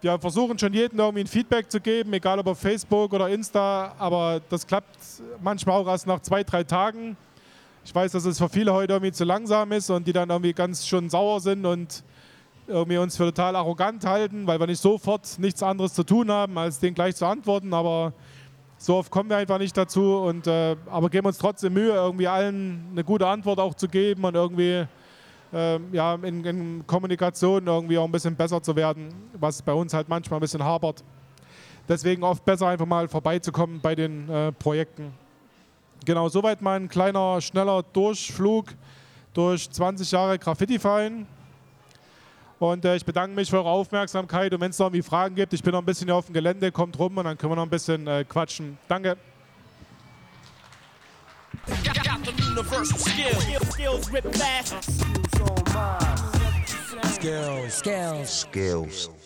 Wir 0.01 0.17
versuchen 0.17 0.57
schon 0.57 0.73
jedem 0.73 0.97
irgendwie 0.97 1.19
ein 1.19 1.27
Feedback 1.27 1.69
zu 1.69 1.79
geben, 1.79 2.11
egal 2.13 2.39
ob 2.39 2.47
auf 2.47 2.57
Facebook 2.57 3.13
oder 3.13 3.29
Insta, 3.29 3.93
aber 3.99 4.41
das 4.49 4.65
klappt 4.65 4.97
manchmal 5.43 5.79
auch 5.79 5.87
erst 5.87 6.07
nach 6.07 6.19
zwei, 6.21 6.43
drei 6.43 6.63
Tagen. 6.63 7.15
Ich 7.85 7.93
weiß, 7.93 8.11
dass 8.13 8.25
es 8.25 8.39
für 8.39 8.49
viele 8.49 8.73
heute 8.73 8.93
irgendwie 8.93 9.11
zu 9.11 9.25
langsam 9.25 9.71
ist 9.71 9.91
und 9.91 10.07
die 10.07 10.11
dann 10.11 10.31
irgendwie 10.31 10.53
ganz 10.53 10.87
schön 10.87 11.07
sauer 11.07 11.39
sind 11.39 11.67
und 11.67 12.03
irgendwie 12.65 12.97
uns 12.97 13.15
für 13.15 13.25
total 13.25 13.55
arrogant 13.55 14.03
halten, 14.03 14.47
weil 14.47 14.59
wir 14.59 14.65
nicht 14.65 14.81
sofort 14.81 15.37
nichts 15.37 15.61
anderes 15.61 15.93
zu 15.93 16.03
tun 16.03 16.31
haben, 16.31 16.57
als 16.57 16.79
denen 16.79 16.95
gleich 16.95 17.15
zu 17.15 17.27
antworten. 17.27 17.71
Aber 17.71 18.13
so 18.79 18.95
oft 18.95 19.11
kommen 19.11 19.29
wir 19.29 19.37
einfach 19.37 19.59
nicht 19.59 19.77
dazu. 19.77 20.17
Und, 20.17 20.47
äh, 20.47 20.77
aber 20.89 21.11
geben 21.11 21.27
uns 21.27 21.37
trotzdem 21.37 21.73
Mühe, 21.73 21.93
irgendwie 21.93 22.27
allen 22.27 22.87
eine 22.91 23.03
gute 23.03 23.27
Antwort 23.27 23.59
auch 23.59 23.75
zu 23.75 23.87
geben 23.87 24.23
und 24.23 24.33
irgendwie 24.33 24.87
ja, 25.53 26.15
in, 26.15 26.45
in, 26.45 26.87
Kommunikation 26.87 27.67
irgendwie 27.67 27.97
auch 27.97 28.05
ein 28.05 28.11
bisschen 28.11 28.35
besser 28.35 28.61
zu 28.61 28.75
werden, 28.75 29.13
was 29.33 29.61
bei 29.61 29.73
uns 29.73 29.93
halt 29.93 30.07
manchmal 30.07 30.39
ein 30.39 30.41
bisschen 30.41 30.63
hapert. 30.63 31.03
Deswegen 31.89 32.23
oft 32.23 32.45
besser 32.45 32.67
einfach 32.67 32.85
mal 32.85 33.07
vorbeizukommen 33.07 33.81
bei 33.81 33.95
den 33.95 34.29
äh, 34.29 34.51
Projekten. 34.53 35.13
Genau, 36.05 36.29
soweit 36.29 36.61
mein 36.61 36.87
kleiner, 36.87 37.41
schneller 37.41 37.83
Durchflug 37.83 38.67
durch 39.33 39.69
20 39.69 40.09
Jahre 40.11 40.39
Graffiti-Verein. 40.39 41.27
Und 42.59 42.85
äh, 42.85 42.95
ich 42.95 43.03
bedanke 43.03 43.35
mich 43.35 43.49
für 43.49 43.57
eure 43.57 43.69
Aufmerksamkeit. 43.69 44.53
Und 44.53 44.61
wenn 44.61 44.69
es 44.69 44.79
noch 44.79 44.87
irgendwie 44.87 45.01
Fragen 45.01 45.35
gibt, 45.35 45.51
ich 45.53 45.63
bin 45.63 45.73
noch 45.73 45.81
ein 45.81 45.85
bisschen 45.85 46.07
hier 46.07 46.15
auf 46.15 46.27
dem 46.27 46.33
Gelände, 46.33 46.71
kommt 46.71 46.97
rum 46.97 47.17
und 47.17 47.25
dann 47.25 47.37
können 47.37 47.51
wir 47.51 47.55
noch 47.55 47.63
ein 47.63 47.69
bisschen 47.69 48.07
äh, 48.07 48.23
quatschen. 48.23 48.77
Danke. 48.87 49.17
Got, 51.67 52.03
got 52.03 52.25
the 52.25 52.43
universal 52.43 52.97
skills. 52.97 53.71
Skills, 53.71 54.11
rip 54.11 54.33
fast. 54.35 54.83
Skills, 57.13 57.73
skills, 57.73 57.73
skills. 57.73 58.29
skills. 58.29 59.20